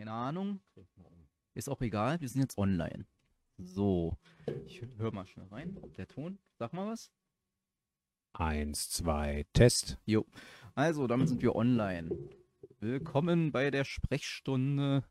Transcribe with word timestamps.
Keine 0.00 0.12
Ahnung. 0.12 0.60
Ist 1.52 1.68
auch 1.68 1.82
egal, 1.82 2.18
wir 2.22 2.28
sind 2.30 2.40
jetzt 2.40 2.56
online. 2.56 3.04
So, 3.58 4.16
ich 4.64 4.80
höre 4.96 5.12
mal 5.12 5.26
schnell 5.26 5.46
rein. 5.48 5.78
Der 5.98 6.08
Ton, 6.08 6.38
sag 6.58 6.72
mal 6.72 6.90
was. 6.90 7.12
Eins, 8.32 8.88
zwei, 8.88 9.44
Test. 9.52 9.98
Jo. 10.06 10.24
Also, 10.74 11.06
damit 11.06 11.28
sind 11.28 11.42
wir 11.42 11.54
online. 11.54 12.08
Willkommen 12.78 13.52
bei 13.52 13.70
der 13.70 13.84
Sprechstunde 13.84 15.04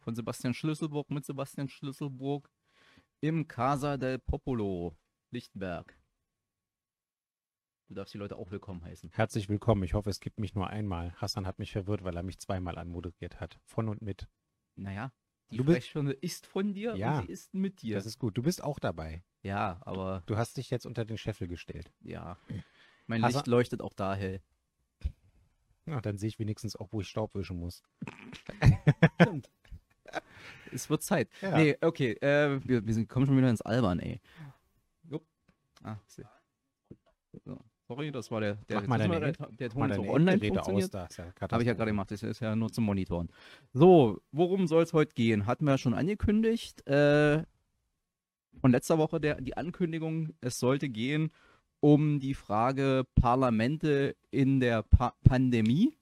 von 0.00 0.16
Sebastian 0.16 0.54
Schlüsselburg 0.54 1.12
mit 1.12 1.24
Sebastian 1.24 1.68
Schlüsselburg 1.68 2.50
im 3.20 3.46
Casa 3.46 3.96
del 3.96 4.18
Popolo, 4.18 4.96
Lichtenberg. 5.30 5.96
Du 7.92 7.96
darfst 7.96 8.14
die 8.14 8.18
Leute 8.18 8.36
auch 8.36 8.50
willkommen 8.50 8.82
heißen. 8.82 9.10
Herzlich 9.12 9.50
willkommen. 9.50 9.82
Ich 9.82 9.92
hoffe, 9.92 10.08
es 10.08 10.20
gibt 10.20 10.40
mich 10.40 10.54
nur 10.54 10.66
einmal. 10.66 11.12
Hassan 11.20 11.46
hat 11.46 11.58
mich 11.58 11.72
verwirrt, 11.72 12.02
weil 12.02 12.16
er 12.16 12.22
mich 12.22 12.38
zweimal 12.38 12.78
anmoderiert 12.78 13.38
hat. 13.38 13.60
Von 13.66 13.90
und 13.90 14.00
mit. 14.00 14.28
Naja, 14.76 15.12
die 15.50 15.56
Du 15.58 15.64
bist- 15.64 15.78
Sprechstunde 15.78 16.12
ist 16.12 16.46
von 16.46 16.72
dir 16.72 16.94
Ja, 16.96 17.18
und 17.20 17.26
sie 17.26 17.32
ist 17.32 17.54
mit 17.54 17.82
dir. 17.82 17.94
Das 17.96 18.06
ist 18.06 18.18
gut. 18.18 18.36
Du 18.36 18.42
bist 18.42 18.62
auch 18.62 18.78
dabei. 18.78 19.22
ja, 19.42 19.80
aber 19.82 20.22
Du 20.26 20.36
hast 20.36 20.56
dich 20.56 20.70
jetzt 20.70 20.86
unter 20.86 21.04
den 21.04 21.18
Scheffel 21.18 21.48
gestellt. 21.48 21.92
ja. 22.00 22.36
Mein 23.08 23.22
Hast 23.22 23.34
Licht 23.34 23.46
leuchtet 23.48 23.82
auch 23.82 23.92
da 23.94 24.14
hell. 24.14 24.40
Na, 25.84 26.00
dann 26.00 26.16
sehe 26.16 26.28
ich 26.28 26.38
wenigstens 26.38 26.76
auch, 26.76 26.92
wo 26.92 27.00
ich 27.00 27.08
Staub 27.08 27.34
wischen 27.34 27.58
muss. 27.58 27.82
Stimmt. 29.20 29.50
es 30.72 30.88
wird 30.88 31.02
Zeit. 31.02 31.28
Ja. 31.40 31.58
Nee, 31.58 31.76
okay, 31.80 32.12
äh, 32.20 32.60
wir, 32.64 32.86
wir 32.86 33.06
kommen 33.06 33.26
schon 33.26 33.36
wieder 33.36 33.50
ins 33.50 33.60
Albern, 33.62 33.98
ey. 33.98 34.20
Jupp. 35.02 35.26
Ah, 35.82 35.96
seh. 36.06 36.22
so. 37.44 37.58
Sorry, 37.92 38.10
das 38.10 38.30
war 38.30 38.40
der, 38.40 38.54
der, 38.70 38.80
Mach 38.80 38.86
mal 38.86 38.98
deine 38.98 39.20
der, 39.20 39.32
der 39.32 39.68
Ton 39.68 39.88
deine 39.88 40.00
auch 40.00 40.14
online 40.14 40.32
Endgeräte 40.32 40.60
aus. 40.60 40.66
funktioniert. 40.66 40.94
Da 40.94 41.04
ist 41.04 41.18
ja 41.18 41.50
Habe 41.50 41.62
ich 41.62 41.66
ja 41.66 41.74
gerade 41.74 41.90
gemacht, 41.90 42.10
das 42.10 42.22
ist 42.22 42.40
ja 42.40 42.56
nur 42.56 42.72
zum 42.72 42.84
Monitoren. 42.84 43.28
So, 43.74 44.22
worum 44.30 44.66
soll 44.66 44.82
es 44.82 44.94
heute 44.94 45.12
gehen? 45.14 45.44
Hatten 45.44 45.66
wir 45.66 45.72
ja 45.72 45.78
schon 45.78 45.92
angekündigt. 45.92 46.86
Äh, 46.86 47.42
von 48.60 48.70
letzter 48.70 48.96
Woche 48.96 49.20
der, 49.20 49.42
die 49.42 49.58
Ankündigung, 49.58 50.30
es 50.40 50.58
sollte 50.58 50.88
gehen 50.88 51.32
um 51.80 52.18
die 52.18 52.34
Frage 52.34 53.04
Parlamente 53.14 54.16
in 54.30 54.60
der 54.60 54.84
pa 54.84 55.14
Pandemie. 55.24 55.92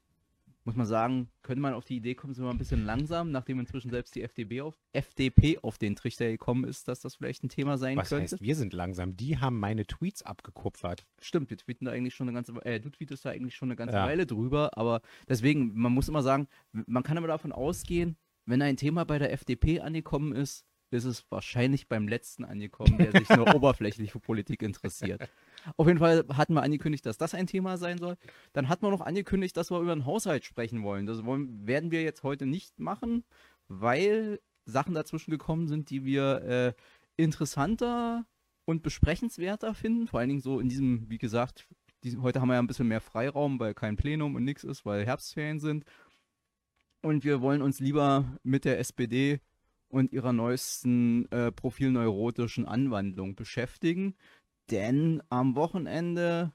Muss 0.64 0.76
man 0.76 0.86
sagen, 0.86 1.30
könnte 1.42 1.62
man 1.62 1.72
auf 1.72 1.86
die 1.86 1.96
Idee 1.96 2.14
kommen, 2.14 2.34
sind 2.34 2.44
wir 2.44 2.50
ein 2.50 2.58
bisschen 2.58 2.84
langsam, 2.84 3.30
nachdem 3.30 3.58
inzwischen 3.60 3.90
selbst 3.90 4.14
die 4.14 4.22
FDP 4.22 4.60
auf, 4.60 4.78
FDP 4.92 5.58
auf 5.62 5.78
den 5.78 5.96
Trichter 5.96 6.28
gekommen 6.28 6.64
ist, 6.64 6.86
dass 6.86 7.00
das 7.00 7.14
vielleicht 7.14 7.42
ein 7.42 7.48
Thema 7.48 7.78
sein 7.78 7.96
Was 7.96 8.10
könnte. 8.10 8.34
heißt, 8.34 8.42
wir 8.42 8.54
sind 8.56 8.74
langsam? 8.74 9.16
Die 9.16 9.38
haben 9.38 9.58
meine 9.58 9.86
Tweets 9.86 10.22
abgekupfert. 10.22 11.06
Stimmt, 11.18 11.48
wir 11.48 11.56
tweeten 11.56 11.86
da 11.86 11.92
eigentlich 11.92 12.14
schon 12.14 12.28
eine 12.28 12.34
ganze 12.34 12.54
Weile, 12.54 12.64
äh, 12.66 12.80
du 12.80 12.90
tweetest 12.90 13.24
da 13.24 13.30
eigentlich 13.30 13.56
schon 13.56 13.68
eine 13.68 13.76
ganze 13.76 13.96
Ja. 13.96 14.04
Weile 14.04 14.26
drüber, 14.26 14.76
aber 14.76 15.00
deswegen, 15.28 15.72
man 15.74 15.92
muss 15.92 16.08
immer 16.08 16.22
sagen, 16.22 16.46
man 16.72 17.02
kann 17.02 17.16
aber 17.16 17.28
davon 17.28 17.52
ausgehen, 17.52 18.16
wenn 18.44 18.60
ein 18.60 18.76
Thema 18.76 19.04
bei 19.04 19.18
der 19.18 19.32
FDP 19.32 19.80
angekommen 19.80 20.34
ist, 20.34 20.66
ist 20.90 21.04
es 21.04 21.24
wahrscheinlich 21.30 21.88
beim 21.88 22.08
letzten 22.08 22.44
angekommen, 22.44 22.98
der 22.98 23.12
sich 23.12 23.28
nur 23.30 23.46
oberflächlich 23.54 24.10
für 24.12 24.20
Politik 24.20 24.62
interessiert. 24.62 25.30
Auf 25.76 25.86
jeden 25.86 25.98
Fall 25.98 26.24
hatten 26.32 26.54
wir 26.54 26.62
angekündigt, 26.62 27.04
dass 27.06 27.18
das 27.18 27.34
ein 27.34 27.46
Thema 27.46 27.76
sein 27.76 27.98
soll. 27.98 28.16
Dann 28.52 28.68
hatten 28.68 28.82
wir 28.82 28.90
noch 28.90 29.00
angekündigt, 29.00 29.56
dass 29.56 29.70
wir 29.70 29.80
über 29.80 29.94
den 29.94 30.06
Haushalt 30.06 30.44
sprechen 30.44 30.82
wollen. 30.82 31.06
Das 31.06 31.24
wollen, 31.24 31.66
werden 31.66 31.90
wir 31.90 32.02
jetzt 32.02 32.22
heute 32.22 32.46
nicht 32.46 32.78
machen, 32.78 33.24
weil 33.68 34.40
Sachen 34.64 34.94
dazwischen 34.94 35.30
gekommen 35.30 35.68
sind, 35.68 35.90
die 35.90 36.04
wir 36.04 36.42
äh, 36.42 36.72
interessanter 37.16 38.26
und 38.64 38.82
besprechenswerter 38.82 39.74
finden. 39.74 40.06
Vor 40.06 40.20
allen 40.20 40.28
Dingen 40.28 40.40
so 40.40 40.60
in 40.60 40.68
diesem, 40.68 41.08
wie 41.10 41.18
gesagt, 41.18 41.66
diesen, 42.04 42.22
heute 42.22 42.40
haben 42.40 42.48
wir 42.48 42.54
ja 42.54 42.60
ein 42.60 42.66
bisschen 42.66 42.88
mehr 42.88 43.00
Freiraum, 43.00 43.58
weil 43.60 43.74
kein 43.74 43.96
Plenum 43.96 44.34
und 44.34 44.44
nichts 44.44 44.64
ist, 44.64 44.86
weil 44.86 45.04
Herbstferien 45.04 45.60
sind. 45.60 45.84
Und 47.02 47.24
wir 47.24 47.40
wollen 47.40 47.62
uns 47.62 47.80
lieber 47.80 48.38
mit 48.42 48.64
der 48.64 48.78
SPD 48.78 49.40
und 49.88 50.12
ihrer 50.12 50.32
neuesten 50.32 51.30
äh, 51.32 51.50
profilneurotischen 51.50 52.66
Anwandlung 52.66 53.34
beschäftigen. 53.34 54.14
Denn 54.70 55.20
am 55.30 55.56
Wochenende 55.56 56.52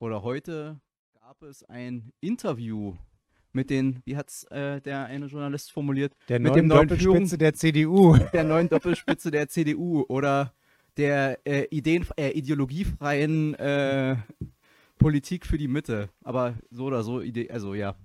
oder 0.00 0.22
heute 0.22 0.80
gab 1.14 1.42
es 1.42 1.62
ein 1.64 2.12
Interview 2.20 2.94
mit 3.52 3.70
den, 3.70 4.02
wie 4.04 4.16
hat 4.16 4.28
es 4.28 4.44
äh, 4.50 4.82
der 4.82 5.06
eine 5.06 5.26
Journalist 5.26 5.72
formuliert, 5.72 6.14
Der 6.28 6.40
Mit 6.40 6.54
neuen 6.56 6.68
Doppelspitze 6.68 7.38
der 7.38 7.54
CDU. 7.54 8.16
der 8.32 8.44
neuen 8.44 8.68
Doppelspitze 8.68 9.30
der 9.30 9.48
CDU 9.48 10.04
oder 10.08 10.52
der 10.98 11.38
äh, 11.46 11.64
Ideen, 11.70 12.06
äh, 12.16 12.30
ideologiefreien 12.30 13.54
äh, 13.54 14.16
Politik 14.98 15.46
für 15.46 15.56
die 15.56 15.68
Mitte. 15.68 16.10
Aber 16.22 16.54
so 16.70 16.84
oder 16.84 17.02
so, 17.02 17.22
Idee, 17.22 17.50
also 17.50 17.74
ja. 17.74 17.96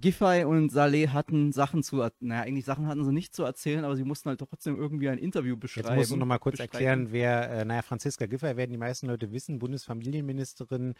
Giffey 0.00 0.44
und 0.44 0.70
Saleh 0.70 1.08
hatten 1.08 1.52
Sachen 1.52 1.82
zu, 1.82 1.96
naja, 2.20 2.42
eigentlich 2.42 2.64
Sachen 2.64 2.86
hatten 2.86 3.04
sie 3.04 3.12
nicht 3.12 3.34
zu 3.34 3.44
erzählen, 3.44 3.84
aber 3.84 3.96
sie 3.96 4.04
mussten 4.04 4.28
halt 4.28 4.40
trotzdem 4.40 4.76
irgendwie 4.76 5.08
ein 5.08 5.18
Interview 5.18 5.56
beschreiben. 5.56 5.88
Jetzt 5.88 5.96
musst 5.96 6.10
du 6.12 6.16
noch 6.16 6.26
mal 6.26 6.38
kurz 6.38 6.58
bestreiten. 6.58 6.74
erklären, 6.74 7.12
wer, 7.12 7.50
äh, 7.50 7.64
naja, 7.64 7.82
Franziska 7.82 8.26
Giffey 8.26 8.56
werden 8.56 8.70
die 8.72 8.78
meisten 8.78 9.06
Leute 9.06 9.32
wissen, 9.32 9.58
Bundesfamilienministerin, 9.58 10.94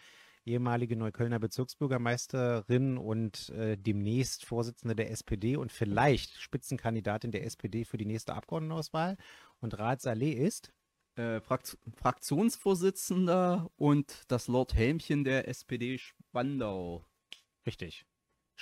ehemalige 0.45 0.95
Neuköllner 0.95 1.39
Bezirksbürgermeisterin 1.39 2.97
und 2.97 3.49
äh, 3.49 3.77
demnächst 3.77 4.45
Vorsitzende 4.45 4.95
der 4.95 5.09
SPD 5.11 5.55
und 5.57 5.71
vielleicht 5.71 6.35
Spitzenkandidatin 6.39 7.31
der 7.31 7.45
SPD 7.45 7.85
für 7.85 7.97
die 7.97 8.05
nächste 8.05 8.35
Abgeordnetenauswahl. 8.35 9.17
Und 9.59 9.77
Raad 9.79 10.01
Saleh 10.01 10.33
ist, 10.33 10.71
Äh, 11.17 11.39
Frakt 11.39 11.77
Fraktionsvorsitzender 11.95 13.69
und 13.77 14.23
das 14.27 14.47
Lord 14.47 14.73
Helmchen 14.75 15.23
der 15.23 15.47
SPD 15.47 15.97
Spandau. 15.97 17.05
richtig, 17.65 18.05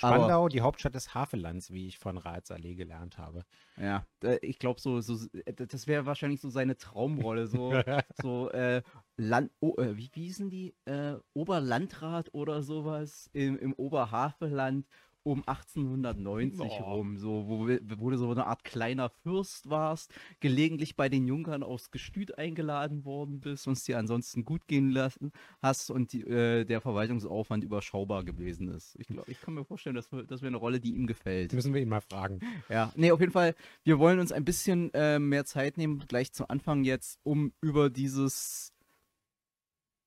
Aber- 0.00 0.16
Spandau, 0.16 0.48
die 0.48 0.60
Hauptstadt 0.60 0.94
des 0.94 1.14
Havellands, 1.14 1.70
wie 1.70 1.86
ich 1.86 1.98
von 1.98 2.18
Raad 2.18 2.46
Saleh 2.46 2.74
gelernt 2.74 3.18
habe. 3.18 3.44
Ja, 3.76 4.04
äh, 4.22 4.38
ich 4.42 4.58
glaube, 4.58 4.80
so, 4.80 5.00
so, 5.00 5.26
äh, 5.44 5.52
das 5.52 5.86
wäre 5.86 6.06
wahrscheinlich 6.06 6.40
so 6.40 6.50
seine 6.50 6.76
Traumrolle. 6.76 7.46
So, 7.46 7.72
so 8.22 8.50
äh, 8.50 8.82
Land, 9.16 9.50
oh, 9.60 9.74
wie, 9.78 10.10
wie 10.12 10.22
hießen 10.22 10.50
die? 10.50 10.74
Äh, 10.84 11.14
Oberlandrat 11.32 12.32
oder 12.34 12.62
sowas 12.62 13.30
im, 13.32 13.58
im 13.58 13.72
Oberhavelland 13.74 14.86
um 15.24 15.42
1890 15.46 16.58
Boah. 16.58 16.82
rum, 16.94 17.16
so, 17.18 17.44
wo, 17.48 17.66
wir- 17.66 17.80
wo 17.98 18.10
du 18.10 18.16
so 18.18 18.30
eine 18.30 18.46
Art 18.46 18.62
kleiner 18.62 19.08
Fürst 19.08 19.68
warst, 19.70 20.12
gelegentlich 20.40 20.96
bei 20.96 21.08
den 21.08 21.26
Junkern 21.26 21.62
aufs 21.62 21.90
Gestüt 21.90 22.38
eingeladen 22.38 23.04
worden 23.04 23.40
bist 23.40 23.66
und 23.66 23.72
es 23.72 23.84
dir 23.84 23.98
ansonsten 23.98 24.44
gut 24.44 24.66
gehen 24.68 24.90
lassen 24.90 25.32
hast 25.62 25.90
und 25.90 26.12
die, 26.12 26.20
äh, 26.22 26.64
der 26.64 26.80
Verwaltungsaufwand 26.80 27.64
überschaubar 27.64 28.22
gewesen 28.22 28.68
ist. 28.68 28.96
Ich 29.00 29.06
glaube, 29.08 29.30
ich 29.30 29.40
kann 29.40 29.54
mir 29.54 29.64
vorstellen, 29.64 29.96
das 29.96 30.12
wär- 30.12 30.24
das 30.24 30.42
wäre 30.42 30.48
eine 30.48 30.58
Rolle, 30.58 30.78
die 30.78 30.94
ihm 30.94 31.06
gefällt. 31.06 31.52
Müssen 31.54 31.72
wir 31.74 31.80
ihn 31.80 31.88
mal 31.88 32.02
fragen. 32.02 32.40
Ja, 32.68 32.92
nee, 32.94 33.10
auf 33.10 33.20
jeden 33.20 33.32
Fall, 33.32 33.54
wir 33.82 33.98
wollen 33.98 34.18
uns 34.20 34.30
ein 34.30 34.44
bisschen 34.44 34.92
äh, 34.92 35.18
mehr 35.18 35.46
Zeit 35.46 35.78
nehmen, 35.78 36.04
gleich 36.06 36.32
zu 36.32 36.48
Anfang 36.50 36.84
jetzt, 36.84 37.18
um 37.22 37.52
über 37.62 37.88
dieses 37.88 38.73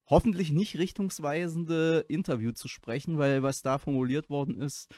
hoffentlich 0.08 0.52
nicht 0.52 0.78
richtungsweisende 0.78 2.06
Interview 2.08 2.52
zu 2.52 2.68
sprechen, 2.68 3.18
weil 3.18 3.44
was 3.44 3.62
da 3.62 3.78
formuliert 3.78 4.30
worden 4.30 4.62
ist, 4.62 4.90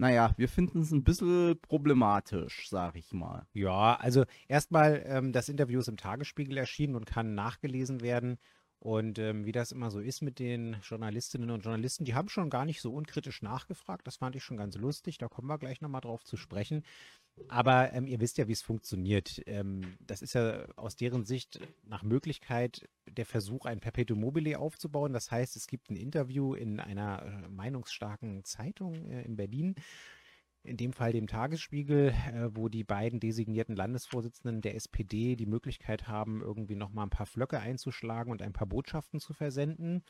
naja, 0.00 0.32
wir 0.38 0.48
finden 0.48 0.80
es 0.80 0.92
ein 0.92 1.04
bisschen 1.04 1.60
problematisch, 1.60 2.70
sag 2.70 2.96
ich 2.96 3.12
mal. 3.12 3.46
Ja, 3.52 3.96
also 3.96 4.24
erstmal, 4.48 5.02
ähm, 5.04 5.32
das 5.32 5.50
Interview 5.50 5.80
ist 5.80 5.88
im 5.88 5.98
Tagesspiegel 5.98 6.56
erschienen 6.56 6.96
und 6.96 7.04
kann 7.04 7.34
nachgelesen 7.34 8.00
werden. 8.00 8.38
Und 8.78 9.18
ähm, 9.18 9.44
wie 9.44 9.52
das 9.52 9.72
immer 9.72 9.90
so 9.90 10.00
ist 10.00 10.22
mit 10.22 10.38
den 10.38 10.78
Journalistinnen 10.82 11.50
und 11.50 11.60
Journalisten, 11.64 12.06
die 12.06 12.14
haben 12.14 12.30
schon 12.30 12.48
gar 12.48 12.64
nicht 12.64 12.80
so 12.80 12.94
unkritisch 12.94 13.42
nachgefragt. 13.42 14.06
Das 14.06 14.16
fand 14.16 14.36
ich 14.36 14.42
schon 14.42 14.56
ganz 14.56 14.74
lustig. 14.74 15.18
Da 15.18 15.28
kommen 15.28 15.48
wir 15.48 15.58
gleich 15.58 15.82
nochmal 15.82 16.00
drauf 16.00 16.24
zu 16.24 16.38
sprechen. 16.38 16.82
Aber 17.48 17.92
ähm, 17.92 18.06
ihr 18.06 18.20
wisst 18.20 18.38
ja, 18.38 18.48
wie 18.48 18.52
es 18.52 18.62
funktioniert. 18.62 19.42
Ähm, 19.46 19.96
das 20.00 20.22
ist 20.22 20.34
ja 20.34 20.64
aus 20.76 20.96
deren 20.96 21.24
Sicht 21.24 21.60
nach 21.84 22.02
Möglichkeit 22.02 22.88
der 23.08 23.26
Versuch, 23.26 23.66
ein 23.66 23.80
Perpetuum 23.80 24.20
mobile 24.20 24.58
aufzubauen. 24.58 25.12
Das 25.12 25.30
heißt, 25.30 25.56
es 25.56 25.66
gibt 25.66 25.90
ein 25.90 25.96
Interview 25.96 26.54
in 26.54 26.80
einer 26.80 27.22
äh, 27.22 27.48
meinungsstarken 27.48 28.44
Zeitung 28.44 29.10
äh, 29.10 29.22
in 29.22 29.36
Berlin 29.36 29.74
in 30.62 30.76
dem 30.76 30.92
Fall 30.92 31.12
dem 31.12 31.26
Tagesspiegel, 31.26 32.08
äh, 32.08 32.48
wo 32.54 32.68
die 32.68 32.84
beiden 32.84 33.20
designierten 33.20 33.76
Landesvorsitzenden 33.76 34.60
der 34.60 34.74
SPD 34.74 35.36
die 35.36 35.46
Möglichkeit 35.46 36.06
haben, 36.06 36.42
irgendwie 36.42 36.76
nochmal 36.76 37.06
ein 37.06 37.10
paar 37.10 37.26
Flöcke 37.26 37.60
einzuschlagen 37.60 38.30
und 38.30 38.42
ein 38.42 38.52
paar 38.52 38.66
Botschaften 38.66 39.20
zu 39.20 39.32
versenden. 39.32 40.02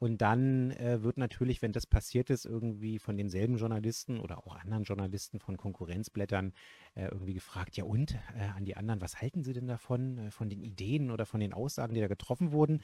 Und 0.00 0.22
dann 0.22 0.70
äh, 0.70 1.02
wird 1.02 1.18
natürlich, 1.18 1.60
wenn 1.60 1.72
das 1.72 1.86
passiert 1.86 2.30
ist, 2.30 2.46
irgendwie 2.46 2.98
von 2.98 3.18
denselben 3.18 3.58
Journalisten 3.58 4.18
oder 4.18 4.38
auch 4.38 4.56
anderen 4.56 4.84
Journalisten 4.84 5.40
von 5.40 5.58
Konkurrenzblättern 5.58 6.54
äh, 6.94 7.08
irgendwie 7.08 7.34
gefragt, 7.34 7.76
ja 7.76 7.84
und 7.84 8.14
äh, 8.34 8.44
an 8.56 8.64
die 8.64 8.78
anderen, 8.78 9.02
was 9.02 9.20
halten 9.20 9.44
sie 9.44 9.52
denn 9.52 9.66
davon, 9.66 10.16
äh, 10.16 10.30
von 10.30 10.48
den 10.48 10.62
Ideen 10.62 11.10
oder 11.10 11.26
von 11.26 11.38
den 11.38 11.52
Aussagen, 11.52 11.92
die 11.92 12.00
da 12.00 12.08
getroffen 12.08 12.50
wurden? 12.50 12.82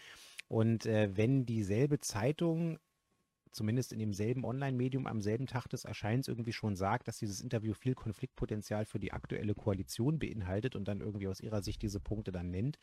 Und 0.49 0.85
äh, 0.85 1.17
wenn 1.17 1.47
dieselbe 1.47 2.01
Zeitung 2.01 2.79
zumindest 3.51 3.95
in 3.95 3.99
demselben 3.99 4.45
Online-Medium 4.45 5.07
am 5.07 5.23
selben 5.23 5.47
Tag 5.47 5.69
des 5.69 5.87
Erscheins 5.87 6.29
irgendwie 6.29 6.53
schon 6.53 6.77
sagt, 6.77 7.09
dass 7.09 7.19
dieses 7.19 7.41
Interview 7.41 7.73
viel 7.73 7.95
Konfliktpotenzial 7.95 8.85
für 8.85 9.01
die 9.01 9.13
aktuelle 9.13 9.55
Koalition 9.55 10.19
beinhaltet 10.19 10.77
und 10.77 10.87
dann 10.87 11.01
irgendwie 11.01 11.29
aus 11.29 11.41
ihrer 11.41 11.63
Sicht 11.63 11.81
diese 11.81 11.99
Punkte 11.99 12.31
dann 12.31 12.51
nennt, 12.51 12.79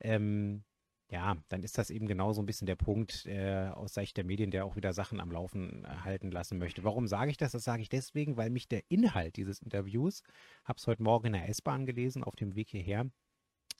ähm, 0.00 0.62
Ja, 1.08 1.36
dann 1.48 1.62
ist 1.62 1.78
das 1.78 1.90
eben 1.90 2.08
genau 2.08 2.32
so 2.32 2.42
ein 2.42 2.46
bisschen 2.46 2.66
der 2.66 2.74
Punkt 2.74 3.26
äh, 3.26 3.68
aus 3.72 3.94
Sicht 3.94 4.16
der 4.16 4.24
Medien, 4.24 4.50
der 4.50 4.64
auch 4.64 4.74
wieder 4.74 4.92
Sachen 4.92 5.20
am 5.20 5.30
Laufen 5.30 5.84
äh, 5.84 5.88
halten 5.88 6.32
lassen 6.32 6.58
möchte. 6.58 6.82
Warum 6.82 7.06
sage 7.06 7.30
ich 7.30 7.36
das? 7.36 7.52
Das 7.52 7.62
sage 7.62 7.82
ich 7.82 7.88
deswegen, 7.88 8.36
weil 8.36 8.50
mich 8.50 8.68
der 8.68 8.82
Inhalt 8.88 9.36
dieses 9.36 9.60
Interviews, 9.60 10.24
habe 10.64 10.78
es 10.78 10.86
heute 10.88 11.04
Morgen 11.04 11.28
in 11.28 11.32
der 11.34 11.48
S-Bahn 11.48 11.86
gelesen, 11.86 12.24
auf 12.24 12.34
dem 12.34 12.56
Weg 12.56 12.70
hierher, 12.70 13.08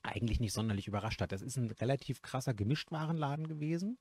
eigentlich 0.05 0.38
nicht 0.38 0.52
sonderlich 0.52 0.87
überrascht 0.87 1.20
hat. 1.20 1.32
Das 1.32 1.43
ist 1.43 1.56
ein 1.56 1.70
relativ 1.73 2.23
krasser 2.23 2.55
Gemischtwarenladen 2.55 3.49
gewesen, 3.49 3.99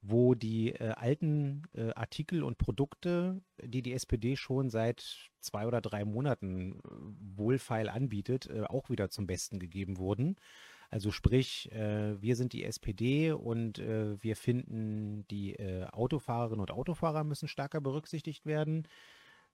wo 0.00 0.36
die 0.36 0.72
äh, 0.72 0.90
alten 0.90 1.64
äh, 1.74 1.90
Artikel 1.94 2.44
und 2.44 2.58
Produkte, 2.58 3.42
die 3.60 3.82
die 3.82 3.92
SPD 3.92 4.36
schon 4.36 4.70
seit 4.70 5.30
zwei 5.40 5.66
oder 5.66 5.80
drei 5.80 6.04
Monaten 6.04 6.74
äh, 6.74 6.78
wohlfeil 7.36 7.88
anbietet, 7.88 8.46
äh, 8.46 8.62
auch 8.62 8.88
wieder 8.88 9.10
zum 9.10 9.26
Besten 9.26 9.58
gegeben 9.58 9.98
wurden. 9.98 10.36
Also 10.90 11.10
sprich, 11.10 11.70
äh, 11.72 12.20
wir 12.20 12.34
sind 12.34 12.54
die 12.54 12.64
SPD 12.64 13.32
und 13.32 13.78
äh, 13.78 14.22
wir 14.22 14.36
finden, 14.36 15.26
die 15.28 15.54
äh, 15.54 15.84
Autofahrerinnen 15.84 16.60
und 16.60 16.70
Autofahrer 16.70 17.24
müssen 17.24 17.46
stärker 17.46 17.80
berücksichtigt 17.80 18.46
werden. 18.46 18.88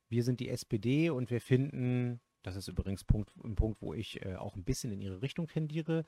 Wir 0.09 0.23
sind 0.23 0.39
die 0.39 0.49
SPD 0.49 1.11
und 1.11 1.31
wir 1.31 1.41
finden, 1.41 2.21
das 2.43 2.55
ist 2.55 2.69
übrigens 2.69 3.03
Punkt, 3.03 3.33
ein 3.43 3.57
Punkt, 3.57 3.83
wo 3.83 3.95
ich 3.95 4.25
äh, 4.25 4.37
auch 4.37 4.55
ein 4.55 4.63
bisschen 4.63 4.93
in 4.93 5.01
ihre 5.01 5.23
Richtung 5.23 5.49
tendiere, 5.49 6.05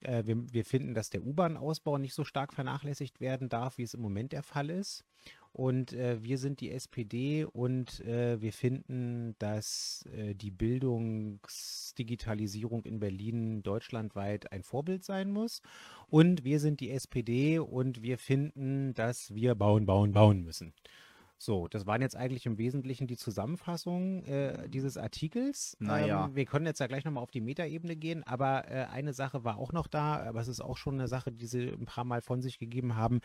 äh, 0.00 0.26
wir, 0.26 0.52
wir 0.52 0.64
finden, 0.64 0.94
dass 0.94 1.10
der 1.10 1.24
U-Bahn-Ausbau 1.24 1.98
nicht 1.98 2.14
so 2.14 2.24
stark 2.24 2.52
vernachlässigt 2.52 3.20
werden 3.20 3.48
darf, 3.48 3.78
wie 3.78 3.82
es 3.82 3.94
im 3.94 4.00
Moment 4.00 4.32
der 4.32 4.42
Fall 4.42 4.70
ist. 4.70 5.04
Und 5.52 5.92
äh, 5.94 6.22
wir 6.22 6.38
sind 6.38 6.60
die 6.60 6.70
SPD 6.70 7.44
und 7.44 7.98
äh, 8.00 8.40
wir 8.40 8.52
finden, 8.52 9.34
dass 9.40 10.04
äh, 10.14 10.32
die 10.34 10.52
Bildungsdigitalisierung 10.52 12.84
in 12.84 13.00
Berlin 13.00 13.64
deutschlandweit 13.64 14.52
ein 14.52 14.62
Vorbild 14.62 15.04
sein 15.04 15.32
muss. 15.32 15.60
Und 16.08 16.44
wir 16.44 16.60
sind 16.60 16.78
die 16.80 16.90
SPD 16.90 17.58
und 17.58 18.02
wir 18.02 18.16
finden, 18.16 18.94
dass 18.94 19.34
wir 19.34 19.56
bauen, 19.56 19.86
bauen, 19.86 20.12
bauen 20.12 20.44
müssen. 20.44 20.72
So, 21.42 21.68
das 21.68 21.86
waren 21.86 22.02
jetzt 22.02 22.16
eigentlich 22.16 22.44
im 22.44 22.58
Wesentlichen 22.58 23.06
die 23.06 23.16
Zusammenfassungen 23.16 24.22
äh, 24.26 24.68
dieses 24.68 24.98
Artikels. 24.98 25.74
Naja. 25.80 26.26
Ähm, 26.26 26.36
wir 26.36 26.44
können 26.44 26.66
jetzt 26.66 26.80
ja 26.80 26.86
gleich 26.86 27.06
nochmal 27.06 27.22
auf 27.22 27.30
die 27.30 27.40
Metaebene 27.40 27.96
gehen, 27.96 28.22
aber 28.24 28.70
äh, 28.70 28.84
eine 28.92 29.14
Sache 29.14 29.42
war 29.42 29.56
auch 29.56 29.72
noch 29.72 29.86
da, 29.86 30.16
aber 30.26 30.40
es 30.40 30.48
ist 30.48 30.60
auch 30.60 30.76
schon 30.76 30.94
eine 30.94 31.08
Sache, 31.08 31.32
die 31.32 31.46
sie 31.46 31.68
ein 31.70 31.86
paar 31.86 32.04
Mal 32.04 32.20
von 32.20 32.42
sich 32.42 32.58
gegeben 32.58 32.94
haben. 32.94 33.20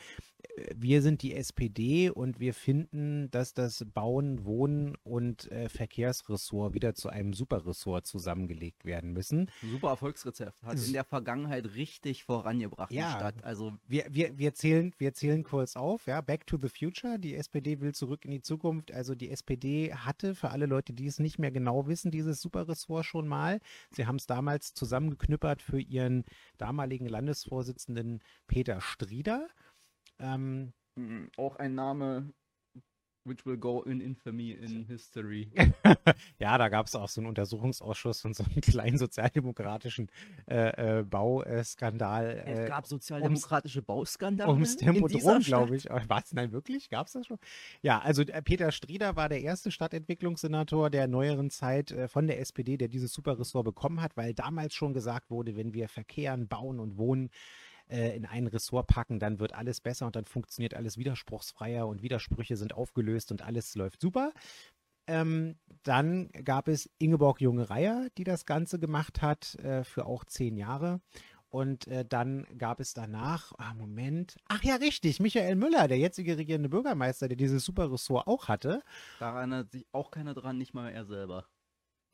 Äh, 0.56 0.74
Wir 0.78 1.02
sind 1.02 1.24
die 1.24 1.36
SPD 1.36 2.10
und 2.10 2.40
wir 2.40 2.54
finden, 2.54 3.30
dass 3.32 3.54
das 3.54 3.84
Bauen, 3.94 4.46
Wohnen 4.46 4.96
und 5.04 5.52
äh, 5.52 5.68
Verkehrsressort 5.68 6.74
wieder 6.74 6.96
zu 6.96 7.10
einem 7.10 7.34
Superressort 7.34 8.08
zusammengelegt 8.08 8.86
werden 8.86 9.12
müssen. 9.12 9.52
Super 9.62 9.90
Erfolgsrezept. 9.90 10.64
Hat 10.64 10.78
in 10.88 10.94
der 10.94 11.04
Vergangenheit 11.04 11.76
richtig 11.76 12.24
vorangebracht, 12.24 12.94
Ja. 12.94 13.08
die 13.12 13.18
Stadt. 13.18 13.44
Also 13.44 13.74
Wir, 13.90 14.06
wir, 14.10 14.38
wir, 14.38 14.54
zählen, 14.54 14.94
wir 15.00 15.14
zählen 15.14 15.44
kurz 15.44 15.76
auf, 15.76 16.08
ja, 16.08 16.22
Back 16.22 16.48
to 16.48 16.58
the 16.62 16.70
Future. 16.70 17.20
Die 17.20 17.36
SPD 17.36 17.82
will 17.82 17.94
zurück 18.06 18.24
in 18.26 18.32
die 18.32 18.42
Zukunft. 18.42 18.92
Also 18.92 19.16
die 19.16 19.32
SPD 19.32 19.94
hatte, 19.94 20.36
für 20.36 20.52
alle 20.52 20.68
Leute, 20.68 20.94
die 20.94 21.08
es 21.08 21.20
nicht 21.20 21.40
mehr 21.40 21.52
genau 21.52 21.88
wissen, 21.88 22.12
dieses 22.12 22.40
Superressort 22.40 23.04
schon 23.04 23.28
mal. 23.28 23.60
Sie 23.90 24.06
haben 24.06 24.18
es 24.18 24.28
damals 24.28 24.74
zusammengeknüppert 24.74 25.64
für 25.64 25.80
ihren 25.80 26.24
damaligen 26.58 27.08
Landesvorsitzenden 27.08 28.22
Peter 28.48 28.80
Strieder. 28.80 29.48
Ähm, 30.20 30.74
mm, 30.96 31.26
auch 31.38 31.56
ein 31.56 31.74
Name, 31.74 32.32
which 33.26 33.46
will 33.46 33.58
go 33.58 33.82
in 33.84 34.00
infamy 34.02 34.52
in 34.52 34.86
history. 34.88 35.52
ja, 36.40 36.58
da 36.58 36.70
gab 36.70 36.88
es 36.88 36.96
auch 36.96 37.10
so 37.10 37.22
einen 37.22 37.28
Untersuchungsausschuss 37.28 38.24
und 38.26 38.36
so 38.36 38.44
einen 38.44 38.62
kleinen 38.62 38.98
sozialdemokratischen 38.98 40.10
äh, 40.50 41.00
äh, 41.00 41.04
Bauskandal. 41.04 42.44
Es 42.46 42.60
Äh, 42.60 42.68
gab 42.68 42.88
sozialdemokratische 42.88 43.82
Bauskandale 43.82 44.52
Ums 44.52 44.76
in 44.76 44.80
dieser 44.80 44.94
Tempodrom, 44.94 45.42
glaube 45.42 45.76
ich. 45.76 45.92
Aber 45.92 46.04
Was? 46.08 46.34
Nein, 46.34 46.52
wirklich? 46.52 46.90
Gab 46.90 47.08
es 47.08 47.14
das 47.14 47.26
schon? 47.26 47.38
Ja, 47.82 48.00
also 48.00 48.22
äh, 48.22 48.42
Peter 48.42 48.72
Strieder 48.72 49.16
war 49.16 49.30
der 49.30 49.42
erste 49.42 49.72
Stadtentwicklungssenator 49.72 50.90
der 50.90 51.08
neueren 51.08 51.50
Zeit 51.50 51.92
äh, 51.92 52.08
von 52.08 52.28
der 52.28 52.40
SPD, 52.40 52.78
der 52.78 52.88
dieses 52.88 53.14
Superressort 53.14 53.66
bekommen 53.66 54.02
hat, 54.02 54.18
weil 54.18 54.34
damals 54.34 54.74
schon 54.74 54.94
gesagt 54.94 55.30
wurde, 55.30 55.56
wenn 55.56 55.74
wir 55.74 55.90
verkehren, 55.90 56.48
bauen 56.48 56.80
und 56.80 56.98
wohnen, 56.98 57.30
äh, 57.90 58.16
in 58.16 58.26
ein 58.26 58.48
Ressort 58.48 58.88
packen, 58.88 59.20
dann 59.20 59.40
wird 59.40 59.54
alles 59.54 59.82
besser 59.82 60.06
und 60.06 60.16
dann 60.16 60.26
funktioniert 60.26 60.74
alles 60.74 60.98
widerspruchsfreier 60.98 61.88
und 61.88 62.02
Widersprüche 62.02 62.58
sind 62.58 62.74
aufgelöst 62.74 63.32
und 63.32 63.42
alles 63.42 63.76
läuft 63.76 64.02
super. 64.02 64.32
Ähm, 65.08 65.58
dann 65.84 66.30
gab 66.44 66.68
es 66.68 66.90
Ingeborg 66.98 67.40
Junge-Reier, 67.40 68.08
die 68.18 68.24
das 68.24 68.46
Ganze 68.46 68.80
gemacht 68.80 69.22
hat, 69.22 69.56
äh, 69.56 69.84
für 69.84 70.06
auch 70.06 70.26
zehn 70.26 70.58
Jahre. 70.58 71.00
Und 71.50 71.88
äh, 71.88 72.04
dann 72.04 72.46
gab 72.58 72.82
es 72.82 72.94
danach, 72.94 73.54
ah, 73.58 73.74
Moment, 73.76 74.36
ach 74.50 74.64
ja, 74.64 74.76
richtig, 74.76 75.22
Michael 75.22 75.56
Müller, 75.56 75.88
der 75.88 75.98
jetzige 75.98 76.38
regierende 76.38 76.68
Bürgermeister, 76.68 77.30
der 77.30 77.38
dieses 77.38 77.64
Superressort 77.64 78.28
auch 78.28 78.50
hatte. 78.50 78.82
Daran 79.20 79.52
erinnert 79.52 79.72
sich 79.72 79.86
auch 79.94 80.12
keiner 80.12 80.34
dran, 80.34 80.58
nicht 80.58 80.74
mal 80.74 80.90
er 80.90 81.06
selber. 81.06 81.46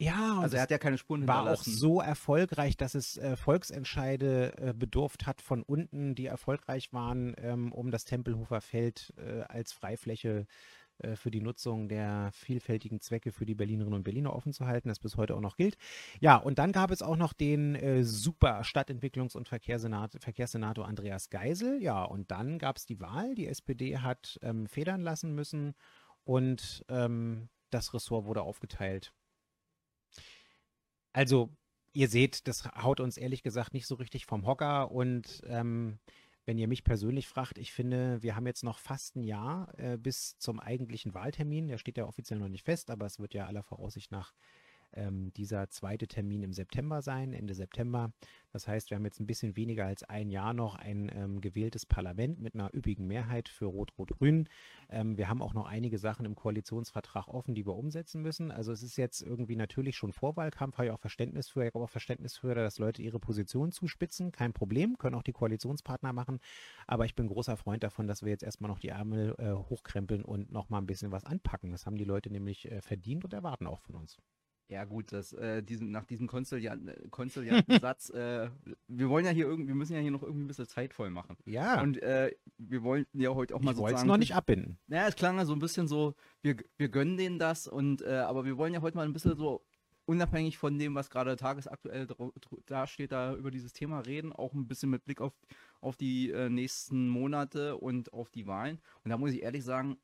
Ja, 0.02 0.40
Also 0.40 0.56
er 0.56 0.64
hat 0.64 0.72
ja 0.72 0.80
keine 0.80 0.98
Spuren 0.98 1.28
war 1.28 1.44
auch 1.44 1.62
hinterlassen. 1.62 1.74
so 1.74 2.02
erfolgreich, 2.02 2.76
dass 2.76 2.96
es 2.96 3.18
äh, 3.18 3.36
Volksentscheide 3.36 4.58
äh, 4.58 4.74
bedurft 4.74 5.28
hat 5.28 5.42
von 5.42 5.62
unten, 5.62 6.16
die 6.16 6.26
erfolgreich 6.26 6.92
waren, 6.92 7.36
ähm, 7.38 7.72
um 7.72 7.92
das 7.92 8.06
Tempelhofer 8.06 8.62
Feld 8.62 9.14
äh, 9.18 9.42
als 9.42 9.74
Freifläche 9.74 10.48
äh, 10.98 11.16
für 11.16 11.30
die 11.30 11.42
Nutzung 11.42 11.88
der 11.88 12.32
vielfältigen 12.34 13.00
Zwecke 13.00 13.32
für 13.32 13.46
die 13.46 13.54
Berlinerinnen 13.54 13.94
und 13.94 14.04
Berliner 14.04 14.34
offen 14.34 14.54
zu 14.54 14.66
halten, 14.66 14.90
das 14.90 14.98
bis 14.98 15.18
heute 15.18 15.36
auch 15.36 15.42
noch 15.42 15.56
gilt. 15.56 15.78
Ja, 16.20 16.38
und 16.38 16.58
dann 16.58 16.72
gab 16.72 16.90
es 16.90 17.04
auch 17.04 17.16
noch 17.16 17.34
den 17.34 17.76
äh, 17.76 18.04
super 18.04 18.64
Stadtentwicklungs- 18.64 19.38
und 19.38 19.48
Verkehrssenat 19.48 20.18
Verkehrssenator 20.20 20.88
Andreas 20.88 21.30
Geisel. 21.30 21.80
Ja, 21.80 22.04
und 22.04 22.32
dann 22.32 22.58
gab 22.58 22.78
es 22.78 22.88
die 22.88 23.00
Wahl. 23.00 23.36
Die 23.36 23.46
SPD 23.46 24.00
hat 24.00 24.40
ähm, 24.42 24.66
federn 24.66 25.02
lassen 25.02 25.36
müssen 25.36 25.76
und 26.24 26.84
ähm, 26.90 27.50
das 27.70 27.94
Ressort 27.94 28.26
wurde 28.26 28.42
aufgeteilt. 28.42 29.14
Also, 31.14 31.56
ihr 31.94 32.08
seht, 32.08 32.48
das 32.48 32.66
haut 32.66 33.00
uns 33.00 33.18
ehrlich 33.18 33.44
gesagt 33.44 33.74
nicht 33.74 33.88
so 33.88 33.96
richtig 33.96 34.26
vom 34.26 34.46
Hocker. 34.46 34.92
Und 34.92 35.42
ähm, 35.46 36.00
wenn 36.46 36.58
ihr 36.58 36.68
mich 36.68 36.84
persönlich 36.84 37.28
fragt, 37.28 37.58
ich 37.58 37.72
finde, 37.72 38.22
wir 38.24 38.36
haben 38.36 38.48
jetzt 38.48 38.64
noch 38.64 38.80
fast 38.80 39.16
ein 39.16 39.24
Jahr 39.24 39.74
äh, 39.78 39.98
bis 39.98 40.38
zum 40.38 40.60
eigentlichen 40.60 41.14
Wahltermin. 41.14 41.68
Der 41.68 41.78
steht 41.78 41.98
ja 41.98 42.06
offiziell 42.06 42.40
noch 42.40 42.50
nicht 42.50 42.66
fest, 42.66 42.90
aber 42.90 43.06
es 43.06 43.20
wird 43.20 43.34
ja 43.34 43.46
aller 43.46 43.64
Voraussicht 43.64 44.12
nach 44.12 44.34
ähm, 44.94 45.32
dieser 45.34 45.70
zweite 45.70 46.08
Termin 46.08 46.44
im 46.44 46.54
September 46.54 47.02
sein, 47.02 47.34
Ende 47.34 47.54
September. 47.54 48.12
Das 48.52 48.68
heißt, 48.68 48.90
wir 48.90 48.98
haben 48.98 49.06
jetzt 49.06 49.20
ein 49.20 49.28
bisschen 49.28 49.56
weniger 49.56 49.86
als 49.86 50.04
ein 50.04 50.30
Jahr 50.30 50.54
noch 50.54 50.76
ein 50.76 51.10
ähm, 51.16 51.42
gewähltes 51.42 51.86
Parlament 51.86 52.40
mit 52.40 52.54
einer 52.54 52.74
üppigen 52.74 53.08
Mehrheit 53.08 53.48
für 53.48 53.66
Rot-Rot-Grün. 53.66 54.50
Ähm, 54.90 55.18
wir 55.18 55.30
haben 55.30 55.42
auch 55.42 55.54
noch 55.54 55.66
einige 55.66 55.98
Sachen 55.98 56.26
im 56.26 56.36
Koalitionsvertrag 56.36 57.28
offen, 57.28 57.56
die 57.56 57.66
wir 57.66 57.76
umsetzen 57.76 58.22
müssen. 58.22 58.52
Also 58.52 58.72
es 58.72 58.84
ist 58.84 58.98
jetzt 58.98 59.22
irgendwie 59.22 59.56
natürlich 59.56 59.96
schon 59.96 60.12
Vorwahlkampf, 60.12 60.78
habe 60.78 60.88
ich 60.88 60.92
auch 60.92 61.00
Verständnis 61.00 61.50
für. 61.50 61.66
Ich 61.66 61.74
habe 61.74 61.84
auch 61.84 61.90
Verständnis 61.90 62.38
für, 62.38 62.54
dass 62.54 62.78
Leute 62.78 63.02
ihre 63.02 63.20
Position 63.20 63.72
zuspitzen. 63.72 64.32
Kein 64.32 64.54
Problem, 64.54 64.98
können 64.98 65.16
auch 65.16 65.24
die 65.24 65.32
Koalitionspartner 65.32 66.12
machen. 66.12 66.40
Aber 66.88 67.06
ich 67.06 67.16
bin 67.16 67.28
großer 67.28 67.56
Freund 67.56 67.84
davon, 67.84 68.08
dass 68.08 68.24
wir 68.24 68.32
jetzt 68.32 68.44
erstmal 68.44 68.70
noch 68.70 68.80
die 68.80 68.90
Ärmel 68.90 69.36
äh, 69.38 69.52
hochkrempeln 69.54 70.26
und 70.26 70.52
noch 70.52 70.70
mal 70.70 70.80
ein 70.80 70.88
bisschen 70.88 71.12
was 71.12 71.24
anpacken. 71.24 71.72
Das 71.72 71.86
haben 71.86 71.98
die 71.98 72.04
Leute 72.04 72.30
nämlich 72.30 72.70
äh, 72.70 72.82
verdient 72.82 73.24
und 73.24 73.34
erwarten 73.34 73.68
auch 73.68 73.80
von 73.80 73.96
uns. 73.96 74.18
Ja 74.72 74.86
gut, 74.86 75.12
das, 75.12 75.34
äh, 75.34 75.62
diesen, 75.62 75.92
nach 75.92 76.06
diesem 76.06 76.28
konzilianten, 76.28 76.88
äh, 76.88 77.08
konzilianten 77.10 77.78
Satz, 77.82 78.10
äh, 78.12 78.50
wir 78.88 79.10
wollen 79.10 79.26
ja 79.26 79.32
hier 79.32 79.46
irgendwie, 79.46 79.68
wir 79.68 79.76
müssen 79.76 79.94
ja 79.94 80.00
hier 80.00 80.12
noch 80.12 80.24
irgendwie 80.24 80.46
ein 80.46 80.48
bisschen 80.48 80.68
Zeit 80.68 80.94
voll 80.94 81.10
machen. 81.10 81.36
Ja, 81.46 81.82
Und 81.82 82.02
äh, 82.02 82.32
wir 82.58 82.82
wollen 82.82 83.06
ja 83.12 83.32
heute 83.32 83.54
auch 83.54 83.60
mal 83.60 83.72
ich 83.72 83.78
sozusagen. 83.78 84.08
noch 84.08 84.16
nicht 84.16 84.34
abbinden. 84.34 84.80
Naja, 84.88 85.10
es 85.10 85.18
klang 85.18 85.38
ja 85.38 85.44
so 85.44 85.52
ein 85.52 85.60
bisschen 85.60 85.90
so, 85.90 86.16
wir, 86.42 86.56
wir 86.78 86.88
gönnen 86.88 87.18
denen 87.18 87.38
das 87.38 87.68
und 87.68 88.02
äh, 88.02 88.20
aber 88.20 88.46
wir 88.46 88.58
wollen 88.58 88.74
ja 88.74 88.82
heute 88.82 88.96
mal 88.96 89.06
ein 89.06 89.12
bisschen 89.12 89.36
so 89.36 89.62
unabhängig 90.06 90.58
von 90.58 90.80
dem, 90.80 90.96
was 90.96 91.10
gerade 91.10 91.36
tagesaktuell 91.36 92.08
dasteht, 92.66 93.12
da 93.12 93.36
über 93.36 93.52
dieses 93.52 93.74
Thema 93.74 94.00
reden, 94.00 94.32
auch 94.32 94.54
ein 94.54 94.70
bisschen 94.70 94.90
mit 94.90 95.04
Blick 95.04 95.20
auf, 95.20 95.34
auf 95.82 95.98
die 95.98 96.32
äh, 96.32 96.50
nächsten 96.50 97.10
Monate 97.10 97.76
und 97.76 98.14
auf 98.14 98.30
die 98.30 98.48
Wahlen. 98.48 98.80
Und 99.04 99.10
da 99.10 99.18
muss 99.18 99.32
ich 99.32 99.44
ehrlich 99.44 99.66
sagen, 99.66 99.98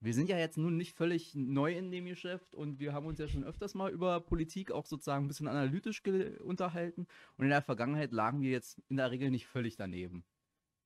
wir 0.00 0.14
sind 0.14 0.28
ja 0.30 0.38
jetzt 0.38 0.56
nun 0.56 0.76
nicht 0.78 0.94
völlig 0.96 1.34
neu 1.34 1.76
in 1.76 1.90
dem 1.90 2.06
Geschäft 2.06 2.54
und 2.54 2.78
wir 2.80 2.94
haben 2.94 3.06
uns 3.06 3.18
ja 3.18 3.28
schon 3.28 3.44
öfters 3.44 3.74
mal 3.74 3.90
über 3.92 4.20
Politik 4.20 4.72
auch 4.72 4.86
sozusagen 4.86 5.24
ein 5.26 5.28
bisschen 5.28 5.46
analytisch 5.48 6.02
unterhalten. 6.40 7.06
Und 7.36 7.44
in 7.44 7.50
der 7.50 7.60
Vergangenheit 7.62 8.10
lagen 8.12 8.40
wir 8.40 8.50
jetzt 8.50 8.80
in 8.88 8.96
der 8.96 9.10
Regel 9.10 9.30
nicht 9.30 9.46
völlig 9.46 9.76
daneben. 9.76 10.24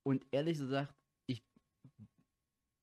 Und 0.03 0.27
ehrlich 0.33 0.59
gesagt, 0.59 0.93
ich, 1.27 1.45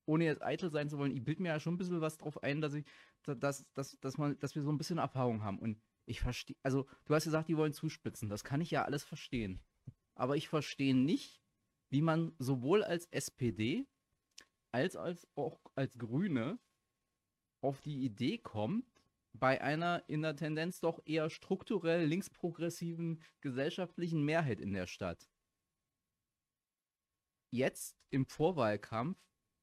ohne 0.06 0.24
jetzt 0.26 0.42
eitel 0.42 0.72
sein 0.72 0.90
zu 0.90 0.98
wollen, 0.98 1.12
ich 1.16 1.24
bilde 1.24 1.42
mir 1.42 1.50
ja 1.50 1.60
schon 1.60 1.74
ein 1.74 1.78
bisschen 1.78 2.00
was 2.02 2.18
drauf 2.18 2.42
ein, 2.44 2.62
dass 2.62 2.74
ich, 2.74 2.86
da- 3.24 3.36
dass, 3.36 3.66
dass, 3.74 4.00
dass, 4.00 4.18
man, 4.18 4.40
dass 4.40 4.56
wir 4.56 4.64
so 4.64 4.72
ein 4.72 4.78
bisschen 4.78 5.00
Erfahrung 5.00 5.44
haben. 5.44 5.60
Und 5.60 5.82
ich 6.06 6.22
verstehe, 6.22 6.56
also 6.64 6.88
du 7.06 7.14
hast 7.14 7.26
gesagt, 7.26 7.50
die 7.50 7.58
wollen 7.58 7.74
zuspitzen. 7.74 8.30
Das 8.30 8.44
kann 8.46 8.62
ich 8.62 8.72
ja 8.72 8.84
alles 8.84 9.04
verstehen. 9.04 9.60
Aber 10.16 10.38
ich 10.38 10.48
verstehe 10.48 10.96
nicht, 10.96 11.42
wie 11.90 12.02
man 12.02 12.34
sowohl 12.40 12.84
als 12.84 13.06
SPD 13.08 13.86
als, 14.72 14.96
als 14.96 15.28
auch 15.36 15.60
als 15.76 15.98
Grüne 15.98 16.60
auf 17.62 17.82
die 17.82 18.04
Idee 18.04 18.38
kommt, 18.38 18.86
bei 19.34 19.62
einer 19.62 20.04
in 20.08 20.22
der 20.22 20.36
Tendenz 20.36 20.80
doch 20.80 21.00
eher 21.06 21.30
strukturell 21.30 22.06
linksprogressiven 22.06 23.22
gesellschaftlichen 23.40 24.24
Mehrheit 24.24 24.60
in 24.60 24.74
der 24.74 24.88
Stadt 24.88 25.30
jetzt 27.52 27.98
im 28.10 28.26
Vorwahlkampf 28.26 29.20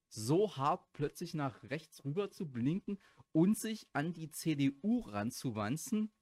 so 0.09 0.57
hart 0.57 0.93
plötzlich 0.93 1.35
nach 1.35 1.63
rechts 1.65 2.05
rüber 2.05 2.31
zu 2.31 2.51
blinken 2.51 2.99
und 3.33 3.59
sich 3.59 3.89
an 3.93 4.15
die 4.15 4.31
CDU 4.31 5.01
ranzuwanzen, 5.01 6.13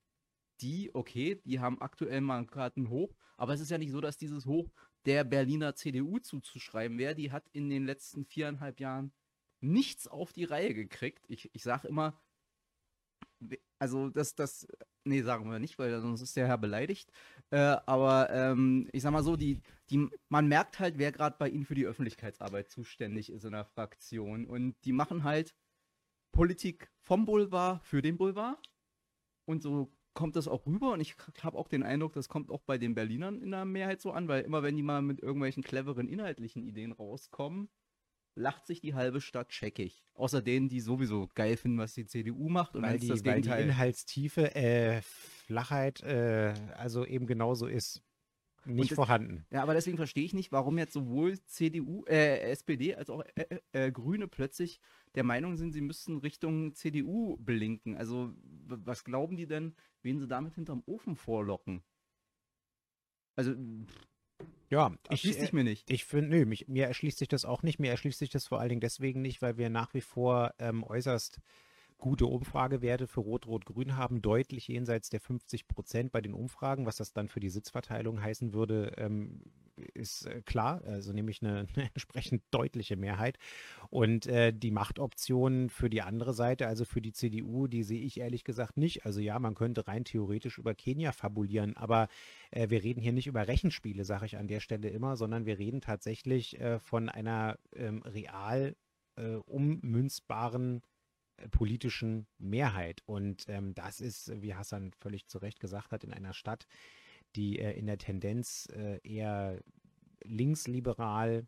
die, 0.61 0.95
okay, 0.95 1.40
die 1.45 1.61
haben 1.61 1.81
aktuell 1.81 2.21
mal 2.21 2.47
gerade 2.47 2.81
ein 2.81 2.88
Hoch, 2.88 3.14
aber 3.37 3.52
es 3.52 3.61
ist 3.61 3.71
ja 3.71 3.78
nicht 3.78 3.93
so, 3.93 4.00
dass 4.00 4.16
dieses 4.16 4.47
Hoch 4.47 4.73
der 5.06 5.25
Berliner 5.25 5.75
CDU 5.75 6.18
zuzuschreiben 6.18 6.98
wäre. 6.98 7.14
Die 7.14 7.32
hat 7.32 7.48
in 7.52 7.70
den 7.70 7.86
letzten 7.86 8.25
viereinhalb 8.25 8.80
Jahren 8.80 9.12
nichts 9.60 10.06
auf 10.06 10.32
die 10.32 10.44
Reihe 10.44 10.75
gekriegt. 10.75 11.25
Ich, 11.28 11.50
ich 11.54 11.62
sage 11.62 11.88
immer, 11.88 12.20
also 13.78 14.10
das, 14.10 14.34
das, 14.34 14.66
nee, 15.04 15.22
sagen 15.22 15.50
wir 15.50 15.58
nicht, 15.58 15.78
weil 15.78 16.00
sonst 16.00 16.22
ist 16.22 16.36
der 16.36 16.46
Herr 16.46 16.58
beleidigt. 16.58 17.10
Äh, 17.50 17.76
aber 17.86 18.30
ähm, 18.30 18.88
ich 18.92 19.02
sag 19.02 19.12
mal 19.12 19.22
so, 19.22 19.36
die, 19.36 19.60
die, 19.90 20.08
man 20.28 20.48
merkt 20.48 20.78
halt, 20.78 20.98
wer 20.98 21.12
gerade 21.12 21.36
bei 21.38 21.48
ihnen 21.48 21.64
für 21.64 21.75
die 21.75 21.86
Öffentlichkeitsarbeit 21.86 22.68
zuständig 22.70 23.30
ist 23.30 23.44
in 23.44 23.52
der 23.52 23.64
Fraktion. 23.64 24.46
Und 24.46 24.76
die 24.84 24.92
machen 24.92 25.25
halt 25.25 25.54
Politik 26.32 26.90
vom 27.00 27.25
Boulevard 27.26 27.82
für 27.84 28.02
den 28.02 28.16
Boulevard. 28.16 28.58
Und 29.44 29.62
so 29.62 29.92
kommt 30.16 30.35
das 30.35 30.49
auch 30.49 30.66
rüber 30.66 30.92
und 30.92 31.00
ich 31.00 31.14
habe 31.42 31.56
auch 31.56 31.68
den 31.68 31.85
Eindruck, 31.85 32.14
das 32.14 32.28
kommt 32.28 32.50
auch 32.50 32.62
bei 32.62 32.78
den 32.78 32.96
Berlinern 32.96 33.40
in 33.40 33.52
der 33.52 33.64
Mehrheit 33.64 34.00
so 34.00 34.11
an, 34.11 34.26
weil 34.26 34.42
immer 34.42 34.64
wenn 34.64 34.75
die 34.75 34.82
mal 34.82 35.02
mit 35.02 35.20
irgendwelchen 35.20 35.62
cleveren 35.62 36.08
inhaltlichen 36.08 36.64
Ideen 36.64 36.90
rauskommen, 36.90 37.68
lacht 38.35 38.66
sich 38.66 38.80
die 38.80 38.94
halbe 38.94 39.20
Stadt 39.20 39.50
checkig. 39.50 40.04
Außer 40.14 40.42
denen, 40.42 40.68
die 40.68 40.80
sowieso 40.80 41.28
geil 41.35 41.56
finden, 41.56 41.78
was 41.78 41.94
die 41.94 42.06
CDU 42.06 42.49
macht. 42.49 42.75
Und 42.75 42.82
weil, 42.82 42.99
die, 42.99 43.08
das 43.08 43.25
weil 43.25 43.40
die 43.40 43.50
Inhaltstiefe, 43.50 44.54
äh, 44.54 45.02
Flachheit, 45.02 46.02
äh, 46.02 46.54
also 46.75 47.04
eben 47.04 47.26
genauso 47.26 47.66
ist. 47.66 48.02
Nicht 48.66 48.90
das, 48.90 48.96
vorhanden. 48.96 49.46
Ja, 49.50 49.62
aber 49.62 49.75
deswegen 49.75 49.96
verstehe 49.96 50.25
ich 50.25 50.35
nicht, 50.35 50.52
warum 50.52 50.78
jetzt 50.78 50.92
sowohl 50.92 51.38
CDU, 51.46 52.04
äh, 52.06 52.40
SPD 52.50 52.94
als 52.94 53.11
auch 53.11 53.23
äh, 53.35 53.61
äh, 53.73 53.92
Grüne 53.92 54.28
plötzlich 54.28 54.80
der 55.14 55.25
Meinung 55.25 55.56
sind, 55.56 55.73
sie 55.73 55.80
müssten 55.80 56.18
Richtung 56.18 56.75
CDU 56.75 57.37
blinken. 57.38 57.96
Also, 57.96 58.32
was 58.66 59.04
glauben 59.04 59.37
die 59.37 59.46
denn, 59.46 59.75
wen 60.02 60.18
sie 60.18 60.26
damit 60.26 60.54
hinterm 60.54 60.82
Ofen 60.87 61.16
vorlocken? 61.16 61.82
Also, 63.37 63.54
ja, 64.68 64.92
erschließt 65.08 65.40
sich 65.40 65.52
äh, 65.52 65.56
mir 65.56 65.64
nicht. 65.64 65.90
Ich 65.90 66.04
finde, 66.04 66.30
nö, 66.30 66.44
mich, 66.44 66.66
mir 66.66 66.87
erschließt 66.87 67.18
sich 67.18 67.28
das 67.28 67.44
auch 67.44 67.62
nicht. 67.62 67.78
Mir 67.78 67.90
erschließt 67.90 68.18
sich 68.18 68.30
das 68.30 68.46
vor 68.46 68.61
allen 68.61 68.70
Dingen 68.70 68.80
deswegen 68.80 69.23
nicht, 69.23 69.42
weil 69.42 69.56
wir 69.58 69.70
nach 69.70 69.94
wie 69.94 70.00
vor 70.00 70.54
ähm, 70.58 70.82
äußerst 70.82 71.40
gute 71.99 72.26
Umfragewerte 72.26 73.07
für 73.07 73.21
Rot-Rot-Grün 73.21 73.97
haben, 73.97 74.23
deutlich 74.23 74.69
jenseits 74.69 75.09
der 75.09 75.21
50 75.21 75.67
Prozent 75.67 76.12
bei 76.12 76.21
den 76.21 76.35
Umfragen. 76.35 76.87
Was 76.87 76.97
das 76.97 77.12
dann 77.12 77.29
für 77.29 77.41
die 77.41 77.49
Sitzverteilung 77.49 78.23
heißen 78.23 78.53
würde, 78.53 78.93
ähm, 78.99 79.43
ist 79.95 80.26
äh, 80.26 80.43
klar. 80.43 80.83
Also 80.85 81.12
nämlich 81.12 81.43
eine, 81.43 81.67
eine, 81.75 81.88
entsprechend 81.95 82.43
deutliche 82.50 82.97
Mehrheit. 82.97 83.38
Und 83.91 84.26
äh, 84.26 84.53
die 84.53 84.71
Machtoptionen 84.71 85.71
für 85.71 85.88
die 85.88 86.03
andere 86.03 86.35
Seite, 86.35 86.67
also 86.67 86.85
für 86.85 87.00
die 87.00 87.12
CDU, 87.12 87.67
die 87.67 87.83
sehe 87.83 88.03
ich 88.03 88.21
ehrlich 88.21 88.45
gesagt 88.45 88.76
nicht. 88.76 89.07
Also 89.07 89.21
ja, 89.21 89.38
man 89.38 89.55
könnte 89.55 89.87
rein 89.87 90.05
theoretisch 90.05 90.59
über 90.59 90.75
Kenia 90.75 91.12
fabulieren, 91.12 91.76
aber 91.76 92.09
äh, 92.50 92.69
wir 92.69 92.83
reden 92.83 93.00
hier 93.00 93.12
nicht 93.12 93.26
über 93.26 93.49
Rechenspiele, 93.49 94.05
sage 94.05 94.26
ich 94.26 94.37
an 94.37 94.49
der 94.49 94.61
Stelle 94.61 94.88
immer, 94.88 95.17
sondern 95.17 95.47
wir 95.47 95.59
reden 95.59 95.81
tatsächlich 95.81 96.61
äh, 96.61 96.79
von 96.79 97.09
einer 97.09 97.59
ähm, 97.75 98.03
real 98.03 98.76
äh, 99.17 99.37
ummünzbaren 99.47 100.83
politischen 101.50 102.26
Mehrheit. 102.38 103.02
Und 103.07 103.45
ähm, 103.49 103.75
das 103.75 104.00
ist, 104.00 104.33
wie 104.40 104.55
Hassan 104.55 104.93
völlig 104.93 105.26
zu 105.28 105.38
Recht 105.38 105.61
gesagt 105.61 105.93
hat, 105.93 106.05
in 106.05 106.12
einer 106.12 106.33
Stadt, 106.33 106.66
die 107.35 107.59
äh, 107.59 107.73
in 107.73 107.87
der 107.87 107.99
Tendenz 107.99 108.69
äh, 108.73 109.00
eher 109.02 109.61
linksliberal 110.23 111.47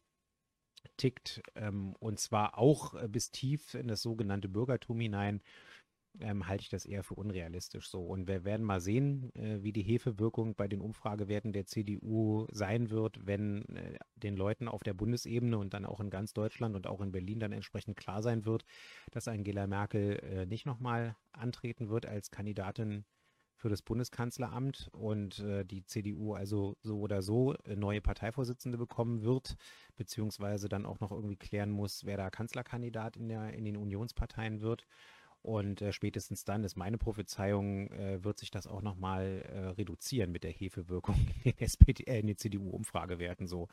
tickt 0.97 1.43
ähm, 1.55 1.95
und 1.99 2.21
zwar 2.21 2.59
auch 2.59 2.95
äh, 2.95 3.09
bis 3.09 3.31
tief 3.31 3.75
in 3.75 3.89
das 3.89 4.03
sogenannte 4.03 4.49
Bürgertum 4.49 5.01
hinein 5.01 5.43
ähm, 6.21 6.47
halte 6.47 6.63
ich 6.63 6.69
das 6.69 6.85
eher 6.85 7.03
für 7.03 7.15
unrealistisch 7.15 7.89
so. 7.89 8.05
Und 8.05 8.29
wir 8.29 8.45
werden 8.45 8.65
mal 8.65 8.81
sehen, 8.81 9.35
äh, 9.35 9.63
wie 9.63 9.73
die 9.73 9.83
Hefewirkung 9.83 10.55
bei 10.55 10.69
den 10.69 10.81
Umfragewerten 10.81 11.53
der 11.53 11.67
CDU 11.67 12.47
sein 12.51 12.91
wird, 12.91 13.27
wenn 13.27 13.65
äh, 13.77 13.99
den 14.17 14.37
Leuten 14.37 14.69
auf 14.69 14.83
der 14.83 14.95
Bundesebene 14.95 15.59
und 15.59 15.75
dann 15.75 15.85
auch 15.85 16.01
in 16.01 16.11
ganz 16.11 16.33
Deutschland 16.33 16.77
und 16.77 16.87
auch 16.87 17.01
in 17.01 17.13
Berlin 17.13 17.41
dann 17.41 17.53
entsprechend 17.53 17.97
klar 17.97 18.23
sein 18.23 18.45
wird, 18.45 18.65
dass 19.11 19.29
Angela 19.29 19.67
Merkel 19.67 20.19
äh, 20.19 20.47
nicht 20.47 20.67
nochmal 20.67 21.17
antreten 21.33 21.89
wird 21.89 22.07
als 22.07 22.31
Kandidatin 22.31 23.05
für 23.59 23.69
das 23.69 23.83
Bundeskanzleramt 23.83 24.89
und 24.93 25.41
äh, 25.41 25.65
die 25.65 25.85
CDU 25.85 26.35
also 26.35 26.77
so 26.81 27.01
oder 27.01 27.23
so 27.23 27.55
äh, 27.65 27.75
neue 27.75 28.01
Parteivorsitzende 28.01 28.79
bekommen 28.79 29.23
wird, 29.23 29.57
beziehungsweise 29.97 30.69
dann 30.69 30.87
auch 30.87 31.01
noch 31.01 31.11
irgendwie 31.11 31.37
klären 31.37 31.71
muss, 31.71 32.05
wer 32.05 32.17
da 32.17 32.31
Kanzlerkandidat 32.31 33.17
in, 33.17 33.29
der, 33.29 33.53
in 33.55 33.65
den 33.65 33.77
Unionsparteien 33.77 34.61
wird. 34.61 34.87
Und 35.43 35.83
äh, 35.83 35.93
spätestens 35.93 36.45
dann 36.45 36.65
ist 36.65 36.77
meine 36.77 36.99
Prophezeiung, 36.99 37.91
äh, 37.93 38.23
wird 38.25 38.39
sich 38.39 38.51
das 38.51 38.67
auch 38.67 38.83
nochmal 38.83 39.43
äh, 39.43 39.59
reduzieren 39.69 40.33
mit 40.33 40.45
der 40.45 40.51
Hefewirkung 40.51 41.15
in 41.45 41.53
den, 41.53 41.59
SPD, 41.61 42.05
äh, 42.05 42.21
in 42.21 42.27
den 42.27 42.37
CDU-Umfragewerten 42.37 43.47
so. 43.47 43.69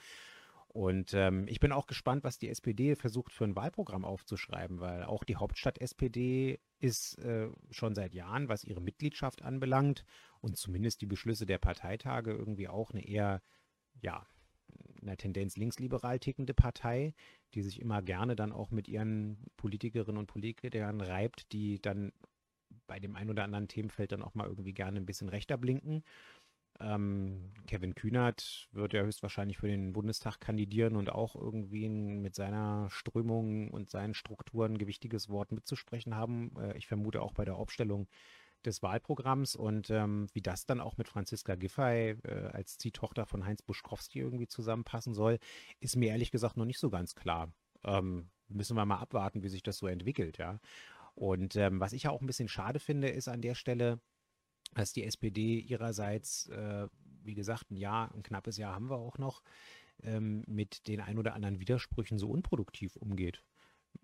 Und 0.75 1.13
ähm, 1.13 1.47
ich 1.47 1.61
bin 1.61 1.71
auch 1.71 1.87
gespannt, 1.87 2.25
was 2.25 2.37
die 2.37 2.49
SPD 2.49 2.97
versucht 2.97 3.31
für 3.31 3.45
ein 3.45 3.55
Wahlprogramm 3.55 4.03
aufzuschreiben, 4.03 4.81
weil 4.81 5.03
auch 5.03 5.23
die 5.23 5.37
Hauptstadt 5.37 5.79
SPD 5.79 6.59
ist 6.79 7.17
äh, 7.19 7.47
schon 7.71 7.95
seit 7.95 8.13
Jahren, 8.13 8.49
was 8.49 8.65
ihre 8.65 8.81
Mitgliedschaft 8.81 9.41
anbelangt 9.41 10.03
und 10.41 10.57
zumindest 10.57 10.99
die 11.01 11.05
Beschlüsse 11.05 11.45
der 11.45 11.59
Parteitage 11.59 12.31
irgendwie 12.31 12.67
auch 12.67 12.91
eine 12.91 13.07
eher, 13.07 13.41
ja, 14.01 14.27
einer 15.01 15.17
Tendenz 15.17 15.57
linksliberal 15.57 16.19
tickende 16.19 16.53
Partei, 16.53 17.13
die 17.53 17.61
sich 17.61 17.79
immer 17.79 18.01
gerne 18.01 18.35
dann 18.35 18.51
auch 18.51 18.71
mit 18.71 18.87
ihren 18.87 19.37
Politikerinnen 19.57 20.17
und 20.17 20.27
Politikern 20.27 21.01
reibt, 21.01 21.51
die 21.51 21.81
dann 21.81 22.11
bei 22.87 22.99
dem 22.99 23.15
ein 23.15 23.29
oder 23.29 23.43
anderen 23.43 23.67
Themenfeld 23.67 24.11
dann 24.11 24.23
auch 24.23 24.35
mal 24.35 24.47
irgendwie 24.47 24.73
gerne 24.73 24.99
ein 24.99 25.05
bisschen 25.05 25.29
rechter 25.29 25.57
blinken. 25.57 26.03
Ähm, 26.79 27.53
Kevin 27.67 27.95
Kühnert 27.95 28.67
wird 28.73 28.93
ja 28.93 29.03
höchstwahrscheinlich 29.03 29.57
für 29.57 29.67
den 29.67 29.93
Bundestag 29.93 30.41
kandidieren 30.41 30.97
und 30.97 31.09
auch 31.09 31.35
irgendwie 31.35 31.87
mit 31.87 32.35
seiner 32.35 32.89
Strömung 32.89 33.71
und 33.71 33.89
seinen 33.89 34.13
Strukturen 34.13 34.77
gewichtiges 34.77 35.29
Wort 35.29 35.53
mitzusprechen 35.53 36.15
haben. 36.15 36.51
Äh, 36.59 36.77
ich 36.77 36.87
vermute 36.87 37.21
auch 37.21 37.33
bei 37.33 37.45
der 37.45 37.55
Aufstellung 37.55 38.07
des 38.65 38.83
Wahlprogramms 38.83 39.55
und 39.55 39.89
ähm, 39.89 40.27
wie 40.33 40.41
das 40.41 40.65
dann 40.65 40.79
auch 40.79 40.97
mit 40.97 41.07
Franziska 41.07 41.55
Giffey 41.55 42.17
äh, 42.23 42.49
als 42.51 42.77
Ziehtochter 42.77 43.25
von 43.25 43.45
Heinz 43.45 43.61
Buschkowski 43.61 44.19
irgendwie 44.19 44.47
zusammenpassen 44.47 45.13
soll, 45.13 45.39
ist 45.79 45.95
mir 45.95 46.09
ehrlich 46.09 46.31
gesagt 46.31 46.57
noch 46.57 46.65
nicht 46.65 46.79
so 46.79 46.89
ganz 46.89 47.15
klar. 47.15 47.51
Ähm, 47.83 48.29
müssen 48.47 48.75
wir 48.75 48.85
mal 48.85 48.97
abwarten, 48.97 49.43
wie 49.43 49.49
sich 49.49 49.63
das 49.63 49.77
so 49.77 49.87
entwickelt, 49.87 50.37
ja. 50.37 50.59
Und 51.15 51.55
ähm, 51.55 51.79
was 51.79 51.93
ich 51.93 52.03
ja 52.03 52.11
auch 52.11 52.21
ein 52.21 52.27
bisschen 52.27 52.49
schade 52.49 52.79
finde, 52.79 53.09
ist 53.09 53.27
an 53.27 53.41
der 53.41 53.55
Stelle, 53.55 53.99
dass 54.73 54.91
die 54.91 55.05
SPD 55.05 55.59
ihrerseits, 55.59 56.47
äh, 56.49 56.87
wie 57.23 57.35
gesagt, 57.35 57.71
ein 57.71 57.77
Jahr, 57.77 58.13
ein 58.13 58.23
knappes 58.23 58.57
Jahr 58.57 58.75
haben 58.75 58.89
wir 58.89 58.97
auch 58.97 59.17
noch, 59.17 59.41
ähm, 60.03 60.43
mit 60.47 60.87
den 60.87 60.99
ein 60.99 61.17
oder 61.17 61.33
anderen 61.33 61.59
Widersprüchen 61.59 62.19
so 62.19 62.29
unproduktiv 62.29 62.97
umgeht 62.97 63.43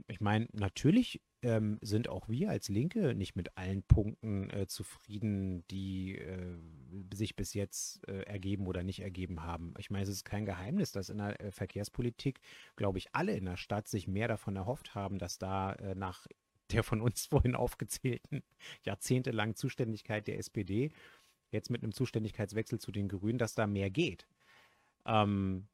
ich 0.07 0.21
meine, 0.21 0.47
natürlich 0.53 1.21
ähm, 1.41 1.79
sind 1.81 2.07
auch 2.07 2.29
wir 2.29 2.49
als 2.49 2.69
Linke 2.69 3.15
nicht 3.15 3.35
mit 3.35 3.57
allen 3.57 3.83
Punkten 3.83 4.49
äh, 4.51 4.67
zufrieden, 4.67 5.65
die 5.69 6.17
äh, 6.17 6.57
sich 7.13 7.35
bis 7.35 7.53
jetzt 7.53 8.07
äh, 8.07 8.21
ergeben 8.23 8.67
oder 8.67 8.83
nicht 8.83 9.01
ergeben 9.01 9.43
haben. 9.43 9.73
Ich 9.79 9.89
meine, 9.89 10.03
es 10.03 10.09
ist 10.09 10.25
kein 10.25 10.45
Geheimnis, 10.45 10.91
dass 10.91 11.09
in 11.09 11.17
der 11.17 11.39
äh, 11.41 11.51
Verkehrspolitik, 11.51 12.41
glaube 12.75 12.99
ich, 12.99 13.13
alle 13.13 13.35
in 13.35 13.45
der 13.45 13.57
Stadt 13.57 13.87
sich 13.87 14.07
mehr 14.07 14.27
davon 14.27 14.55
erhofft 14.55 14.93
haben, 14.93 15.17
dass 15.17 15.39
da 15.39 15.73
äh, 15.73 15.95
nach 15.95 16.27
der 16.71 16.83
von 16.83 17.01
uns 17.01 17.25
vorhin 17.31 17.55
aufgezählten 17.55 18.43
jahrzehntelangen 18.83 19.55
Zuständigkeit 19.55 20.27
der 20.27 20.37
SPD, 20.37 20.91
jetzt 21.51 21.69
mit 21.69 21.83
einem 21.83 21.93
Zuständigkeitswechsel 21.93 22.79
zu 22.79 22.91
den 22.91 23.09
Grünen, 23.09 23.39
dass 23.39 23.55
da 23.55 23.67
mehr 23.67 23.89
geht. 23.89 24.27
Ähm, 25.05 25.67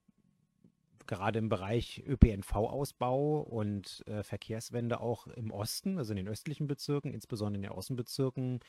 gerade 1.07 1.39
im 1.39 1.49
Bereich 1.49 2.03
ÖPNV-Ausbau 2.05 3.41
und 3.41 4.03
äh, 4.07 4.23
Verkehrswende 4.23 4.99
auch 4.99 5.27
im 5.27 5.51
Osten, 5.51 5.97
also 5.97 6.11
in 6.11 6.17
den 6.17 6.27
östlichen 6.27 6.67
Bezirken, 6.67 7.13
insbesondere 7.13 7.57
in 7.57 7.61
den 7.63 7.71
Außenbezirken, 7.71 8.59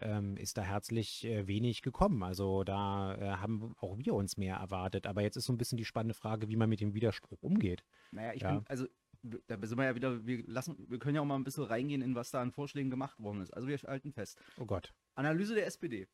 ähm, 0.00 0.36
ist 0.36 0.56
da 0.56 0.62
herzlich 0.62 1.24
äh, 1.24 1.46
wenig 1.46 1.82
gekommen. 1.82 2.22
Also 2.22 2.64
da 2.64 3.14
äh, 3.16 3.36
haben 3.38 3.74
auch 3.80 3.98
wir 3.98 4.14
uns 4.14 4.36
mehr 4.36 4.56
erwartet. 4.56 5.06
Aber 5.06 5.22
jetzt 5.22 5.36
ist 5.36 5.44
so 5.44 5.52
ein 5.52 5.58
bisschen 5.58 5.78
die 5.78 5.84
spannende 5.84 6.14
Frage, 6.14 6.48
wie 6.48 6.56
man 6.56 6.68
mit 6.68 6.80
dem 6.80 6.94
Widerspruch 6.94 7.42
umgeht. 7.42 7.84
Naja, 8.12 8.32
ich 8.32 8.42
ja. 8.42 8.54
bin, 8.54 8.66
also 8.68 8.86
da 9.22 9.58
sind 9.66 9.78
wir 9.78 9.84
ja 9.84 9.94
wieder, 9.94 10.26
wir 10.26 10.44
lassen, 10.46 10.76
wir 10.88 10.98
können 10.98 11.16
ja 11.16 11.20
auch 11.20 11.26
mal 11.26 11.34
ein 11.34 11.44
bisschen 11.44 11.64
reingehen 11.64 12.02
in 12.02 12.14
was 12.14 12.30
da 12.30 12.40
an 12.40 12.52
Vorschlägen 12.52 12.90
gemacht 12.90 13.18
worden 13.20 13.42
ist. 13.42 13.50
Also 13.50 13.68
wir 13.68 13.76
halten 13.78 14.12
fest. 14.12 14.40
Oh 14.58 14.64
Gott. 14.64 14.94
Analyse 15.14 15.54
der 15.54 15.66
SPD. 15.66 16.06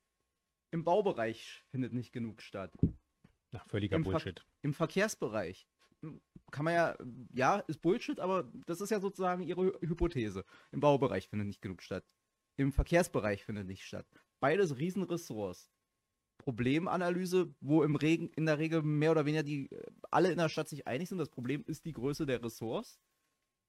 Im 0.70 0.84
Baubereich 0.84 1.62
findet 1.70 1.92
nicht 1.92 2.12
genug 2.12 2.42
statt. 2.42 2.72
Na, 3.52 3.62
völliger 3.68 3.96
Im 3.96 4.02
Bullshit. 4.02 4.40
Ver 4.40 4.46
Im 4.62 4.74
Verkehrsbereich 4.74 5.68
kann 6.50 6.64
man 6.64 6.74
ja, 6.74 6.96
ja, 7.32 7.58
ist 7.66 7.82
Bullshit, 7.82 8.20
aber 8.20 8.50
das 8.66 8.80
ist 8.80 8.90
ja 8.90 9.00
sozusagen 9.00 9.42
ihre 9.42 9.72
Hypothese. 9.80 10.44
Im 10.72 10.80
Baubereich 10.80 11.28
findet 11.28 11.48
nicht 11.48 11.62
genug 11.62 11.82
statt. 11.82 12.04
Im 12.56 12.72
Verkehrsbereich 12.72 13.44
findet 13.44 13.66
nicht 13.66 13.84
statt. 13.84 14.06
Beides 14.40 14.78
Riesenressorts. 14.78 15.70
Problemanalyse, 16.38 17.54
wo 17.60 17.82
im 17.82 17.96
Regen, 17.96 18.28
in 18.36 18.46
der 18.46 18.58
Regel 18.58 18.82
mehr 18.82 19.10
oder 19.10 19.24
weniger 19.24 19.42
die 19.42 19.70
alle 20.10 20.30
in 20.30 20.38
der 20.38 20.48
Stadt 20.48 20.68
sich 20.68 20.86
einig 20.86 21.08
sind. 21.08 21.18
Das 21.18 21.30
Problem 21.30 21.64
ist 21.66 21.84
die 21.84 21.92
Größe 21.92 22.26
der 22.26 22.42
Ressorts. 22.42 23.00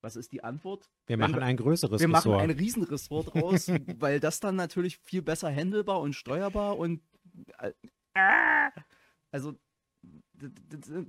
Was 0.01 0.15
ist 0.15 0.31
die 0.31 0.43
Antwort? 0.43 0.91
Wir 1.07 1.17
machen 1.17 1.41
ein 1.41 1.57
größeres 1.57 1.99
Wir 1.99 2.07
machen 2.07 2.31
Ressort. 2.31 2.43
ein 2.43 2.51
Riesenressort 2.51 3.35
raus, 3.35 3.67
weil 3.99 4.19
das 4.19 4.39
dann 4.39 4.55
natürlich 4.55 4.97
viel 4.97 5.21
besser 5.21 5.49
handelbar 5.49 6.01
und 6.01 6.13
steuerbar 6.13 6.77
und 6.77 7.01
äh, 7.57 7.71
äh, 8.13 8.69
also 9.31 9.55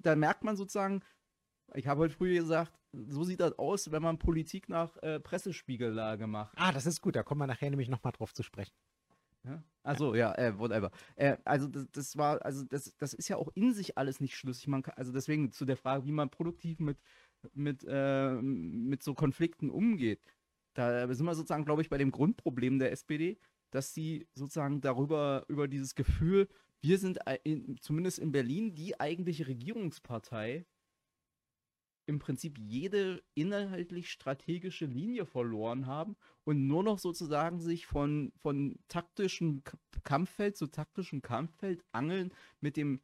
da 0.03 0.17
merkt 0.17 0.45
man 0.45 0.57
sozusagen, 0.57 1.03
ich 1.75 1.87
habe 1.87 2.01
heute 2.01 2.15
früh 2.15 2.35
gesagt, 2.35 2.73
so 2.93 3.25
sieht 3.25 3.41
das 3.41 3.59
aus, 3.59 3.91
wenn 3.91 4.03
man 4.03 4.19
Politik 4.19 4.69
nach 4.69 4.97
äh, 4.99 5.21
Pressespiegellage 5.21 6.27
macht. 6.27 6.55
Ah, 6.57 6.73
das 6.73 6.87
ist 6.87 7.01
gut, 7.01 7.17
da 7.17 7.23
kommen 7.23 7.41
wir 7.41 7.47
nachher 7.47 7.71
nämlich 7.71 7.89
nochmal 7.89 8.13
drauf 8.13 8.33
zu 8.33 8.43
sprechen. 8.43 8.75
Ja? 9.45 9.63
Also 9.83 10.15
ja, 10.15 10.35
äh, 10.37 10.59
whatever. 10.59 10.91
Äh, 11.15 11.37
also 11.45 11.69
das, 11.69 11.87
das 11.93 12.17
war, 12.17 12.45
also 12.45 12.65
das, 12.65 12.97
das 12.97 13.13
ist 13.13 13.29
ja 13.29 13.37
auch 13.37 13.49
in 13.55 13.73
sich 13.73 13.99
alles 13.99 14.21
nicht 14.21 14.37
schlüssig. 14.37 14.67
Man 14.69 14.83
kann, 14.83 14.95
also 14.97 15.13
deswegen 15.13 15.53
zu 15.53 15.65
der 15.65 15.77
Frage, 15.77 16.05
wie 16.05 16.13
man 16.13 16.31
produktiv 16.31 16.79
mit, 16.81 16.99
mit, 17.55 17.85
äh, 17.89 18.35
mit 18.43 19.03
so 19.03 19.15
Konflikten 19.15 19.71
umgeht. 19.71 20.21
Da 20.75 21.13
sind 21.15 21.25
wir 21.25 21.35
sozusagen, 21.35 21.65
glaube 21.65 21.83
ich, 21.83 21.89
bei 21.89 21.99
dem 21.99 22.11
Grundproblem 22.11 22.79
der 22.79 22.93
SPD, 22.93 23.39
dass 23.71 23.95
sie 23.95 24.27
sozusagen 24.35 24.81
darüber, 24.81 25.45
über 25.49 25.69
dieses 25.69 25.95
Gefühl, 25.95 26.49
wir 26.81 26.99
sind 26.99 27.19
in, 27.45 27.77
zumindest 27.81 28.19
in 28.19 28.33
Berlin 28.33 28.75
die 28.75 28.99
eigentliche 29.01 29.47
Regierungspartei, 29.47 30.67
im 32.07 32.21
Prinzip 32.21 32.57
jede 32.59 33.23
inhaltlich 33.35 34.11
strategische 34.11 34.87
Linie 34.87 35.27
verloren 35.27 35.87
haben 35.87 36.17
und 36.45 36.67
nur 36.67 36.85
noch 36.85 36.99
sozusagen 36.99 37.61
sich 37.61 37.87
von, 37.87 38.33
von 38.41 38.79
taktischem 38.89 39.63
Kampffeld 40.05 40.57
zu 40.57 40.69
taktischem 40.69 41.21
Kampffeld 41.21 41.85
angeln 41.91 42.33
mit 42.61 42.77
dem 42.77 43.01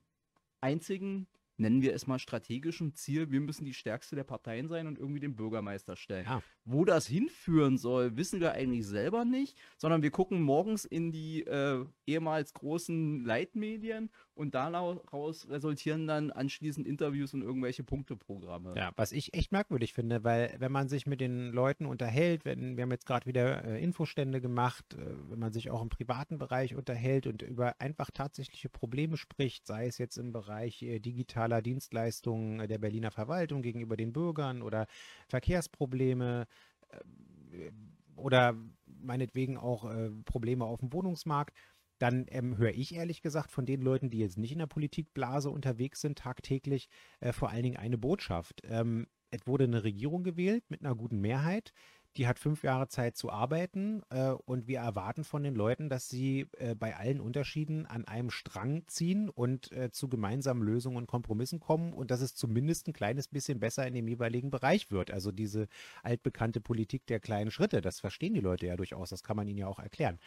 einzigen, 0.61 1.27
nennen 1.63 1.81
wir 1.81 1.95
es 1.95 2.07
mal 2.07 2.19
strategischen 2.19 2.95
Ziel, 2.95 3.31
wir 3.31 3.41
müssen 3.41 3.65
die 3.65 3.73
stärkste 3.73 4.17
der 4.17 4.25
Parteien 4.25 4.69
sein 4.69 4.87
und 4.87 4.99
irgendwie 4.99 5.21
den 5.21 5.35
Bürgermeister 5.35 5.97
stellen. 5.97 6.27
Ja. 6.27 6.43
Wo 6.65 6.85
das 6.85 7.07
hinführen 7.07 7.79
soll, 7.79 8.17
wissen 8.17 8.41
wir 8.41 8.53
eigentlich 8.53 8.87
selber 8.87 9.25
nicht, 9.25 9.57
sondern 9.79 10.03
wir 10.03 10.11
gucken 10.11 10.43
morgens 10.43 10.85
in 10.85 11.11
die 11.11 11.43
äh, 11.43 11.85
ehemals 12.07 12.53
großen 12.53 13.25
Leitmedien 13.25 14.11
und 14.35 14.55
daraus 14.55 15.49
resultieren 15.49 16.07
dann 16.07 16.31
anschließend 16.31 16.87
Interviews 16.87 17.35
und 17.35 17.43
irgendwelche 17.43 17.85
Punkteprogramme. 17.85 18.75
Ja, 18.77 18.93
was 18.97 19.13
ich 19.13 19.35
echt 19.35 19.53
merkwürdig 19.53 19.93
finde, 19.93 20.25
weil 20.25 20.55
wenn 20.59 20.73
man 20.73 20.89
sich 20.89 21.07
mit 21.07 21.21
den 21.21 21.53
Leuten 21.53 21.87
unterhält, 21.87 22.45
wenn, 22.45 22.77
wir 22.77 22.83
haben 22.83 22.91
jetzt 22.91 23.07
gerade 23.07 23.27
wieder 23.27 23.65
äh, 23.65 23.83
Infostände 23.83 24.41
gemacht, 24.41 24.95
äh, 24.95 25.31
wenn 25.31 25.39
man 25.39 25.53
sich 25.53 25.71
auch 25.71 25.83
im 25.83 25.91
privaten 25.91 26.39
Bereich 26.39 26.75
unterhält 26.75 27.27
und 27.27 27.43
über 27.43 27.81
einfach 27.81 28.11
tatsächliche 28.11 28.69
Probleme 28.69 29.17
spricht, 29.17 29.67
sei 29.67 29.87
es 29.87 29.99
jetzt 29.99 30.17
im 30.17 30.33
Bereich 30.33 30.83
äh, 30.83 30.99
digitaler 30.99 31.52
Dienstleistungen 31.61 32.61
äh, 32.61 32.69
der 32.69 32.79
Berliner 32.79 33.11
Verwaltung 33.11 33.63
gegenüber 33.63 33.97
den 33.97 34.13
Bürgern 34.13 34.63
oder 34.63 34.87
Verkehrsprobleme 35.29 36.47
äh, 36.89 37.71
oder 38.17 38.57
meinetwegen 38.87 39.59
auch 39.59 39.91
äh, 39.91 40.11
Probleme 40.25 40.65
auf 40.65 40.81
dem 40.81 40.93
Wohnungsmarkt, 40.93 41.57
dann 41.99 42.27
ähm, 42.31 42.57
höre 42.59 42.73
ich 42.73 42.95
ehrlich 42.95 43.23
gesagt 43.23 43.51
von 43.51 43.67
den 43.67 43.81
Leuten, 43.81 44.11
die 44.11 44.19
jetzt 44.19 44.39
nicht 44.39 44.53
in 44.53 44.59
der 44.59 44.67
Politikblase 44.67 45.51
unterwegs 45.51 46.01
sind, 46.01 46.19
tagtäglich 46.19 46.89
äh, 47.21 47.33
vor 47.33 47.51
allen 47.51 47.63
Dingen 47.63 47.77
eine 47.77 47.99
Botschaft. 47.99 48.63
Ähm, 48.65 49.07
es 49.31 49.47
wurde 49.47 49.65
eine 49.65 49.85
Regierung 49.85 50.25
gewählt 50.25 50.65
mit 50.69 50.85
einer 50.85 50.95
guten 50.95 51.21
Mehrheit. 51.21 51.73
Die 52.17 52.27
hat 52.27 52.39
fünf 52.39 52.63
Jahre 52.63 52.89
Zeit 52.89 53.17
zu 53.17 53.31
arbeiten 53.31 54.03
äh, 54.11 54.31
und 54.31 54.67
wir 54.67 54.81
erwarten 54.81 55.25
von 55.25 55.43
den 55.43 55.55
Leuten, 55.55 55.89
dass 55.89 56.11
sie 56.11 56.47
äh, 56.59 56.75
bei 56.75 56.95
allen 56.95 57.21
Unterschieden 57.21 57.87
an 57.87 58.05
einem 58.07 58.31
Strang 58.31 58.85
ziehen 58.87 59.31
und 59.31 59.73
äh, 59.73 59.91
zu 59.91 60.09
gemeinsamen 60.09 60.63
Lösungen 60.63 60.99
und 60.99 61.07
Kompromissen 61.07 61.59
kommen 61.59 61.95
und 61.95 62.11
dass 62.11 62.21
es 62.21 62.35
zumindest 62.35 62.87
ein 62.89 62.93
kleines 62.93 63.29
bisschen 63.29 63.61
besser 63.61 63.87
in 63.87 63.95
dem 63.95 64.09
jeweiligen 64.09 64.51
Bereich 64.51 64.91
wird. 64.91 65.11
Also 65.11 65.33
diese 65.33 65.69
altbekannte 66.03 66.61
Politik 66.61 67.07
der 67.07 67.19
kleinen 67.19 67.51
Schritte, 67.51 67.81
das 67.81 68.01
verstehen 68.01 68.35
die 68.35 68.41
Leute 68.41 68.67
ja 68.67 68.77
durchaus, 68.77 69.09
das 69.09 69.23
kann 69.23 69.37
man 69.37 69.49
ihnen 69.49 69.59
ja 69.59 69.67
auch 69.67 69.79
erklären 69.79 70.19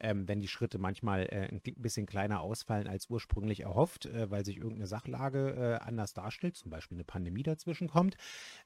ähm, 0.00 0.28
wenn 0.28 0.40
die 0.40 0.48
Schritte 0.48 0.78
manchmal 0.78 1.24
äh, 1.24 1.48
ein 1.50 1.60
bisschen 1.76 2.06
kleiner 2.06 2.40
ausfallen 2.40 2.86
als 2.86 3.08
ursprünglich 3.10 3.60
erhofft, 3.60 4.06
äh, 4.06 4.30
weil 4.30 4.44
sich 4.44 4.56
irgendeine 4.56 4.86
Sachlage 4.86 5.78
äh, 5.80 5.84
anders 5.84 6.14
darstellt, 6.14 6.56
zum 6.56 6.70
Beispiel 6.70 6.96
eine 6.96 7.04
Pandemie 7.04 7.42
dazwischen 7.42 7.88
kommt. 7.88 8.16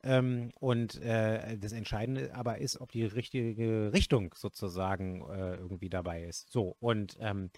Ähm, 0.03 0.51
und 0.61 1.01
äh, 1.03 1.57
das 1.59 1.73
Entscheidende 1.73 2.35
aber 2.35 2.59
ist, 2.59 2.81
ob 2.81 2.93
die 2.93 3.05
richtige 3.05 3.93
Richtung 3.93 4.35
sozusagen 4.37 5.23
äh, 5.31 5.57
irgendwie 5.57 5.91
dabei 5.91 6.25
ist. 6.25 6.51
So, 6.51 6.77
und 6.81 7.17
ähm, 7.21 7.51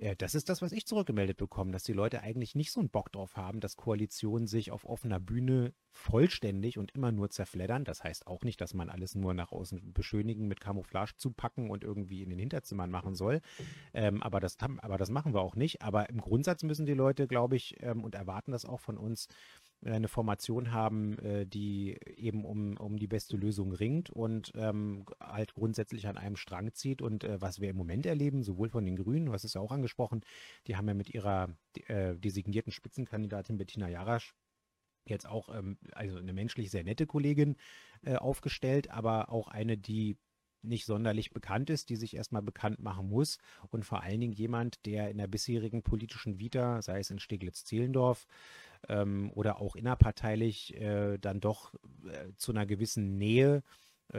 äh, 0.00 0.16
das 0.16 0.34
ist 0.34 0.48
das, 0.48 0.62
was 0.62 0.72
ich 0.72 0.86
zurückgemeldet 0.86 1.36
bekomme, 1.36 1.72
dass 1.72 1.84
die 1.84 1.92
Leute 1.92 2.22
eigentlich 2.22 2.54
nicht 2.54 2.72
so 2.72 2.80
einen 2.80 2.90
Bock 2.90 3.12
drauf 3.12 3.36
haben, 3.36 3.60
dass 3.60 3.76
Koalitionen 3.76 4.46
sich 4.46 4.70
auf 4.70 4.84
offener 4.84 5.20
Bühne 5.20 5.74
vollständig 5.92 6.78
und 6.78 6.92
immer 6.92 7.12
nur 7.12 7.30
zerfleddern. 7.30 7.84
Das 7.84 8.02
heißt 8.02 8.26
auch 8.26 8.42
nicht, 8.42 8.60
dass 8.60 8.74
man 8.74 8.88
alles 8.88 9.14
nur 9.14 9.34
nach 9.34 9.52
außen 9.52 9.92
beschönigen, 9.92 10.48
mit 10.48 10.60
Camouflage 10.60 11.16
zupacken 11.16 11.70
und 11.70 11.84
irgendwie 11.84 12.22
in 12.22 12.30
den 12.30 12.38
Hinterzimmern 12.38 12.90
machen 12.90 13.14
soll. 13.14 13.40
Ähm, 13.92 14.22
aber, 14.22 14.40
das, 14.40 14.56
aber 14.58 14.96
das 14.96 15.10
machen 15.10 15.34
wir 15.34 15.40
auch 15.40 15.56
nicht. 15.56 15.82
Aber 15.82 16.08
im 16.08 16.20
Grundsatz 16.20 16.62
müssen 16.62 16.86
die 16.86 16.94
Leute, 16.94 17.26
glaube 17.26 17.56
ich, 17.56 17.76
ähm, 17.80 18.02
und 18.02 18.14
erwarten 18.14 18.52
das 18.52 18.64
auch 18.64 18.80
von 18.80 18.96
uns, 18.96 19.28
eine 19.84 20.08
Formation 20.08 20.72
haben, 20.72 21.18
äh, 21.18 21.46
die 21.46 21.98
eben 22.16 22.44
um, 22.44 22.76
um 22.76 22.98
die 22.98 23.06
beste 23.06 23.36
Lösung 23.36 23.72
ringt 23.72 24.10
und 24.10 24.52
ähm, 24.54 25.06
halt 25.20 25.54
grundsätzlich 25.54 26.06
an 26.06 26.18
einem 26.18 26.36
Strang 26.36 26.72
zieht. 26.74 27.00
Und 27.02 27.24
äh, 27.24 27.40
was 27.40 27.60
wir 27.60 27.70
im 27.70 27.76
Moment 27.76 28.06
erleben, 28.06 28.42
sowohl 28.42 28.68
von 28.68 28.84
den 28.84 28.96
Grünen, 28.96 29.26
du 29.26 29.32
hast 29.32 29.44
es 29.44 29.54
ja 29.54 29.60
auch 29.60 29.72
angesprochen, 29.72 30.22
die 30.66 30.76
haben 30.76 30.88
ja 30.88 30.94
mit 30.94 31.10
ihrer 31.14 31.48
äh, 31.86 32.14
designierten 32.16 32.72
Spitzenkandidatin 32.72 33.56
Bettina 33.56 33.88
Jarasch 33.88 34.34
jetzt 35.06 35.26
auch 35.26 35.48
ähm, 35.54 35.78
also 35.92 36.18
eine 36.18 36.32
menschlich 36.32 36.70
sehr 36.70 36.84
nette 36.84 37.06
Kollegin 37.06 37.56
äh, 38.02 38.16
aufgestellt, 38.16 38.90
aber 38.90 39.30
auch 39.30 39.48
eine, 39.48 39.78
die 39.78 40.18
nicht 40.62 40.84
sonderlich 40.84 41.30
bekannt 41.30 41.70
ist, 41.70 41.88
die 41.88 41.96
sich 41.96 42.14
erstmal 42.14 42.42
bekannt 42.42 42.80
machen 42.80 43.08
muss 43.08 43.38
und 43.70 43.84
vor 43.84 44.02
allen 44.02 44.20
Dingen 44.20 44.32
jemand, 44.32 44.84
der 44.86 45.10
in 45.10 45.18
der 45.18 45.26
bisherigen 45.26 45.82
politischen 45.82 46.38
Vita, 46.38 46.82
sei 46.82 47.00
es 47.00 47.10
in 47.10 47.18
Steglitz-Zehlendorf 47.18 48.26
ähm, 48.88 49.30
oder 49.34 49.60
auch 49.60 49.76
innerparteilich, 49.76 50.74
äh, 50.80 51.18
dann 51.18 51.40
doch 51.40 51.74
äh, 52.04 52.32
zu 52.36 52.52
einer 52.52 52.66
gewissen 52.66 53.18
Nähe 53.18 53.56
äh, 53.56 53.62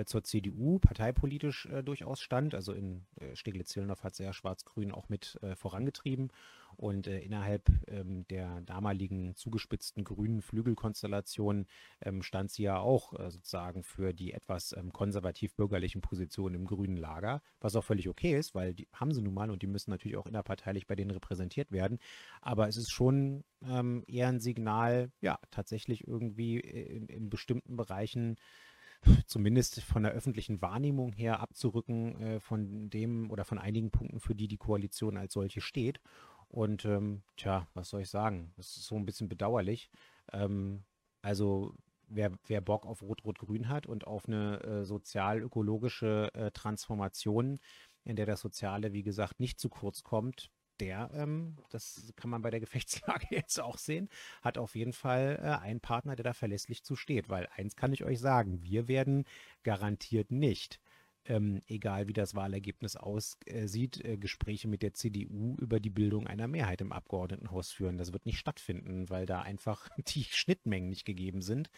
zur 0.06 0.24
CDU 0.24 0.80
parteipolitisch 0.80 1.66
äh, 1.68 1.84
durchaus 1.84 2.22
stand. 2.22 2.56
Also 2.56 2.74
in 2.74 3.06
äh, 3.20 3.36
Steglitz-Zehlendorf 3.36 4.04
hat 4.04 4.18
ja 4.20 4.34
Schwarz-Grün 4.34 4.92
auch 4.92 5.10
mit 5.10 5.38
äh, 5.42 5.56
vorangetrieben 5.56 6.32
und 6.78 7.08
äh, 7.08 7.20
innerhalb 7.20 7.70
ähm, 7.88 8.26
der 8.30 8.62
damaligen 8.62 9.36
zugespitzten 9.36 10.04
grünen 10.04 10.42
Flügelkonstellation 10.42 11.68
ähm, 12.02 12.24
stand 12.24 12.52
sie 12.52 12.64
ja 12.64 12.80
auch 12.80 13.18
äh, 13.20 13.30
sozusagen 13.30 13.84
für 13.84 14.14
die 14.14 14.34
etwas 14.34 14.76
ähm, 14.78 14.92
konservativ-bürgerlichen 14.92 16.02
Positionen 16.02 16.56
im 16.56 16.66
grünen 16.66 16.98
Lager, 16.98 17.42
was 17.60 17.76
auch 17.76 17.84
völlig 17.84 18.10
okay 18.10 18.38
ist, 18.38 18.56
weil 18.56 18.74
die 18.74 18.88
haben 18.94 19.14
sie 19.14 19.22
nun 19.22 19.34
mal 19.34 19.52
und 19.52 19.62
die 19.62 19.68
müssen 19.68 19.92
natürlich 19.92 20.18
auch 20.18 20.26
innerparteilich 20.26 20.88
bei 20.88 20.96
denen 20.96 21.12
repräsentiert 21.12 21.72
werden. 21.72 22.00
Aber 22.42 22.68
es 22.68 22.78
ist 22.78 22.92
schon 22.92 23.44
eher 24.08 24.28
ein 24.28 24.40
Signal, 24.40 25.12
ja, 25.22 25.38
tatsächlich 25.52 26.08
irgendwie 26.08 26.60
in, 26.60 27.06
in 27.06 27.30
bestimmten 27.30 27.76
Bereichen 27.76 28.38
zumindest 29.26 29.82
von 29.82 30.04
der 30.04 30.12
öffentlichen 30.12 30.62
Wahrnehmung 30.62 31.14
her 31.14 31.40
abzurücken 31.40 32.22
äh, 32.22 32.40
von 32.40 32.90
dem 32.90 33.32
oder 33.32 33.46
von 33.46 33.58
einigen 33.58 33.92
Punkten, 33.92 34.20
für 34.20 34.36
die 34.36 34.48
die 34.48 34.58
Koalition 34.58 35.18
als 35.18 35.34
solche 35.34 35.62
steht. 35.62 36.00
Und 36.48 36.86
ähm, 36.86 37.24
tja, 37.38 37.68
was 37.74 37.90
soll 37.90 38.02
ich 38.02 38.10
sagen? 38.10 38.52
Das 38.58 38.76
ist 38.78 38.86
so 38.86 38.96
ein 38.96 39.06
bisschen 39.06 39.30
bedauerlich. 39.30 39.90
Ähm, 40.34 40.84
also 41.22 41.74
wer, 42.08 42.32
wer 42.48 42.62
Bock 42.62 42.86
auf 42.86 43.02
Rot-Rot-Grün 43.02 43.70
hat 43.70 43.88
und 43.88 44.06
auf 44.06 44.28
eine 44.28 44.62
äh, 44.64 44.86
sozial-ökologische 44.86 46.30
äh, 46.34 46.52
Transformation, 46.52 47.60
in 48.04 48.16
der 48.16 48.26
das 48.26 48.42
Soziale, 48.42 48.94
wie 48.94 49.04
gesagt, 49.04 49.40
nicht 49.40 49.60
zu 49.60 49.70
kurz 49.70 50.04
kommt, 50.04 50.50
der, 50.82 51.10
ähm, 51.14 51.56
das 51.70 52.12
kann 52.16 52.30
man 52.30 52.42
bei 52.42 52.50
der 52.50 52.60
Gefechtslage 52.60 53.28
jetzt 53.30 53.60
auch 53.60 53.78
sehen, 53.78 54.10
hat 54.42 54.58
auf 54.58 54.76
jeden 54.76 54.94
Fall 54.94 55.40
äh, 55.42 55.64
einen 55.64 55.80
Partner, 55.80 56.16
der 56.16 56.24
da 56.24 56.34
verlässlich 56.34 56.84
zu 56.84 56.96
steht. 56.96 57.30
Weil 57.30 57.48
eins 57.56 57.76
kann 57.76 57.94
ich 57.94 58.04
euch 58.04 58.20
sagen, 58.20 58.62
wir 58.64 58.88
werden 58.88 59.26
garantiert 59.64 60.32
nicht, 60.32 60.82
ähm, 61.26 61.62
egal 61.68 62.08
wie 62.08 62.14
das 62.14 62.36
Wahlergebnis 62.36 62.96
aussieht, 62.96 64.04
äh, 64.04 64.18
Gespräche 64.18 64.68
mit 64.68 64.82
der 64.82 64.94
CDU 64.94 65.56
über 65.60 65.80
die 65.80 65.90
Bildung 65.90 66.28
einer 66.28 66.48
Mehrheit 66.48 66.82
im 66.82 66.92
Abgeordnetenhaus 66.92 67.72
führen. 67.72 67.98
Das 67.98 68.12
wird 68.12 68.26
nicht 68.26 68.40
stattfinden, 68.40 69.10
weil 69.10 69.26
da 69.26 69.42
einfach 69.42 69.90
die 70.08 70.24
Schnittmengen 70.24 70.90
nicht 70.90 71.06
gegeben 71.06 71.42
sind 71.42 71.70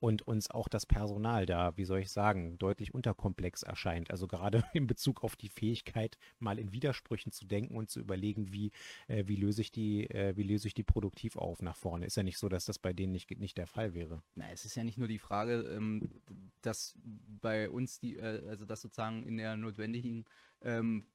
und 0.00 0.22
uns 0.22 0.50
auch 0.50 0.68
das 0.68 0.86
Personal 0.86 1.46
da, 1.46 1.76
wie 1.76 1.84
soll 1.84 2.00
ich 2.00 2.10
sagen, 2.10 2.58
deutlich 2.58 2.92
unterkomplex 2.92 3.62
erscheint. 3.62 4.10
Also 4.10 4.26
gerade 4.26 4.64
in 4.74 4.86
Bezug 4.86 5.22
auf 5.22 5.36
die 5.36 5.48
Fähigkeit, 5.48 6.18
mal 6.38 6.58
in 6.58 6.72
Widersprüchen 6.72 7.32
zu 7.32 7.46
denken 7.46 7.76
und 7.76 7.90
zu 7.90 8.00
überlegen, 8.00 8.52
wie, 8.52 8.72
äh, 9.06 9.24
wie 9.26 9.36
löse 9.36 9.60
ich 9.60 9.70
die, 9.70 10.10
äh, 10.10 10.36
wie 10.36 10.42
löse 10.42 10.66
ich 10.66 10.74
die 10.74 10.82
produktiv 10.82 11.36
auf 11.36 11.62
nach 11.62 11.76
vorne. 11.76 12.06
Ist 12.06 12.16
ja 12.16 12.22
nicht 12.22 12.38
so, 12.38 12.48
dass 12.48 12.64
das 12.64 12.78
bei 12.78 12.92
denen 12.92 13.12
nicht, 13.12 13.30
nicht 13.38 13.58
der 13.58 13.66
Fall 13.66 13.94
wäre. 13.94 14.22
Na, 14.34 14.50
es 14.52 14.64
ist 14.64 14.74
ja 14.74 14.84
nicht 14.84 14.98
nur 14.98 15.08
die 15.08 15.18
Frage, 15.18 15.60
ähm, 15.76 16.08
dass 16.62 16.94
bei 17.40 17.70
uns 17.70 18.00
die, 18.00 18.16
äh, 18.16 18.46
also 18.48 18.64
dass 18.64 18.87
sozusagen 18.88 19.22
in 19.22 19.36
der 19.36 19.56
notwendigen 19.56 20.24
ähm, 20.62 21.06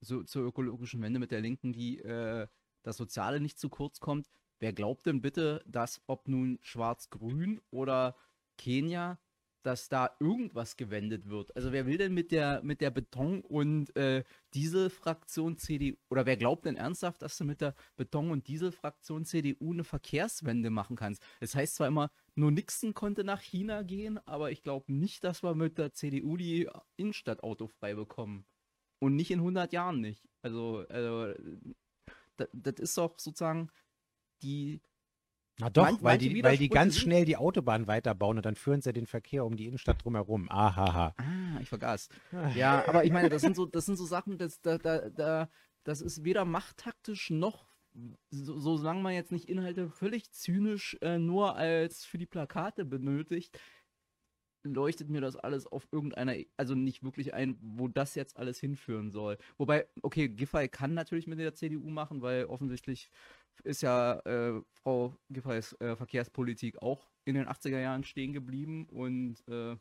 so, 0.00 0.22
zur 0.22 0.44
ökologischen 0.44 1.02
Wende 1.02 1.18
mit 1.18 1.30
der 1.30 1.40
Linken, 1.40 1.72
die 1.72 1.98
äh, 2.00 2.46
das 2.82 2.96
Soziale 2.96 3.40
nicht 3.40 3.58
zu 3.58 3.68
kurz 3.68 4.00
kommt. 4.00 4.28
Wer 4.58 4.72
glaubt 4.72 5.06
denn 5.06 5.20
bitte, 5.20 5.62
dass 5.66 6.02
ob 6.06 6.28
nun 6.28 6.58
Schwarz-Grün 6.62 7.60
oder 7.70 8.16
Kenia, 8.56 9.18
dass 9.64 9.88
da 9.88 10.10
irgendwas 10.20 10.76
gewendet 10.76 11.28
wird? 11.28 11.54
Also 11.56 11.72
wer 11.72 11.86
will 11.86 11.98
denn 11.98 12.14
mit 12.14 12.30
der 12.32 12.62
mit 12.62 12.80
der 12.80 12.90
Beton- 12.90 13.42
und 13.42 13.94
äh, 13.96 14.24
Dieselfraktion 14.54 15.58
CDU 15.58 15.96
oder 16.10 16.26
wer 16.26 16.36
glaubt 16.36 16.66
denn 16.66 16.76
ernsthaft, 16.76 17.22
dass 17.22 17.38
du 17.38 17.44
mit 17.44 17.60
der 17.60 17.74
Beton- 17.96 18.30
und 18.30 18.46
Dieselfraktion 18.48 19.24
CDU 19.24 19.72
eine 19.72 19.84
Verkehrswende 19.84 20.70
machen 20.70 20.96
kannst? 20.96 21.22
Es 21.40 21.52
das 21.52 21.60
heißt 21.60 21.74
zwar 21.76 21.88
immer, 21.88 22.10
nur 22.34 22.50
Nixon 22.50 22.94
konnte 22.94 23.24
nach 23.24 23.40
China 23.40 23.82
gehen, 23.82 24.18
aber 24.26 24.50
ich 24.50 24.62
glaube 24.62 24.92
nicht, 24.92 25.24
dass 25.24 25.42
wir 25.42 25.54
mit 25.54 25.78
der 25.78 25.92
CDU 25.92 26.36
die 26.36 26.68
Innenstadt 26.96 27.42
autofrei 27.42 27.94
bekommen. 27.94 28.44
Und 28.98 29.16
nicht 29.16 29.30
in 29.30 29.40
100 29.40 29.72
Jahren 29.72 30.00
nicht. 30.00 30.28
Also, 30.42 30.84
also 30.88 31.34
das, 32.36 32.48
das 32.52 32.74
ist 32.78 32.98
doch 32.98 33.18
sozusagen 33.18 33.70
die. 34.42 34.80
Na 35.60 35.70
doch, 35.70 35.84
Man, 35.84 36.02
weil, 36.02 36.18
die, 36.18 36.42
weil 36.42 36.56
die 36.56 36.68
ganz 36.68 36.98
schnell 36.98 37.24
die 37.24 37.36
Autobahn 37.36 37.86
weiterbauen 37.86 38.38
und 38.38 38.44
dann 38.44 38.56
führen 38.56 38.80
sie 38.80 38.92
den 38.92 39.06
Verkehr 39.06 39.44
um 39.44 39.56
die 39.56 39.66
Innenstadt 39.66 40.04
drumherum. 40.04 40.50
Ahaha. 40.50 41.14
Ah, 41.16 41.60
ich 41.60 41.68
vergaß. 41.68 42.08
ja, 42.56 42.84
aber 42.88 43.04
ich 43.04 43.12
meine, 43.12 43.28
das 43.28 43.42
sind 43.42 43.54
so, 43.54 43.64
das 43.66 43.86
sind 43.86 43.96
so 43.96 44.04
Sachen, 44.04 44.36
das, 44.36 44.60
da, 44.60 44.78
da, 44.78 45.08
da, 45.10 45.48
das 45.84 46.00
ist 46.00 46.24
weder 46.24 46.44
machttaktisch 46.44 47.30
noch, 47.30 47.66
so, 48.30 48.76
solange 48.76 49.02
man 49.02 49.14
jetzt 49.14 49.30
nicht 49.30 49.48
Inhalte 49.48 49.88
völlig 49.88 50.32
zynisch 50.32 50.96
äh, 51.00 51.18
nur 51.18 51.54
als 51.54 52.04
für 52.04 52.18
die 52.18 52.26
Plakate 52.26 52.84
benötigt, 52.84 53.56
leuchtet 54.64 55.10
mir 55.10 55.20
das 55.20 55.36
alles 55.36 55.66
auf 55.66 55.86
irgendeiner, 55.92 56.34
also 56.56 56.74
nicht 56.74 57.02
wirklich 57.02 57.34
ein, 57.34 57.56
wo 57.60 57.86
das 57.86 58.14
jetzt 58.14 58.36
alles 58.36 58.58
hinführen 58.58 59.10
soll. 59.10 59.38
Wobei, 59.58 59.86
okay, 60.02 60.28
Giffey 60.28 60.68
kann 60.68 60.94
natürlich 60.94 61.26
mit 61.26 61.38
der 61.38 61.54
CDU 61.54 61.88
machen, 61.90 62.22
weil 62.22 62.46
offensichtlich 62.46 63.10
ist 63.62 63.82
ja 63.82 64.18
äh, 64.20 64.60
Frau 64.72 65.14
Giffeys 65.30 65.74
äh, 65.80 65.96
Verkehrspolitik 65.96 66.82
auch 66.82 67.08
in 67.24 67.34
den 67.34 67.48
80er 67.48 67.80
Jahren 67.80 68.04
stehen 68.04 68.32
geblieben 68.32 68.86
und 68.90 69.36
äh, 69.48 69.76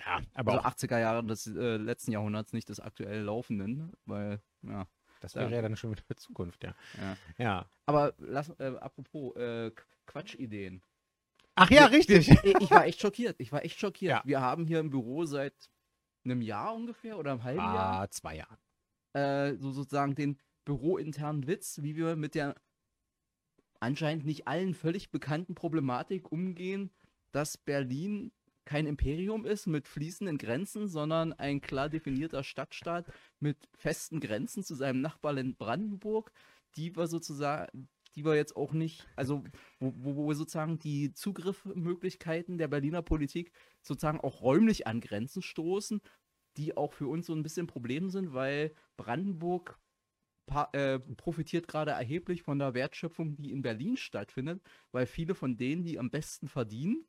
ja, 0.00 0.20
aber 0.34 0.64
also 0.64 0.86
80er 0.86 0.98
Jahre 0.98 1.24
des 1.24 1.46
äh, 1.46 1.76
letzten 1.76 2.12
Jahrhunderts, 2.12 2.52
nicht 2.52 2.68
des 2.68 2.80
aktuell 2.80 3.22
laufenden, 3.22 3.92
weil, 4.06 4.40
ja. 4.62 4.86
Das 5.20 5.34
wäre 5.36 5.48
ja, 5.48 5.56
ja 5.56 5.62
dann 5.62 5.76
schon 5.76 5.92
wieder 5.92 6.02
Zukunft, 6.16 6.64
ja. 6.64 6.74
Ja. 6.98 7.16
ja. 7.38 7.70
Aber 7.86 8.12
lass, 8.18 8.50
äh, 8.58 8.74
apropos 8.78 9.34
äh, 9.36 9.70
Quatschideen. 10.04 10.82
Ach 11.54 11.70
ja, 11.70 11.86
richtig. 11.86 12.28
Ich, 12.28 12.44
ich, 12.60 12.70
war 12.70 12.84
echt 12.84 13.00
schockiert. 13.00 13.36
Ich 13.38 13.50
war 13.50 13.64
echt 13.64 13.78
schockiert. 13.78 14.10
Ja. 14.10 14.22
Wir 14.26 14.40
haben 14.42 14.66
hier 14.66 14.80
im 14.80 14.90
Büro 14.90 15.24
seit 15.24 15.70
einem 16.24 16.42
Jahr 16.42 16.74
ungefähr 16.74 17.18
oder 17.18 17.30
einem 17.32 17.42
halben 17.42 17.60
ah, 17.60 17.74
Jahr. 17.74 18.10
zwei 18.10 18.36
Jahren. 18.36 18.58
Äh, 19.14 19.56
so 19.56 19.70
sozusagen 19.70 20.14
den 20.14 20.38
bürointernen 20.66 21.46
Witz, 21.46 21.80
wie 21.82 21.96
wir 21.96 22.16
mit 22.16 22.34
der 22.34 22.54
anscheinend 23.84 24.24
nicht 24.24 24.48
allen 24.48 24.74
völlig 24.74 25.10
bekannten 25.10 25.54
Problematik 25.54 26.32
umgehen, 26.32 26.90
dass 27.32 27.58
Berlin 27.58 28.32
kein 28.64 28.86
Imperium 28.86 29.44
ist 29.44 29.66
mit 29.66 29.86
fließenden 29.86 30.38
Grenzen, 30.38 30.88
sondern 30.88 31.34
ein 31.34 31.60
klar 31.60 31.90
definierter 31.90 32.42
Stadtstaat 32.42 33.12
mit 33.40 33.68
festen 33.74 34.20
Grenzen 34.20 34.64
zu 34.64 34.74
seinem 34.74 35.02
Nachbarland 35.02 35.58
Brandenburg, 35.58 36.32
die 36.76 36.96
wir 36.96 37.06
sozusagen, 37.06 37.88
die 38.16 38.24
wir 38.24 38.36
jetzt 38.36 38.56
auch 38.56 38.72
nicht, 38.72 39.06
also 39.16 39.44
wo, 39.80 39.92
wo, 39.96 40.16
wo 40.16 40.32
sozusagen 40.32 40.78
die 40.78 41.12
Zugriffsmöglichkeiten 41.12 42.56
der 42.56 42.68
Berliner 42.68 43.02
Politik 43.02 43.52
sozusagen 43.82 44.20
auch 44.20 44.40
räumlich 44.40 44.86
an 44.86 45.02
Grenzen 45.02 45.42
stoßen, 45.42 46.00
die 46.56 46.76
auch 46.76 46.94
für 46.94 47.08
uns 47.08 47.26
so 47.26 47.34
ein 47.34 47.42
bisschen 47.42 47.66
Problem 47.66 48.08
sind, 48.08 48.32
weil 48.32 48.72
Brandenburg 48.96 49.78
äh, 50.72 50.98
profitiert 51.16 51.68
gerade 51.68 51.92
erheblich 51.92 52.42
von 52.42 52.58
der 52.58 52.74
Wertschöpfung, 52.74 53.36
die 53.36 53.52
in 53.52 53.62
Berlin 53.62 53.96
stattfindet, 53.96 54.62
weil 54.92 55.06
viele 55.06 55.34
von 55.34 55.56
denen, 55.56 55.84
die 55.84 55.98
am 55.98 56.10
besten 56.10 56.48
verdienen, 56.48 57.06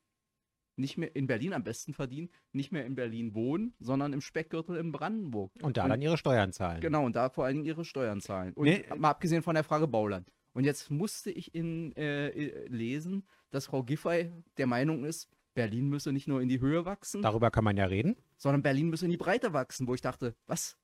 nicht 0.77 0.97
mehr 0.97 1.15
in 1.15 1.27
Berlin 1.27 1.53
am 1.53 1.63
besten 1.63 1.93
verdienen, 1.93 2.29
nicht 2.51 2.71
mehr 2.71 2.85
in 2.85 2.95
Berlin 2.95 3.33
wohnen, 3.33 3.73
sondern 3.79 4.13
im 4.13 4.21
Speckgürtel 4.21 4.77
in 4.77 4.91
Brandenburg. 4.91 5.51
Und 5.61 5.77
da 5.77 5.83
und, 5.83 5.89
dann 5.89 6.01
ihre 6.01 6.17
Steuern 6.17 6.51
zahlen. 6.51 6.81
Genau, 6.81 7.05
und 7.05 7.15
da 7.15 7.29
vor 7.29 7.45
allen 7.45 7.55
Dingen 7.55 7.65
ihre 7.65 7.85
Steuern 7.85 8.21
zahlen. 8.21 8.53
Und 8.53 8.65
nee. 8.65 8.83
mal 8.97 9.11
abgesehen 9.11 9.41
von 9.41 9.55
der 9.55 9.63
Frage 9.63 9.87
Bauland. 9.87 10.31
Und 10.53 10.63
jetzt 10.63 10.89
musste 10.89 11.31
ich 11.31 11.53
in, 11.53 11.95
äh, 11.95 12.27
äh, 12.29 12.67
lesen, 12.67 13.25
dass 13.51 13.67
Frau 13.67 13.83
Giffey 13.83 14.31
der 14.57 14.67
Meinung 14.67 15.05
ist, 15.05 15.29
Berlin 15.53 15.87
müsse 15.87 16.11
nicht 16.11 16.27
nur 16.27 16.41
in 16.41 16.49
die 16.49 16.59
Höhe 16.59 16.85
wachsen. 16.85 17.21
Darüber 17.21 17.49
kann 17.49 17.63
man 17.63 17.77
ja 17.77 17.85
reden. 17.85 18.15
Sondern 18.37 18.61
Berlin 18.61 18.89
müsse 18.89 19.05
in 19.05 19.11
die 19.11 19.17
Breite 19.17 19.53
wachsen, 19.53 19.87
wo 19.87 19.93
ich 19.93 20.01
dachte, 20.01 20.35
was? 20.47 20.77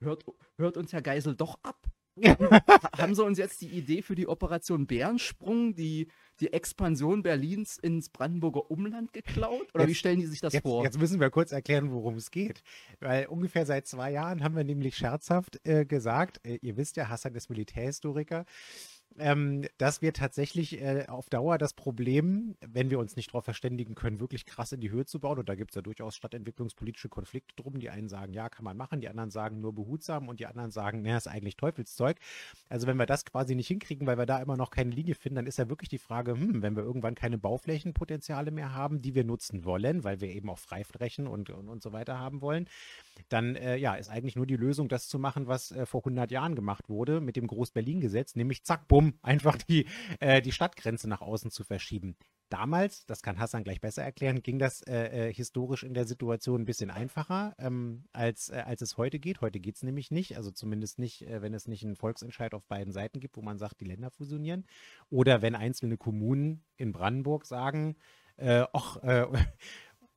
Hört, 0.00 0.24
hört 0.56 0.76
uns 0.76 0.92
Herr 0.92 1.02
Geisel 1.02 1.34
doch 1.34 1.58
ab? 1.62 1.88
haben 2.96 3.14
sie 3.14 3.24
uns 3.24 3.38
jetzt 3.38 3.60
die 3.60 3.68
Idee 3.68 4.00
für 4.00 4.14
die 4.14 4.28
Operation 4.28 4.86
Bärensprung, 4.86 5.74
die, 5.74 6.08
die 6.38 6.52
Expansion 6.52 7.22
Berlins 7.22 7.76
ins 7.76 8.08
Brandenburger 8.08 8.70
Umland 8.70 9.12
geklaut? 9.12 9.66
Oder 9.74 9.82
jetzt, 9.82 9.90
wie 9.90 9.94
stellen 9.94 10.20
die 10.20 10.26
sich 10.26 10.40
das 10.40 10.52
jetzt, 10.52 10.62
vor? 10.62 10.84
Jetzt 10.84 10.98
müssen 10.98 11.18
wir 11.18 11.30
kurz 11.30 11.50
erklären, 11.50 11.90
worum 11.90 12.14
es 12.14 12.30
geht. 12.30 12.62
Weil 13.00 13.26
ungefähr 13.26 13.66
seit 13.66 13.88
zwei 13.88 14.12
Jahren 14.12 14.44
haben 14.44 14.54
wir 14.54 14.64
nämlich 14.64 14.96
scherzhaft 14.96 15.60
äh, 15.66 15.84
gesagt, 15.84 16.40
äh, 16.46 16.58
ihr 16.62 16.76
wisst 16.76 16.96
ja, 16.96 17.08
Hassan 17.08 17.34
ist 17.34 17.50
Militärhistoriker, 17.50 18.44
ähm, 19.18 19.66
dass 19.78 20.02
wir 20.02 20.12
tatsächlich 20.12 20.80
äh, 20.80 21.06
auf 21.08 21.28
Dauer 21.28 21.58
das 21.58 21.74
Problem, 21.74 22.56
wenn 22.60 22.90
wir 22.90 22.98
uns 22.98 23.16
nicht 23.16 23.30
darauf 23.30 23.44
verständigen 23.44 23.94
können, 23.94 24.20
wirklich 24.20 24.46
krass 24.46 24.72
in 24.72 24.80
die 24.80 24.90
Höhe 24.90 25.04
zu 25.04 25.20
bauen, 25.20 25.38
und 25.38 25.48
da 25.48 25.54
gibt 25.54 25.70
es 25.70 25.76
ja 25.76 25.82
durchaus 25.82 26.16
stadtentwicklungspolitische 26.16 27.08
Konflikte 27.08 27.54
drum, 27.56 27.78
die 27.78 27.90
einen 27.90 28.08
sagen, 28.08 28.32
ja, 28.32 28.48
kann 28.48 28.64
man 28.64 28.76
machen, 28.76 29.00
die 29.00 29.08
anderen 29.08 29.30
sagen 29.30 29.60
nur 29.60 29.74
behutsam 29.74 30.28
und 30.28 30.40
die 30.40 30.46
anderen 30.46 30.70
sagen, 30.70 31.02
naja, 31.02 31.16
ist 31.16 31.28
eigentlich 31.28 31.56
Teufelszeug. 31.56 32.18
Also 32.68 32.86
wenn 32.86 32.96
wir 32.96 33.06
das 33.06 33.24
quasi 33.24 33.54
nicht 33.54 33.68
hinkriegen, 33.68 34.06
weil 34.06 34.18
wir 34.18 34.26
da 34.26 34.40
immer 34.40 34.56
noch 34.56 34.70
keine 34.70 34.90
Linie 34.90 35.14
finden, 35.14 35.36
dann 35.36 35.46
ist 35.46 35.58
ja 35.58 35.68
wirklich 35.68 35.88
die 35.88 35.98
Frage, 35.98 36.32
hm, 36.32 36.62
wenn 36.62 36.76
wir 36.76 36.82
irgendwann 36.82 37.14
keine 37.14 37.38
Bauflächenpotenziale 37.38 38.50
mehr 38.50 38.74
haben, 38.74 39.02
die 39.02 39.14
wir 39.14 39.24
nutzen 39.24 39.64
wollen, 39.64 40.04
weil 40.04 40.20
wir 40.20 40.28
eben 40.28 40.50
auch 40.50 40.58
Freiflächen 40.58 41.26
und, 41.26 41.50
und, 41.50 41.68
und 41.68 41.82
so 41.82 41.92
weiter 41.92 42.18
haben 42.18 42.40
wollen, 42.40 42.68
dann 43.28 43.56
äh, 43.56 43.76
ja, 43.76 43.94
ist 43.94 44.08
eigentlich 44.08 44.36
nur 44.36 44.46
die 44.46 44.56
Lösung, 44.56 44.88
das 44.88 45.08
zu 45.08 45.18
machen, 45.18 45.46
was 45.46 45.72
äh, 45.72 45.86
vor 45.86 46.00
100 46.00 46.30
Jahren 46.30 46.54
gemacht 46.54 46.88
wurde 46.88 47.20
mit 47.20 47.36
dem 47.36 47.46
Groß-Berlin-Gesetz, 47.46 48.34
nämlich 48.36 48.64
zack, 48.64 48.88
bumm, 48.88 49.03
um 49.04 49.18
einfach 49.22 49.56
die, 49.56 49.86
äh, 50.20 50.40
die 50.40 50.52
Stadtgrenze 50.52 51.08
nach 51.08 51.20
außen 51.20 51.50
zu 51.50 51.64
verschieben. 51.64 52.16
Damals, 52.50 53.06
das 53.06 53.22
kann 53.22 53.38
Hassan 53.38 53.64
gleich 53.64 53.80
besser 53.80 54.02
erklären, 54.02 54.42
ging 54.42 54.58
das 54.58 54.82
äh, 54.82 55.28
äh, 55.28 55.32
historisch 55.32 55.82
in 55.82 55.94
der 55.94 56.06
Situation 56.06 56.62
ein 56.62 56.66
bisschen 56.66 56.90
einfacher, 56.90 57.54
ähm, 57.58 58.04
als, 58.12 58.50
äh, 58.50 58.62
als 58.64 58.82
es 58.82 58.96
heute 58.96 59.18
geht. 59.18 59.40
Heute 59.40 59.60
geht 59.60 59.76
es 59.76 59.82
nämlich 59.82 60.10
nicht, 60.10 60.36
also 60.36 60.50
zumindest 60.50 60.98
nicht, 60.98 61.22
äh, 61.22 61.42
wenn 61.42 61.54
es 61.54 61.66
nicht 61.66 61.84
einen 61.84 61.96
Volksentscheid 61.96 62.54
auf 62.54 62.64
beiden 62.66 62.92
Seiten 62.92 63.18
gibt, 63.18 63.36
wo 63.36 63.42
man 63.42 63.58
sagt, 63.58 63.80
die 63.80 63.86
Länder 63.86 64.10
fusionieren. 64.10 64.66
Oder 65.10 65.42
wenn 65.42 65.54
einzelne 65.54 65.96
Kommunen 65.96 66.64
in 66.76 66.92
Brandenburg 66.92 67.46
sagen, 67.46 67.96
äh, 68.36 68.64
ach, 68.72 68.96
äh, 69.02 69.26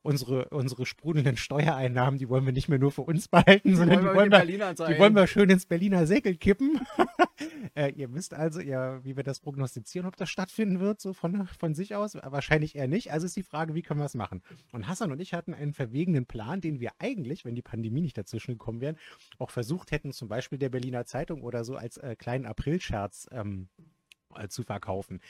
unsere, 0.08 0.48
unsere 0.48 0.86
sprudelnden 0.86 1.36
Steuereinnahmen, 1.36 2.18
die 2.18 2.30
wollen 2.30 2.46
wir 2.46 2.54
nicht 2.54 2.70
mehr 2.70 2.78
nur 2.78 2.90
für 2.90 3.02
uns 3.02 3.28
behalten, 3.28 3.76
sondern 3.76 4.00
die 4.00 4.06
wollen, 4.06 4.32
wir, 4.32 4.46
die, 4.46 4.58
wollen 4.58 4.78
wir, 4.78 4.86
die 4.86 4.98
wollen 4.98 5.14
wir 5.14 5.26
schön 5.26 5.50
ins 5.50 5.66
Berliner 5.66 6.06
Säckel 6.06 6.34
kippen. 6.36 6.80
äh, 7.74 7.92
ihr 7.92 8.14
wisst 8.14 8.32
also, 8.32 8.58
ihr, 8.60 9.00
wie 9.02 9.16
wir 9.16 9.22
das 9.22 9.40
prognostizieren, 9.40 10.08
ob 10.08 10.16
das 10.16 10.30
stattfinden 10.30 10.80
wird, 10.80 11.02
so 11.02 11.12
von, 11.12 11.46
von 11.46 11.74
sich 11.74 11.94
aus. 11.94 12.14
Wahrscheinlich 12.14 12.74
eher 12.74 12.88
nicht. 12.88 13.12
Also 13.12 13.26
ist 13.26 13.36
die 13.36 13.42
Frage, 13.42 13.74
wie 13.74 13.82
können 13.82 14.00
wir 14.00 14.06
es 14.06 14.14
machen? 14.14 14.42
Und 14.72 14.88
Hassan 14.88 15.12
und 15.12 15.20
ich 15.20 15.34
hatten 15.34 15.52
einen 15.52 15.74
verwegenen 15.74 16.24
Plan, 16.24 16.62
den 16.62 16.80
wir 16.80 16.92
eigentlich, 16.98 17.44
wenn 17.44 17.54
die 17.54 17.60
Pandemie 17.60 18.00
nicht 18.00 18.16
dazwischen 18.16 18.52
gekommen 18.52 18.80
wäre, 18.80 18.96
auch 19.38 19.50
versucht 19.50 19.90
hätten, 19.90 20.12
zum 20.12 20.28
Beispiel 20.28 20.58
der 20.58 20.70
Berliner 20.70 21.04
Zeitung 21.04 21.42
oder 21.42 21.64
so 21.64 21.76
als 21.76 21.98
äh, 21.98 22.16
kleinen 22.16 22.46
Aprilscherz 22.46 23.28
ähm, 23.30 23.68
äh, 24.34 24.48
zu 24.48 24.62
verkaufen. 24.62 25.20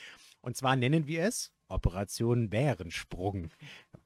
Und 0.41 0.57
zwar 0.57 0.77
nennen 0.77 1.09
wir 1.09 1.25
es 1.25 1.53
Operation 1.69 2.51
Bärensprung. 2.51 3.51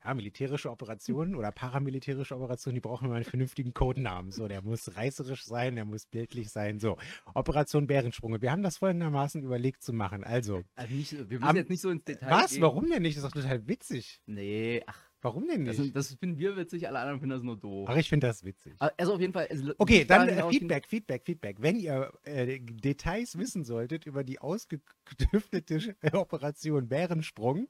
Ja, 0.05 0.14
militärische 0.14 0.70
Operationen 0.70 1.35
oder 1.35 1.53
paramilitärische 1.53 2.37
Operationen, 2.37 2.75
die 2.75 2.81
brauchen 2.81 3.07
immer 3.07 3.14
einen 3.14 3.25
vernünftigen 3.25 3.72
Codenamen. 3.72 4.33
So, 4.33 4.48
der 4.48 4.62
muss 4.62 4.96
reißerisch 4.96 5.44
sein, 5.44 5.77
der 5.77 5.85
muss 5.85 6.07
bildlich 6.07 6.51
sein. 6.51 6.81
So, 6.81 6.98
Operation 7.35 7.87
Bärensprung. 7.87 8.33
Und 8.33 8.42
wir 8.42 8.51
haben 8.51 8.62
das 8.62 8.79
folgendermaßen 8.79 9.42
überlegt 9.42 9.83
zu 9.83 9.92
machen. 9.92 10.25
Also. 10.25 10.62
also 10.75 10.94
nicht, 10.94 11.12
wir 11.12 11.38
müssen 11.38 11.44
am, 11.44 11.57
jetzt 11.57 11.70
nicht 11.70 11.81
so 11.81 11.90
ins 11.90 12.05
Detail 12.05 12.31
Was? 12.31 12.53
Gehen. 12.53 12.62
Warum 12.62 12.90
denn 12.90 13.03
nicht? 13.03 13.16
Das 13.16 13.25
ist 13.25 13.35
doch 13.35 13.40
total 13.40 13.68
witzig. 13.68 14.20
Nee, 14.27 14.83
ach. 14.87 15.12
Warum 15.22 15.46
denn 15.46 15.62
nicht? 15.62 15.78
Das, 15.78 15.92
das, 15.92 16.14
finden 16.14 16.37
wir 16.37 16.56
witzig, 16.56 16.88
alle 16.88 16.98
anderen 16.98 17.20
finden 17.20 17.37
das 17.37 17.44
nur 17.44 17.56
doof. 17.56 17.88
Ach, 17.88 17.96
ich 17.96 18.08
finde 18.08 18.26
das 18.26 18.44
witzig. 18.44 18.74
Also 18.78 19.14
auf 19.14 19.20
jeden 19.20 19.32
Fall. 19.32 19.46
Also 19.48 19.72
okay, 19.78 20.04
dann 20.04 20.28
äh, 20.28 20.42
Feedback, 20.48 20.88
Feedback, 20.88 21.22
Feedback. 21.24 21.56
Wenn 21.61 21.78
ihr 21.78 22.12
äh, 22.24 22.58
Details 22.58 23.38
wissen 23.38 23.64
solltet 23.64 24.04
über 24.04 24.24
die 24.24 24.40
ausgetüftete 24.40 25.94
Operation 26.12 26.88
Bärensprung 26.88 27.68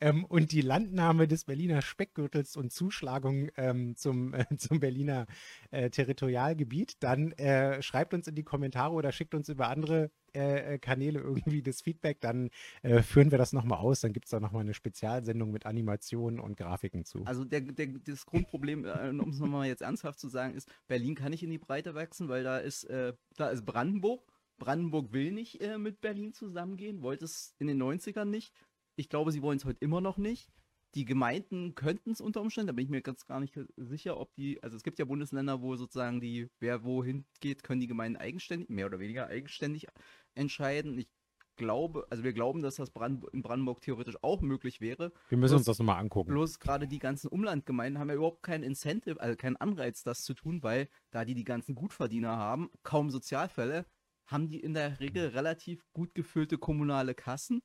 ähm, 0.00 0.24
und 0.24 0.52
die 0.52 0.62
Landnahme 0.62 1.28
des 1.28 1.44
Berliner 1.44 1.82
Speckgürtels 1.82 2.56
und 2.56 2.72
Zuschlagung 2.72 3.50
ähm, 3.58 3.96
zum, 3.96 4.32
äh, 4.34 4.46
zum 4.56 4.80
Berliner 4.80 5.26
äh, 5.72 5.90
Territorialgebiet, 5.90 6.96
dann 7.00 7.32
äh, 7.32 7.82
schreibt 7.82 8.14
uns 8.14 8.28
in 8.28 8.34
die 8.34 8.44
Kommentare 8.44 8.94
oder 8.94 9.12
schickt 9.12 9.34
uns 9.34 9.50
über 9.50 9.68
andere 9.68 10.10
äh, 10.34 10.78
Kanäle 10.78 11.20
irgendwie 11.20 11.62
das 11.62 11.80
Feedback, 11.82 12.20
dann 12.20 12.50
äh, 12.82 13.02
führen 13.02 13.30
wir 13.30 13.38
das 13.38 13.52
nochmal 13.52 13.78
aus. 13.78 14.00
Dann 14.00 14.12
gibt 14.12 14.26
es 14.26 14.30
da 14.30 14.40
nochmal 14.40 14.62
eine 14.62 14.74
Spezialsendung 14.74 15.50
mit 15.50 15.66
Animationen 15.66 16.40
und 16.40 16.56
Grafiken 16.56 17.04
zu. 17.04 17.24
Also 17.24 17.44
der, 17.44 17.60
der, 17.60 17.86
das 17.86 18.26
Grundproblem, 18.26 18.84
äh, 18.84 19.08
um 19.10 19.30
es 19.30 19.38
nochmal 19.38 19.66
jetzt 19.66 19.82
ernsthaft 19.82 20.18
zu 20.18 20.28
sagen, 20.28 20.54
ist, 20.54 20.68
Berlin 20.86 21.14
kann 21.14 21.30
nicht 21.30 21.42
in 21.42 21.50
die 21.50 21.58
Breite 21.58 21.94
wachsen, 21.94 22.28
weil 22.28 22.44
da 22.44 22.58
ist, 22.58 22.84
äh, 22.84 23.14
da 23.36 23.48
ist 23.48 23.64
Brandenburg. 23.64 24.22
Brandenburg 24.58 25.12
will 25.12 25.32
nicht 25.32 25.60
äh, 25.60 25.78
mit 25.78 26.00
Berlin 26.00 26.32
zusammengehen, 26.32 27.02
wollte 27.02 27.24
es 27.24 27.54
in 27.58 27.66
den 27.66 27.82
90ern 27.82 28.26
nicht. 28.26 28.52
Ich 28.96 29.08
glaube, 29.08 29.32
sie 29.32 29.42
wollen 29.42 29.58
es 29.58 29.64
heute 29.64 29.84
immer 29.84 30.00
noch 30.00 30.18
nicht. 30.18 30.52
Die 30.94 31.04
Gemeinden 31.04 31.74
könnten 31.74 32.12
es 32.12 32.20
unter 32.20 32.40
Umständen, 32.40 32.68
da 32.68 32.72
bin 32.72 32.84
ich 32.84 32.90
mir 32.90 33.02
ganz 33.02 33.26
gar 33.26 33.40
nicht 33.40 33.58
sicher, 33.76 34.18
ob 34.18 34.32
die, 34.34 34.62
also 34.62 34.76
es 34.76 34.82
gibt 34.82 34.98
ja 34.98 35.04
Bundesländer, 35.04 35.60
wo 35.60 35.74
sozusagen 35.76 36.20
die, 36.20 36.48
wer 36.60 36.84
wohin 36.84 37.24
geht, 37.40 37.64
können 37.64 37.80
die 37.80 37.86
Gemeinden 37.86 38.16
eigenständig, 38.16 38.68
mehr 38.68 38.86
oder 38.86 39.00
weniger 39.00 39.26
eigenständig 39.26 39.86
entscheiden. 40.34 40.96
Ich 40.98 41.08
glaube, 41.56 42.06
also 42.10 42.24
wir 42.24 42.32
glauben, 42.32 42.62
dass 42.62 42.76
das 42.76 42.90
Brand, 42.90 43.24
in 43.32 43.42
Brandenburg 43.42 43.80
theoretisch 43.80 44.16
auch 44.22 44.40
möglich 44.40 44.80
wäre. 44.80 45.12
Wir 45.28 45.38
müssen 45.38 45.52
bloß, 45.52 45.60
uns 45.60 45.66
das 45.66 45.78
nochmal 45.78 46.00
angucken. 46.00 46.30
Bloß 46.30 46.58
gerade 46.58 46.86
die 46.88 46.98
ganzen 46.98 47.28
Umlandgemeinden 47.28 47.98
haben 47.98 48.08
ja 48.08 48.16
überhaupt 48.16 48.42
keinen 48.42 48.64
Incentive, 48.64 49.20
also 49.20 49.36
keinen 49.36 49.56
Anreiz, 49.56 50.02
das 50.02 50.22
zu 50.22 50.34
tun, 50.34 50.62
weil 50.62 50.88
da 51.10 51.24
die 51.24 51.34
die 51.34 51.44
ganzen 51.44 51.74
Gutverdiener 51.74 52.36
haben, 52.36 52.70
kaum 52.82 53.10
Sozialfälle, 53.10 53.86
haben 54.26 54.48
die 54.48 54.60
in 54.60 54.74
der 54.74 55.00
Regel 55.00 55.28
relativ 55.28 55.84
gut 55.92 56.14
gefüllte 56.14 56.56
kommunale 56.56 57.14
Kassen 57.14 57.62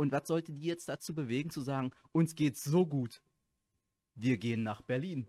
und 0.00 0.12
was 0.12 0.26
sollte 0.26 0.52
die 0.52 0.64
jetzt 0.64 0.88
dazu 0.88 1.14
bewegen, 1.14 1.50
zu 1.50 1.60
sagen, 1.60 1.90
uns 2.12 2.34
geht's 2.34 2.64
so 2.64 2.86
gut, 2.86 3.22
wir 4.14 4.38
gehen 4.38 4.62
nach 4.62 4.80
Berlin? 4.80 5.26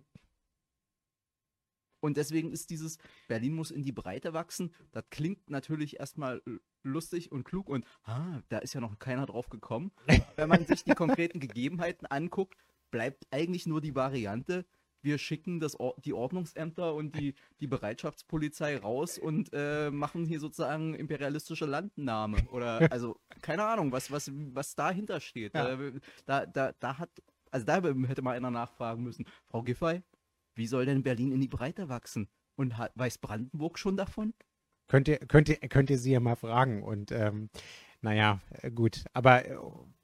Und 1.99 2.15
deswegen 2.15 2.51
ist 2.51 2.69
dieses 2.69 2.97
Berlin 3.27 3.53
muss 3.53 3.69
in 3.69 3.83
die 3.83 3.91
Breite 3.91 4.33
wachsen. 4.33 4.73
Das 4.93 5.03
klingt 5.09 5.49
natürlich 5.49 5.99
erstmal 5.99 6.41
lustig 6.83 7.33
und 7.33 7.43
klug 7.43 7.67
und 7.67 7.85
ah, 8.03 8.41
da 8.47 8.59
ist 8.59 8.73
ja 8.73 8.79
noch 8.79 8.97
keiner 8.97 9.25
drauf 9.25 9.49
gekommen. 9.49 9.91
Wenn 10.37 10.47
man 10.47 10.65
sich 10.65 10.85
die 10.85 10.95
konkreten 10.95 11.39
Gegebenheiten 11.41 12.07
anguckt, 12.07 12.55
bleibt 12.91 13.27
eigentlich 13.29 13.67
nur 13.67 13.81
die 13.81 13.93
Variante, 13.93 14.65
wir 15.01 15.17
schicken 15.17 15.59
das, 15.59 15.77
die 16.03 16.13
Ordnungsämter 16.13 16.93
und 16.93 17.15
die, 17.15 17.35
die 17.59 17.67
Bereitschaftspolizei 17.67 18.77
raus 18.77 19.17
und 19.17 19.49
äh, 19.53 19.89
machen 19.91 20.25
hier 20.25 20.39
sozusagen 20.39 20.93
imperialistische 20.93 21.65
Landnahme. 21.65 22.37
Oder 22.51 22.79
also, 22.91 23.17
keine 23.41 23.63
Ahnung, 23.63 23.91
was, 23.91 24.11
was, 24.11 24.31
was 24.53 24.75
dahinter 24.75 25.19
steht. 25.19 25.53
Ja. 25.53 25.73
Äh, 25.73 25.99
da, 26.25 26.45
da, 26.45 26.73
da 26.79 26.97
hat, 26.97 27.09
also 27.49 27.65
da 27.65 27.81
hätte 27.81 28.21
mal 28.21 28.35
einer 28.35 28.51
nachfragen 28.51 29.03
müssen, 29.03 29.25
Frau 29.47 29.63
Giffey, 29.63 30.01
wie 30.55 30.67
soll 30.67 30.85
denn 30.85 31.03
Berlin 31.03 31.31
in 31.31 31.41
die 31.41 31.47
Breite 31.47 31.89
wachsen? 31.89 32.29
Und 32.55 32.77
hat, 32.77 32.91
weiß 32.95 33.17
Brandenburg 33.17 33.79
schon 33.79 33.97
davon? 33.97 34.33
Könnt 34.87 35.07
ihr, 35.07 35.19
könnt 35.19 35.47
ihr, 35.47 35.55
könnt 35.55 35.89
ihr 35.89 35.97
sie 35.97 36.11
ja 36.11 36.19
mal 36.19 36.35
fragen. 36.35 36.83
Und 36.83 37.11
ähm, 37.11 37.49
naja, 38.01 38.39
äh, 38.49 38.71
gut. 38.71 39.05
Aber 39.13 39.45
äh, 39.45 39.55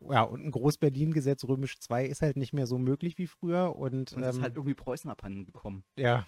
ja, 0.10 0.22
und 0.22 0.46
ein 0.46 0.52
Groß-Berlin-Gesetz 0.52 1.44
römisch 1.46 1.76
II 1.90 2.08
ist 2.08 2.22
halt 2.22 2.38
nicht 2.38 2.54
mehr 2.54 2.68
so 2.68 2.78
möglich 2.78 3.18
wie 3.18 3.28
früher. 3.28 3.76
Und, 3.76 4.14
und 4.14 4.24
ist 4.24 4.38
ähm, 4.38 4.42
halt 4.42 4.56
irgendwie 4.56 4.76
Preußen 4.76 5.10
abhanden 5.10 5.46
gekommen. 5.46 5.84
Ja. 5.98 6.28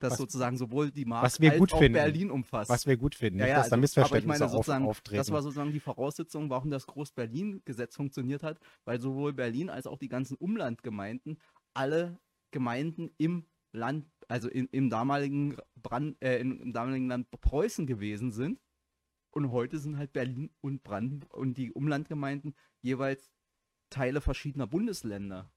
Das 0.00 0.12
was, 0.12 0.18
sozusagen 0.18 0.56
sowohl 0.56 0.92
die 0.92 1.04
Mark 1.04 1.24
als 1.24 1.40
auch 1.40 1.78
finden. 1.78 1.94
Berlin 1.94 2.30
umfasst. 2.30 2.70
Was 2.70 2.86
wir 2.86 2.96
gut 2.96 3.16
finden, 3.16 3.40
ja, 3.40 3.48
ja, 3.48 3.56
dass 3.56 3.68
da 3.68 3.76
Missverständnisse 3.76 4.44
aber 4.44 4.54
ich 4.54 4.68
meine, 4.68 4.84
auf, 4.84 4.90
auftreten. 4.90 5.16
Das 5.16 5.32
war 5.32 5.42
sozusagen 5.42 5.72
die 5.72 5.80
Voraussetzung, 5.80 6.50
warum 6.50 6.70
das 6.70 6.86
Groß-Berlin-Gesetz 6.86 7.96
funktioniert 7.96 8.44
hat, 8.44 8.60
weil 8.84 9.00
sowohl 9.00 9.32
Berlin 9.32 9.70
als 9.70 9.88
auch 9.88 9.98
die 9.98 10.08
ganzen 10.08 10.36
Umlandgemeinden 10.36 11.40
alle 11.74 12.20
Gemeinden 12.52 13.10
im 13.18 13.46
Land, 13.72 14.06
also 14.28 14.48
in, 14.48 14.66
im 14.66 14.88
damaligen 14.88 15.56
Brand, 15.74 16.16
äh, 16.22 16.38
im 16.38 16.72
damaligen 16.72 17.08
Land 17.08 17.28
Preußen 17.32 17.84
gewesen 17.86 18.30
sind 18.30 18.60
und 19.38 19.52
heute 19.52 19.78
sind 19.78 19.96
halt 19.96 20.12
Berlin 20.12 20.50
und 20.60 20.82
Brandenburg 20.82 21.32
und 21.36 21.54
die 21.56 21.72
Umlandgemeinden 21.72 22.54
jeweils 22.80 23.30
Teile 23.88 24.20
verschiedener 24.20 24.66
Bundesländer. 24.66 25.52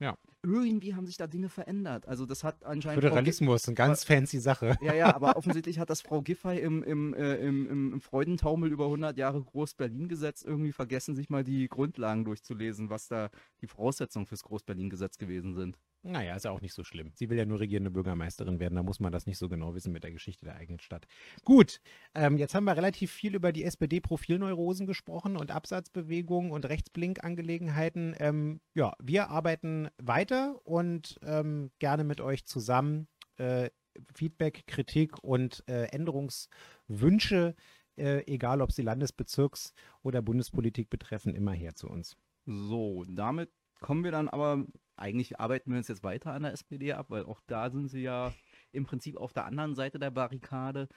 Ja. 0.00 0.16
Irgendwie 0.42 0.94
haben 0.94 1.06
sich 1.06 1.16
da 1.16 1.26
Dinge 1.26 1.48
verändert. 1.48 2.08
Also 2.08 2.24
das 2.24 2.44
hat 2.44 2.64
anscheinend. 2.64 3.02
Föderalismus, 3.02 3.66
eine 3.68 3.74
ganz 3.74 4.04
fancy 4.04 4.38
Sache. 4.38 4.76
Ja, 4.80 4.94
ja, 4.94 5.14
aber 5.14 5.36
offensichtlich 5.36 5.78
hat 5.78 5.90
das 5.90 6.00
Frau 6.00 6.22
Giffey 6.22 6.58
im, 6.58 6.82
im, 6.82 7.14
äh, 7.14 7.36
im, 7.36 7.92
im 7.92 8.00
Freudentaumel 8.00 8.72
über 8.72 8.86
100 8.86 9.18
Jahre 9.18 9.42
Groß-Berlin-Gesetz 9.42 10.42
irgendwie 10.42 10.72
vergessen, 10.72 11.14
sich 11.14 11.28
mal 11.28 11.44
die 11.44 11.68
Grundlagen 11.68 12.24
durchzulesen, 12.24 12.88
was 12.88 13.08
da 13.08 13.30
die 13.60 13.66
Voraussetzungen 13.66 14.26
fürs 14.26 14.42
Groß-Berlin-Gesetz 14.44 15.18
gewesen 15.18 15.54
sind. 15.54 15.76
Naja, 16.02 16.34
ist 16.34 16.46
ja 16.46 16.50
auch 16.50 16.62
nicht 16.62 16.72
so 16.72 16.82
schlimm. 16.82 17.12
Sie 17.14 17.28
will 17.28 17.36
ja 17.36 17.44
nur 17.44 17.60
regierende 17.60 17.90
Bürgermeisterin 17.90 18.58
werden, 18.58 18.76
da 18.76 18.82
muss 18.82 19.00
man 19.00 19.12
das 19.12 19.26
nicht 19.26 19.36
so 19.36 19.50
genau 19.50 19.74
wissen 19.74 19.92
mit 19.92 20.02
der 20.02 20.12
Geschichte 20.12 20.46
der 20.46 20.56
eigenen 20.56 20.80
Stadt. 20.80 21.06
Gut, 21.44 21.80
ähm, 22.14 22.38
jetzt 22.38 22.54
haben 22.54 22.64
wir 22.64 22.74
relativ 22.74 23.12
viel 23.12 23.34
über 23.34 23.52
die 23.52 23.64
SPD-Profilneurosen 23.64 24.86
gesprochen 24.86 25.36
und 25.36 25.50
Absatzbewegungen 25.50 26.52
und 26.52 26.66
Rechtsblinkangelegenheiten. 26.66 28.14
Ähm, 28.18 28.60
ja, 28.74 28.94
wir 28.98 29.28
arbeiten 29.28 29.88
weiter 29.98 30.29
und 30.64 31.18
ähm, 31.22 31.70
gerne 31.78 32.04
mit 32.04 32.20
euch 32.20 32.46
zusammen. 32.46 33.08
Äh, 33.36 33.70
Feedback, 34.14 34.66
Kritik 34.66 35.22
und 35.22 35.64
äh, 35.68 35.86
Änderungswünsche, 35.86 37.54
äh, 37.96 38.24
egal 38.26 38.62
ob 38.62 38.72
sie 38.72 38.82
Landesbezirks- 38.82 39.72
oder 40.02 40.22
Bundespolitik 40.22 40.90
betreffen, 40.90 41.34
immer 41.34 41.52
her 41.52 41.74
zu 41.74 41.88
uns. 41.88 42.16
So, 42.46 43.04
damit 43.04 43.50
kommen 43.80 44.04
wir 44.04 44.12
dann 44.12 44.28
aber 44.28 44.64
eigentlich 44.96 45.40
arbeiten 45.40 45.70
wir 45.70 45.78
uns 45.78 45.88
jetzt 45.88 46.04
weiter 46.04 46.32
an 46.32 46.42
der 46.42 46.52
SPD 46.52 46.92
ab, 46.92 47.06
weil 47.08 47.24
auch 47.24 47.40
da 47.46 47.70
sind 47.70 47.88
sie 47.88 48.02
ja 48.02 48.32
im 48.72 48.84
Prinzip 48.84 49.16
auf 49.16 49.32
der 49.32 49.46
anderen 49.46 49.74
Seite 49.74 49.98
der 49.98 50.10
Barrikade. 50.10 50.88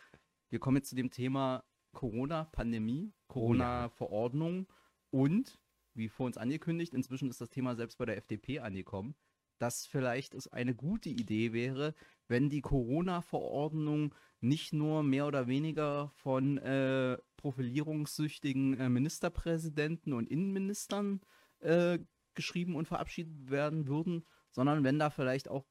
Wir 0.50 0.60
kommen 0.60 0.78
jetzt 0.78 0.90
zu 0.90 0.96
dem 0.96 1.10
Thema 1.10 1.64
Corona-Pandemie, 1.94 3.14
Corona-Verordnung 3.28 4.68
und, 5.10 5.60
wie 5.96 6.10
vor 6.10 6.26
uns 6.26 6.38
angekündigt, 6.38 6.94
inzwischen 6.94 7.30
ist 7.30 7.42
das 7.42 7.50
Thema 7.50 7.76
selbst 7.76 7.98
bei 7.98 8.06
der 8.06 8.18
FDP 8.18 8.60
angekommen, 8.60 9.16
dass 9.60 9.86
vielleicht 9.86 10.34
es 10.34 10.48
eine 10.48 10.76
gute 10.76 11.10
Idee 11.10 11.54
wäre, 11.54 11.94
wenn 12.28 12.50
die 12.50 12.62
Corona-Verordnung 12.62 14.14
nicht 14.42 14.74
nur 14.74 15.04
mehr 15.04 15.26
oder 15.28 15.48
weniger 15.48 16.10
von 16.16 16.58
äh, 16.58 17.18
profilierungssüchtigen 17.38 18.78
äh, 18.78 18.90
Ministerpräsidenten 18.90 20.14
und 20.14 20.30
Innenministern 20.30 21.22
äh, 21.60 22.00
geschrieben 22.34 22.76
und 22.76 22.88
verabschiedet 22.88 23.50
werden 23.50 23.88
würden, 23.88 24.26
sondern 24.52 24.84
wenn 24.84 25.00
da 25.00 25.10
vielleicht 25.10 25.50
auch 25.50 25.66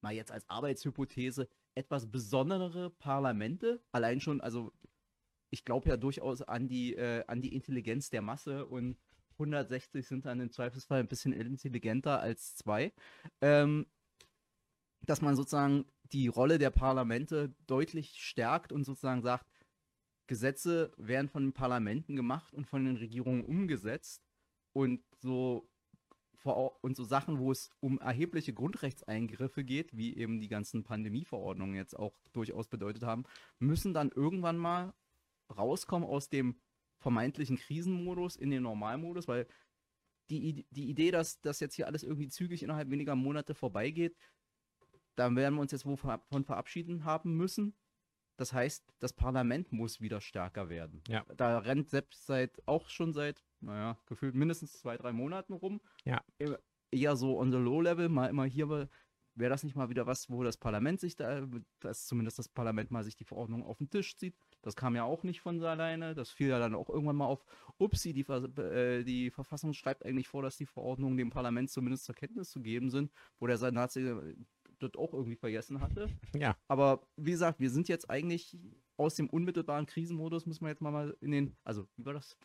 mal 0.00 0.12
jetzt 0.12 0.32
als 0.32 0.48
Arbeitshypothese 0.48 1.48
etwas 1.74 2.10
besondere 2.10 2.90
Parlamente, 2.90 3.82
allein 3.92 4.20
schon, 4.20 4.40
also 4.40 4.72
ich 5.54 5.64
glaube 5.64 5.88
ja 5.88 5.96
durchaus 5.96 6.42
an 6.42 6.66
die, 6.68 6.94
äh, 6.94 7.24
an 7.28 7.40
die 7.40 7.54
Intelligenz 7.54 8.10
der 8.10 8.22
Masse 8.22 8.66
und 8.66 8.98
160 9.38 10.06
sind 10.06 10.26
dann 10.26 10.40
im 10.40 10.50
Zweifelsfall 10.50 11.00
ein 11.00 11.08
bisschen 11.08 11.32
intelligenter 11.32 12.20
als 12.20 12.56
zwei, 12.56 12.92
ähm, 13.40 13.86
dass 15.02 15.22
man 15.22 15.36
sozusagen 15.36 15.86
die 16.12 16.28
Rolle 16.28 16.58
der 16.58 16.70
Parlamente 16.70 17.54
deutlich 17.66 18.20
stärkt 18.20 18.72
und 18.72 18.84
sozusagen 18.84 19.22
sagt, 19.22 19.46
Gesetze 20.26 20.92
werden 20.96 21.28
von 21.28 21.44
den 21.44 21.52
Parlamenten 21.52 22.16
gemacht 22.16 22.52
und 22.52 22.66
von 22.66 22.84
den 22.84 22.96
Regierungen 22.96 23.44
umgesetzt 23.44 24.22
und 24.72 25.04
so 25.20 25.68
und 26.82 26.94
so 26.94 27.04
Sachen, 27.04 27.38
wo 27.38 27.52
es 27.52 27.70
um 27.80 27.98
erhebliche 27.98 28.52
Grundrechtseingriffe 28.52 29.64
geht, 29.64 29.96
wie 29.96 30.14
eben 30.14 30.40
die 30.40 30.48
ganzen 30.48 30.84
Pandemieverordnungen 30.84 31.74
jetzt 31.74 31.98
auch 31.98 32.12
durchaus 32.34 32.68
bedeutet 32.68 33.02
haben, 33.02 33.24
müssen 33.58 33.94
dann 33.94 34.10
irgendwann 34.10 34.58
mal 34.58 34.92
rauskommen 35.56 36.08
aus 36.08 36.28
dem 36.28 36.60
vermeintlichen 36.98 37.56
Krisenmodus 37.56 38.36
in 38.36 38.50
den 38.50 38.62
Normalmodus, 38.62 39.28
weil 39.28 39.46
die, 40.30 40.66
die 40.70 40.88
Idee, 40.88 41.10
dass 41.10 41.40
das 41.40 41.60
jetzt 41.60 41.74
hier 41.74 41.86
alles 41.86 42.02
irgendwie 42.02 42.28
zügig 42.28 42.62
innerhalb 42.62 42.90
weniger 42.90 43.14
Monate 43.14 43.54
vorbeigeht, 43.54 44.16
da 45.16 45.34
werden 45.34 45.54
wir 45.54 45.60
uns 45.60 45.72
jetzt 45.72 45.86
wovon 45.86 46.44
verabschieden 46.44 47.04
haben 47.04 47.36
müssen. 47.36 47.76
Das 48.36 48.52
heißt, 48.52 48.84
das 48.98 49.12
Parlament 49.12 49.70
muss 49.70 50.00
wieder 50.00 50.20
stärker 50.20 50.68
werden. 50.68 51.02
Ja. 51.06 51.24
Da 51.36 51.58
rennt 51.58 51.90
selbst 51.90 52.26
seit 52.26 52.66
auch 52.66 52.88
schon 52.88 53.12
seit 53.12 53.44
naja, 53.60 53.98
gefühlt 54.06 54.34
mindestens 54.34 54.72
zwei, 54.72 54.96
drei 54.96 55.12
Monaten 55.12 55.52
rum. 55.52 55.80
Ja. 56.04 56.22
Eher 56.90 57.16
so 57.16 57.38
on 57.38 57.50
the 57.50 57.58
low 57.58 57.80
level, 57.80 58.08
mal 58.08 58.28
immer 58.28 58.44
hier, 58.44 58.68
wäre 59.34 59.50
das 59.50 59.64
nicht 59.64 59.76
mal 59.76 59.88
wieder 59.88 60.06
was, 60.06 60.30
wo 60.30 60.42
das 60.42 60.56
Parlament 60.56 61.00
sich 61.00 61.16
da, 61.16 61.46
dass 61.80 62.06
zumindest 62.06 62.38
das 62.38 62.48
Parlament 62.48 62.90
mal 62.90 63.04
sich 63.04 63.16
die 63.16 63.24
Verordnung 63.24 63.64
auf 63.64 63.78
den 63.78 63.90
Tisch 63.90 64.16
zieht. 64.16 64.36
Das 64.64 64.76
kam 64.76 64.96
ja 64.96 65.04
auch 65.04 65.22
nicht 65.22 65.40
von 65.40 65.62
alleine. 65.62 66.14
Das 66.14 66.30
fiel 66.30 66.48
ja 66.48 66.58
dann 66.58 66.74
auch 66.74 66.88
irgendwann 66.88 67.16
mal 67.16 67.26
auf. 67.26 67.44
Upsi, 67.78 68.12
die, 68.12 68.22
äh, 68.22 69.04
die 69.04 69.30
Verfassung 69.30 69.72
schreibt 69.72 70.04
eigentlich 70.04 70.28
vor, 70.28 70.42
dass 70.42 70.56
die 70.56 70.66
Verordnungen 70.66 71.16
dem 71.16 71.30
Parlament 71.30 71.70
zumindest 71.70 72.04
zur 72.04 72.14
Kenntnis 72.14 72.50
zu 72.50 72.60
geben 72.60 72.90
sind, 72.90 73.12
wo 73.38 73.46
der 73.46 73.58
Senat 73.58 73.94
das 73.94 74.94
auch 74.96 75.12
irgendwie 75.12 75.36
vergessen 75.36 75.80
hatte. 75.80 76.08
Ja. 76.34 76.56
Aber 76.68 77.00
wie 77.16 77.30
gesagt, 77.30 77.60
wir 77.60 77.70
sind 77.70 77.88
jetzt 77.88 78.10
eigentlich 78.10 78.58
aus 78.96 79.14
dem 79.14 79.28
unmittelbaren 79.28 79.86
Krisenmodus, 79.86 80.46
müssen 80.46 80.64
wir 80.64 80.70
jetzt 80.70 80.82
mal 80.82 81.16
in 81.20 81.30
den, 81.30 81.56
also 81.64 81.86
wie 81.96 82.04
war 82.04 82.14
das? 82.14 82.36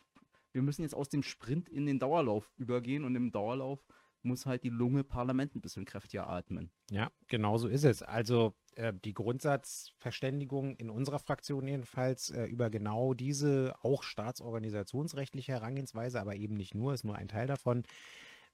wir 0.52 0.62
müssen 0.62 0.82
jetzt 0.82 0.94
aus 0.94 1.08
dem 1.08 1.22
Sprint 1.22 1.68
in 1.68 1.86
den 1.86 1.98
Dauerlauf 1.98 2.50
übergehen 2.56 3.04
und 3.04 3.14
im 3.14 3.30
Dauerlauf 3.30 3.84
muss 4.22 4.46
halt 4.46 4.64
die 4.64 4.70
Lunge 4.70 5.04
Parlament 5.04 5.54
ein 5.54 5.60
bisschen 5.60 5.84
kräftiger 5.84 6.28
atmen. 6.28 6.70
Ja, 6.90 7.10
genau 7.28 7.58
so 7.58 7.68
ist 7.68 7.84
es. 7.84 8.02
Also 8.02 8.54
äh, 8.76 8.92
die 9.04 9.14
Grundsatzverständigung 9.14 10.76
in 10.76 10.90
unserer 10.90 11.18
Fraktion 11.18 11.66
jedenfalls 11.66 12.30
äh, 12.30 12.44
über 12.44 12.70
genau 12.70 13.14
diese 13.14 13.74
auch 13.82 14.02
staatsorganisationsrechtliche 14.02 15.52
Herangehensweise, 15.52 16.20
aber 16.20 16.36
eben 16.36 16.54
nicht 16.54 16.74
nur, 16.74 16.94
ist 16.94 17.04
nur 17.04 17.16
ein 17.16 17.28
Teil 17.28 17.46
davon, 17.46 17.84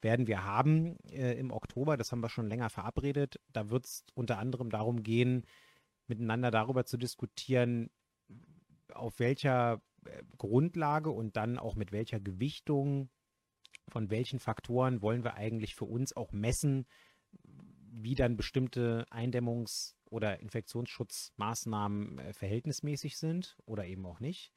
werden 0.01 0.27
wir 0.27 0.45
haben 0.45 0.99
äh, 1.11 1.33
im 1.35 1.51
Oktober. 1.51 1.97
Das 1.97 2.13
haben 2.13 2.21
wir 2.21 2.29
schon 2.29 2.49
länger 2.49 2.71
verabredet. 2.71 3.41
Da 3.53 3.71
wird 3.71 3.87
es 3.87 4.05
unter 4.15 4.39
anderem 4.39 4.71
darum 4.71 5.03
gehen, 5.03 5.45
miteinander 6.07 6.51
darüber 6.51 6.85
zu 6.85 6.97
diskutieren, 6.97 7.91
auf 8.93 9.19
welcher 9.19 9.83
äh, 10.05 10.23
Grundlage 10.39 11.11
und 11.11 11.37
dann 11.37 11.59
auch 11.59 11.75
mit 11.75 11.93
welcher 11.93 12.21
Gewichtung 12.21 13.11
von 13.89 14.11
welchen 14.11 14.39
Faktoren 14.39 15.03
wollen 15.03 15.25
wir 15.25 15.35
eigentlich 15.35 15.75
für 15.75 15.85
uns 15.85 16.15
auch 16.17 16.33
messen, 16.33 16.87
wie 17.91 18.15
dann 18.15 18.37
bestimmte 18.37 19.07
Eindämmungs- 19.11 19.95
oder 20.11 20.41
Infektionsschutzmaßnahmen 20.41 22.19
äh, 22.19 22.33
verhältnismäßig 22.33 23.19
sind 23.19 23.57
oder 23.65 23.87
eben 23.87 24.07
auch 24.07 24.21
nicht. 24.21 24.53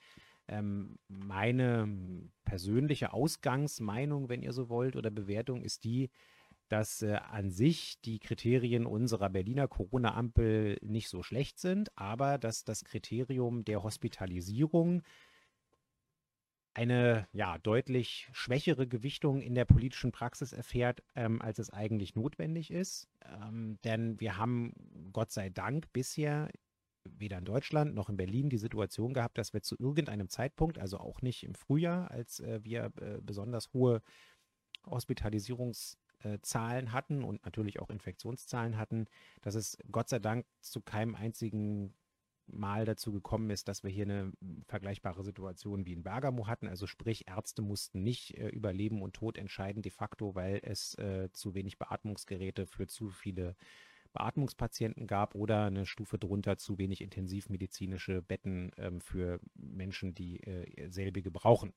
Ähm, 0.48 0.98
meine 1.08 1.88
persönliche 2.44 3.14
Ausgangsmeinung, 3.14 4.30
wenn 4.30 4.42
ihr 4.42 4.54
so 4.54 4.70
wollt, 4.70 4.96
oder 4.96 5.12
Bewertung 5.12 5.62
ist 5.62 5.84
die, 5.84 6.10
dass 6.70 7.02
äh, 7.02 7.16
an 7.16 7.50
sich 7.50 8.00
die 8.02 8.20
Kriterien 8.20 8.86
unserer 8.86 9.30
Berliner 9.30 9.68
Corona-Ampel 9.68 10.78
nicht 10.82 11.10
so 11.10 11.24
schlecht 11.24 11.60
sind, 11.60 11.96
aber 11.98 12.38
dass 12.38 12.64
das 12.64 12.84
Kriterium 12.84 13.66
der 13.66 13.84
Hospitalisierung 13.84 15.04
eine 16.80 17.28
ja, 17.34 17.58
deutlich 17.58 18.30
schwächere 18.32 18.88
Gewichtung 18.88 19.42
in 19.42 19.54
der 19.54 19.66
politischen 19.66 20.14
Praxis 20.14 20.54
erfährt, 20.54 21.04
ähm, 21.14 21.42
als 21.42 21.60
es 21.60 21.72
eigentlich 21.72 22.16
notwendig 22.16 22.72
ist. 22.72 23.10
Ähm, 23.26 23.78
denn 23.84 24.18
wir 24.22 24.38
haben 24.38 24.72
Gott 25.12 25.30
sei 25.32 25.50
Dank 25.50 25.92
bisher 25.92 26.50
weder 27.04 27.40
in 27.40 27.44
Deutschland 27.44 27.96
noch 27.96 28.08
in 28.08 28.16
Berlin 28.16 28.50
die 28.50 28.58
Situation 28.58 29.14
gehabt, 29.14 29.38
dass 29.38 29.54
wir 29.54 29.62
zu 29.62 29.76
irgendeinem 29.78 30.30
Zeitpunkt, 30.30 30.80
also 30.80 31.00
auch 31.00 31.22
nicht 31.22 31.44
im 31.44 31.54
Frühjahr, 31.54 32.12
als 32.12 32.40
äh, 32.40 32.64
wir 32.64 32.94
äh, 33.02 33.20
besonders 33.22 33.74
hohe 33.74 34.02
Hospitalisierungszahlen 34.86 36.94
hatten 36.94 37.26
und 37.26 37.44
natürlich 37.44 37.82
auch 37.82 37.90
Infektionszahlen 37.90 38.78
hatten, 38.78 39.08
dass 39.42 39.56
es 39.56 39.78
Gott 39.92 40.08
sei 40.08 40.20
Dank 40.20 40.46
zu 40.62 40.80
keinem 40.80 41.16
einzigen 41.16 41.94
Mal 42.52 42.86
dazu 42.86 43.12
gekommen 43.12 43.50
ist, 43.50 43.68
dass 43.68 43.84
wir 43.84 43.90
hier 43.90 44.06
eine 44.06 44.32
vergleichbare 44.68 45.24
Situation 45.24 45.86
wie 45.86 45.94
in 45.94 46.04
Bergamo 46.04 46.48
hatten. 46.48 46.68
Also 46.68 46.88
sprich, 46.88 47.28
Ärzte 47.28 47.62
mussten 47.62 48.04
nicht 48.04 48.38
äh, 48.38 48.48
über 48.50 48.74
Leben 48.74 49.02
und 49.02 49.14
Tod 49.14 49.38
entscheiden 49.38 49.82
de 49.82 49.92
facto, 49.92 50.36
weil 50.36 50.60
es 50.64 50.96
äh, 50.96 51.30
zu 51.32 51.54
wenig 51.54 51.78
Beatmungsgeräte 51.78 52.66
für 52.66 52.88
zu 52.88 53.10
viele 53.10 53.56
Beatmungspatienten 54.14 55.08
gab 55.08 55.36
oder 55.36 55.66
eine 55.66 55.86
Stufe 55.86 56.18
drunter 56.18 56.58
zu 56.58 56.78
wenig 56.78 57.02
intensivmedizinische 57.02 58.22
Betten 58.22 58.72
ähm, 58.78 59.02
für 59.02 59.40
Menschen, 59.56 60.16
die 60.16 60.42
äh, 60.42 60.90
selbige 60.90 61.32
brauchen. 61.32 61.74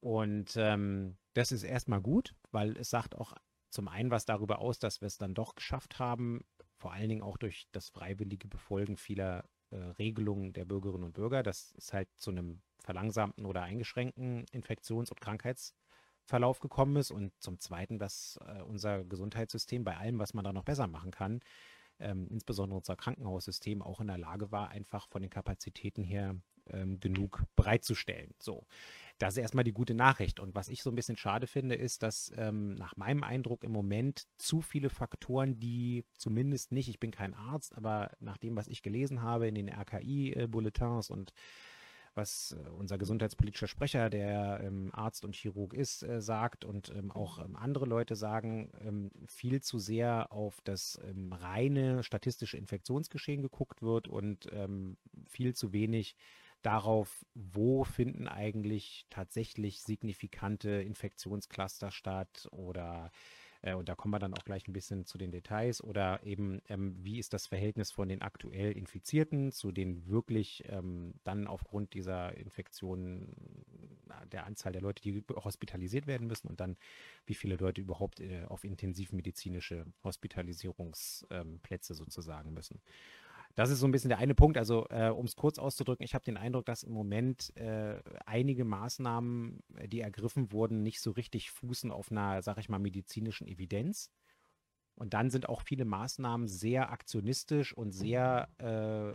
Und 0.00 0.54
ähm, 0.56 1.16
das 1.34 1.52
ist 1.52 1.62
erstmal 1.62 2.00
gut, 2.00 2.34
weil 2.52 2.76
es 2.76 2.90
sagt 2.90 3.14
auch 3.14 3.34
zum 3.70 3.88
einen 3.88 4.10
was 4.10 4.24
darüber 4.24 4.60
aus, 4.60 4.78
dass 4.78 5.00
wir 5.00 5.06
es 5.06 5.18
dann 5.18 5.34
doch 5.34 5.54
geschafft 5.54 5.98
haben, 5.98 6.44
vor 6.78 6.92
allen 6.92 7.08
Dingen 7.08 7.22
auch 7.22 7.36
durch 7.36 7.66
das 7.72 7.88
freiwillige 7.88 8.48
Befolgen 8.48 8.96
vieler 8.96 9.44
äh, 9.70 9.76
Regelungen 9.76 10.52
der 10.52 10.64
Bürgerinnen 10.64 11.04
und 11.04 11.14
Bürger, 11.14 11.42
dass 11.42 11.74
es 11.76 11.92
halt 11.92 12.08
zu 12.16 12.30
einem 12.30 12.60
verlangsamten 12.80 13.46
oder 13.46 13.62
eingeschränkten 13.62 14.44
Infektions- 14.52 15.10
und 15.10 15.20
Krankheitsverlauf 15.20 16.60
gekommen 16.60 16.96
ist. 16.96 17.10
Und 17.10 17.32
zum 17.40 17.58
Zweiten, 17.58 17.98
dass 17.98 18.38
äh, 18.46 18.62
unser 18.62 19.04
Gesundheitssystem 19.04 19.84
bei 19.84 19.96
allem, 19.96 20.18
was 20.18 20.34
man 20.34 20.44
da 20.44 20.52
noch 20.52 20.64
besser 20.64 20.86
machen 20.86 21.10
kann, 21.10 21.40
ähm, 21.98 22.28
insbesondere 22.30 22.78
unser 22.78 22.96
Krankenhaussystem 22.96 23.82
auch 23.82 24.00
in 24.00 24.06
der 24.06 24.18
Lage 24.18 24.52
war, 24.52 24.68
einfach 24.68 25.08
von 25.08 25.22
den 25.22 25.30
Kapazitäten 25.30 26.04
her 26.04 26.36
ähm, 26.72 27.00
genug 27.00 27.44
bereitzustellen. 27.56 28.34
So, 28.38 28.66
das 29.18 29.34
ist 29.34 29.42
erstmal 29.42 29.64
die 29.64 29.72
gute 29.72 29.94
Nachricht. 29.94 30.40
Und 30.40 30.54
was 30.54 30.68
ich 30.68 30.82
so 30.82 30.90
ein 30.90 30.96
bisschen 30.96 31.16
schade 31.16 31.46
finde, 31.46 31.74
ist, 31.74 32.02
dass 32.02 32.32
ähm, 32.36 32.74
nach 32.74 32.96
meinem 32.96 33.22
Eindruck 33.22 33.64
im 33.64 33.72
Moment 33.72 34.26
zu 34.36 34.60
viele 34.60 34.90
Faktoren, 34.90 35.58
die 35.58 36.04
zumindest 36.18 36.72
nicht, 36.72 36.88
ich 36.88 37.00
bin 37.00 37.10
kein 37.10 37.34
Arzt, 37.34 37.76
aber 37.76 38.10
nach 38.20 38.36
dem, 38.36 38.56
was 38.56 38.68
ich 38.68 38.82
gelesen 38.82 39.22
habe 39.22 39.48
in 39.48 39.54
den 39.54 39.68
RKI-Bulletins 39.68 41.10
und 41.10 41.32
was 42.16 42.52
äh, 42.52 42.68
unser 42.70 42.98
gesundheitspolitischer 42.98 43.68
Sprecher, 43.68 44.10
der 44.10 44.60
ähm, 44.62 44.90
Arzt 44.92 45.24
und 45.24 45.34
Chirurg 45.34 45.74
ist, 45.74 46.02
äh, 46.02 46.20
sagt 46.20 46.64
und 46.64 46.90
ähm, 46.90 47.10
auch 47.10 47.38
ähm, 47.38 47.56
andere 47.56 47.86
Leute 47.86 48.16
sagen, 48.16 48.70
ähm, 48.80 49.10
viel 49.26 49.60
zu 49.60 49.78
sehr 49.78 50.32
auf 50.32 50.60
das 50.62 50.98
ähm, 51.08 51.32
reine 51.32 52.02
statistische 52.02 52.56
Infektionsgeschehen 52.56 53.42
geguckt 53.42 53.82
wird 53.82 54.08
und 54.08 54.48
ähm, 54.52 54.96
viel 55.28 55.54
zu 55.54 55.72
wenig 55.72 56.16
darauf, 56.66 57.24
wo 57.34 57.84
finden 57.84 58.26
eigentlich 58.26 59.06
tatsächlich 59.08 59.82
signifikante 59.82 60.82
Infektionscluster 60.82 61.92
statt 61.92 62.48
oder 62.50 63.12
äh, 63.62 63.74
und 63.74 63.88
da 63.88 63.94
kommen 63.94 64.12
wir 64.12 64.18
dann 64.18 64.34
auch 64.34 64.44
gleich 64.44 64.66
ein 64.66 64.72
bisschen 64.72 65.06
zu 65.06 65.16
den 65.16 65.30
Details 65.30 65.82
oder 65.82 66.24
eben, 66.24 66.60
ähm, 66.68 66.96
wie 66.98 67.20
ist 67.20 67.32
das 67.32 67.46
Verhältnis 67.46 67.92
von 67.92 68.08
den 68.08 68.20
aktuell 68.20 68.72
Infizierten 68.72 69.52
zu 69.52 69.70
den 69.70 70.08
wirklich 70.08 70.64
ähm, 70.66 71.14
dann 71.22 71.46
aufgrund 71.46 71.94
dieser 71.94 72.36
Infektion 72.36 73.28
der 74.32 74.46
Anzahl 74.46 74.72
der 74.72 74.82
Leute, 74.82 75.02
die 75.02 75.22
hospitalisiert 75.36 76.08
werden 76.08 76.26
müssen 76.26 76.48
und 76.48 76.58
dann 76.58 76.76
wie 77.26 77.34
viele 77.34 77.54
Leute 77.56 77.80
überhaupt 77.80 78.18
äh, 78.18 78.44
auf 78.48 78.64
intensivmedizinische 78.64 79.86
Hospitalisierungsplätze 80.02 81.92
ähm, 81.92 81.96
sozusagen 81.96 82.52
müssen. 82.52 82.80
Das 83.56 83.70
ist 83.70 83.80
so 83.80 83.86
ein 83.86 83.90
bisschen 83.90 84.10
der 84.10 84.18
eine 84.18 84.34
Punkt. 84.34 84.58
Also, 84.58 84.86
äh, 84.90 85.08
um 85.08 85.24
es 85.24 85.34
kurz 85.34 85.58
auszudrücken, 85.58 86.04
ich 86.04 86.14
habe 86.14 86.24
den 86.24 86.36
Eindruck, 86.36 86.66
dass 86.66 86.82
im 86.82 86.92
Moment 86.92 87.56
äh, 87.56 88.00
einige 88.26 88.66
Maßnahmen, 88.66 89.60
äh, 89.76 89.88
die 89.88 90.00
ergriffen 90.00 90.52
wurden, 90.52 90.82
nicht 90.82 91.00
so 91.00 91.10
richtig 91.10 91.50
fußen 91.50 91.90
auf 91.90 92.12
einer, 92.12 92.42
sag 92.42 92.58
ich 92.58 92.68
mal, 92.68 92.78
medizinischen 92.78 93.48
Evidenz. 93.48 94.10
Und 94.94 95.14
dann 95.14 95.30
sind 95.30 95.48
auch 95.48 95.62
viele 95.62 95.86
Maßnahmen 95.86 96.48
sehr 96.48 96.90
aktionistisch 96.90 97.72
und 97.72 97.92
sehr 97.92 98.48
äh, 98.58 99.14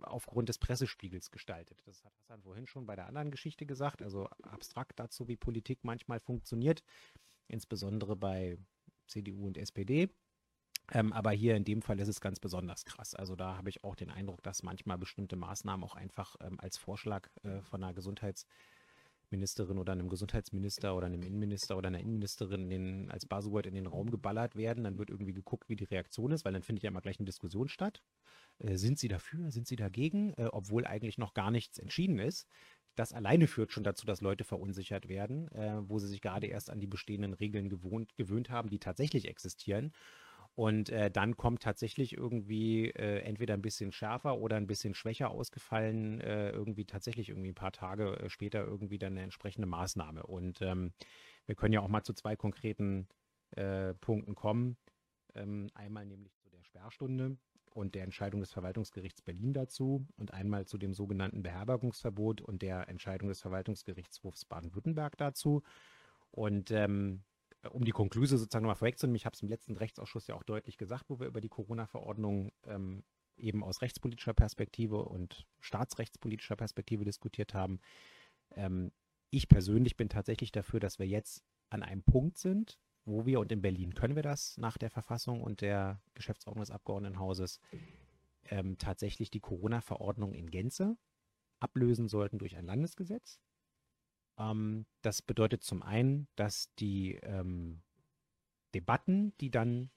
aufgrund 0.00 0.48
des 0.48 0.58
Pressespiegels 0.58 1.30
gestaltet. 1.30 1.82
Das 1.84 2.04
hat 2.04 2.12
Hassan 2.20 2.42
vorhin 2.42 2.66
schon 2.66 2.86
bei 2.86 2.96
der 2.96 3.06
anderen 3.06 3.30
Geschichte 3.30 3.66
gesagt, 3.66 4.02
also 4.02 4.28
abstrakt 4.42 4.98
dazu, 4.98 5.28
wie 5.28 5.36
Politik 5.36 5.80
manchmal 5.82 6.20
funktioniert, 6.20 6.82
insbesondere 7.48 8.16
bei 8.16 8.56
CDU 9.08 9.46
und 9.46 9.58
SPD. 9.58 10.08
Ähm, 10.92 11.12
aber 11.12 11.30
hier 11.32 11.56
in 11.56 11.64
dem 11.64 11.80
Fall 11.80 11.98
ist 12.00 12.08
es 12.08 12.20
ganz 12.20 12.38
besonders 12.38 12.84
krass. 12.84 13.14
Also 13.14 13.34
da 13.34 13.56
habe 13.56 13.70
ich 13.70 13.82
auch 13.82 13.96
den 13.96 14.10
Eindruck, 14.10 14.42
dass 14.42 14.62
manchmal 14.62 14.98
bestimmte 14.98 15.36
Maßnahmen 15.36 15.84
auch 15.84 15.94
einfach 15.94 16.36
ähm, 16.40 16.60
als 16.60 16.76
Vorschlag 16.76 17.28
äh, 17.44 17.62
von 17.62 17.82
einer 17.82 17.94
Gesundheitsministerin 17.94 19.78
oder 19.78 19.92
einem 19.92 20.10
Gesundheitsminister 20.10 20.94
oder 20.94 21.06
einem 21.06 21.22
Innenminister 21.22 21.78
oder 21.78 21.88
einer 21.88 22.00
Innenministerin 22.00 22.68
den, 22.68 23.10
als 23.10 23.24
Buzzword 23.24 23.66
in 23.66 23.74
den 23.74 23.86
Raum 23.86 24.10
geballert 24.10 24.54
werden. 24.54 24.84
Dann 24.84 24.98
wird 24.98 25.08
irgendwie 25.08 25.32
geguckt, 25.32 25.70
wie 25.70 25.76
die 25.76 25.84
Reaktion 25.84 26.30
ist, 26.30 26.44
weil 26.44 26.52
dann 26.52 26.62
findet 26.62 26.82
ja 26.82 26.90
immer 26.90 27.00
gleich 27.00 27.18
eine 27.18 27.26
Diskussion 27.26 27.68
statt. 27.68 28.02
Äh, 28.58 28.76
sind 28.76 28.98
sie 28.98 29.08
dafür? 29.08 29.50
Sind 29.50 29.66
sie 29.66 29.76
dagegen? 29.76 30.34
Äh, 30.34 30.48
obwohl 30.52 30.86
eigentlich 30.86 31.16
noch 31.16 31.32
gar 31.32 31.50
nichts 31.50 31.78
entschieden 31.78 32.18
ist. 32.18 32.46
Das 32.96 33.14
alleine 33.14 33.46
führt 33.46 33.72
schon 33.72 33.84
dazu, 33.84 34.04
dass 34.04 34.20
Leute 34.20 34.44
verunsichert 34.44 35.08
werden, 35.08 35.48
äh, 35.52 35.78
wo 35.88 35.98
sie 35.98 36.08
sich 36.08 36.20
gerade 36.20 36.46
erst 36.46 36.68
an 36.68 36.80
die 36.80 36.86
bestehenden 36.86 37.32
Regeln 37.32 37.70
gewohnt, 37.70 38.14
gewöhnt 38.16 38.50
haben, 38.50 38.68
die 38.68 38.78
tatsächlich 38.78 39.28
existieren. 39.28 39.94
Und 40.54 40.90
äh, 40.90 41.10
dann 41.10 41.36
kommt 41.36 41.62
tatsächlich 41.62 42.14
irgendwie 42.14 42.90
äh, 42.90 43.20
entweder 43.20 43.54
ein 43.54 43.62
bisschen 43.62 43.90
schärfer 43.90 44.38
oder 44.38 44.56
ein 44.56 44.66
bisschen 44.66 44.94
schwächer 44.94 45.30
ausgefallen, 45.30 46.20
äh, 46.20 46.50
irgendwie 46.50 46.84
tatsächlich 46.84 47.30
irgendwie 47.30 47.50
ein 47.50 47.54
paar 47.54 47.72
Tage 47.72 48.18
äh, 48.18 48.28
später 48.28 48.62
irgendwie 48.64 48.98
dann 48.98 49.14
eine 49.14 49.22
entsprechende 49.22 49.66
Maßnahme. 49.66 50.24
Und 50.24 50.60
ähm, 50.60 50.92
wir 51.46 51.54
können 51.54 51.72
ja 51.72 51.80
auch 51.80 51.88
mal 51.88 52.02
zu 52.02 52.12
zwei 52.12 52.36
konkreten 52.36 53.08
äh, 53.52 53.94
Punkten 53.94 54.34
kommen. 54.34 54.76
Ähm, 55.34 55.70
einmal 55.74 56.04
nämlich 56.04 56.36
zu 56.36 56.50
der 56.50 56.62
Sperrstunde 56.62 57.38
und 57.70 57.94
der 57.94 58.04
Entscheidung 58.04 58.40
des 58.40 58.52
Verwaltungsgerichts 58.52 59.22
Berlin 59.22 59.54
dazu 59.54 60.06
und 60.16 60.34
einmal 60.34 60.66
zu 60.66 60.76
dem 60.76 60.92
sogenannten 60.92 61.42
Beherbergungsverbot 61.42 62.42
und 62.42 62.60
der 62.60 62.88
Entscheidung 62.88 63.28
des 63.28 63.40
Verwaltungsgerichtshofs 63.40 64.44
Baden-Württemberg 64.44 65.16
dazu. 65.16 65.62
Und 66.30 66.70
ähm, 66.70 67.22
um 67.70 67.84
die 67.84 67.92
Konklusion 67.92 68.38
sozusagen 68.38 68.64
nochmal 68.64 68.76
vorwegzunehmen, 68.76 69.16
ich 69.16 69.26
habe 69.26 69.34
es 69.34 69.42
im 69.42 69.48
letzten 69.48 69.76
Rechtsausschuss 69.76 70.26
ja 70.26 70.34
auch 70.34 70.42
deutlich 70.42 70.78
gesagt, 70.78 71.08
wo 71.08 71.20
wir 71.20 71.26
über 71.26 71.40
die 71.40 71.48
Corona-Verordnung 71.48 72.52
ähm, 72.64 73.04
eben 73.36 73.62
aus 73.64 73.82
rechtspolitischer 73.82 74.34
Perspektive 74.34 75.04
und 75.04 75.46
staatsrechtspolitischer 75.60 76.56
Perspektive 76.56 77.04
diskutiert 77.04 77.54
haben. 77.54 77.80
Ähm, 78.54 78.92
ich 79.30 79.48
persönlich 79.48 79.96
bin 79.96 80.08
tatsächlich 80.08 80.52
dafür, 80.52 80.80
dass 80.80 80.98
wir 80.98 81.06
jetzt 81.06 81.42
an 81.70 81.82
einem 81.82 82.02
Punkt 82.02 82.36
sind, 82.36 82.78
wo 83.04 83.26
wir, 83.26 83.40
und 83.40 83.50
in 83.50 83.62
Berlin 83.62 83.94
können 83.94 84.14
wir 84.14 84.22
das 84.22 84.58
nach 84.58 84.76
der 84.76 84.90
Verfassung 84.90 85.40
und 85.42 85.60
der 85.60 86.00
Geschäftsordnung 86.14 86.62
des 86.62 86.70
Abgeordnetenhauses, 86.70 87.60
ähm, 88.44 88.76
tatsächlich 88.78 89.30
die 89.30 89.40
Corona-Verordnung 89.40 90.34
in 90.34 90.50
Gänze 90.50 90.96
ablösen 91.60 92.08
sollten 92.08 92.38
durch 92.38 92.56
ein 92.56 92.66
Landesgesetz. 92.66 93.40
Ähm, 94.42 94.86
das 95.02 95.22
bedeutet 95.22 95.62
zum 95.62 95.82
einen, 95.82 96.28
dass 96.36 96.74
die 96.76 97.14
ähm, 97.22 97.82
Debatten, 98.74 99.34
die 99.40 99.50
dann 99.50 99.90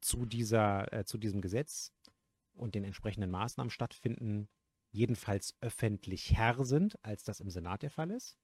zu, 0.00 0.26
dieser, 0.26 0.92
äh, 0.92 1.04
zu 1.04 1.18
diesem 1.18 1.40
Gesetz 1.40 1.92
und 2.54 2.74
den 2.74 2.84
entsprechenden 2.84 3.30
Maßnahmen 3.30 3.70
stattfinden, 3.70 4.48
jedenfalls 4.90 5.56
öffentlich 5.60 6.36
Herr 6.36 6.64
sind, 6.64 7.02
als 7.04 7.24
das 7.24 7.40
im 7.40 7.50
Senat 7.50 7.82
der 7.82 7.90
Fall 7.90 8.10
ist. 8.10 8.36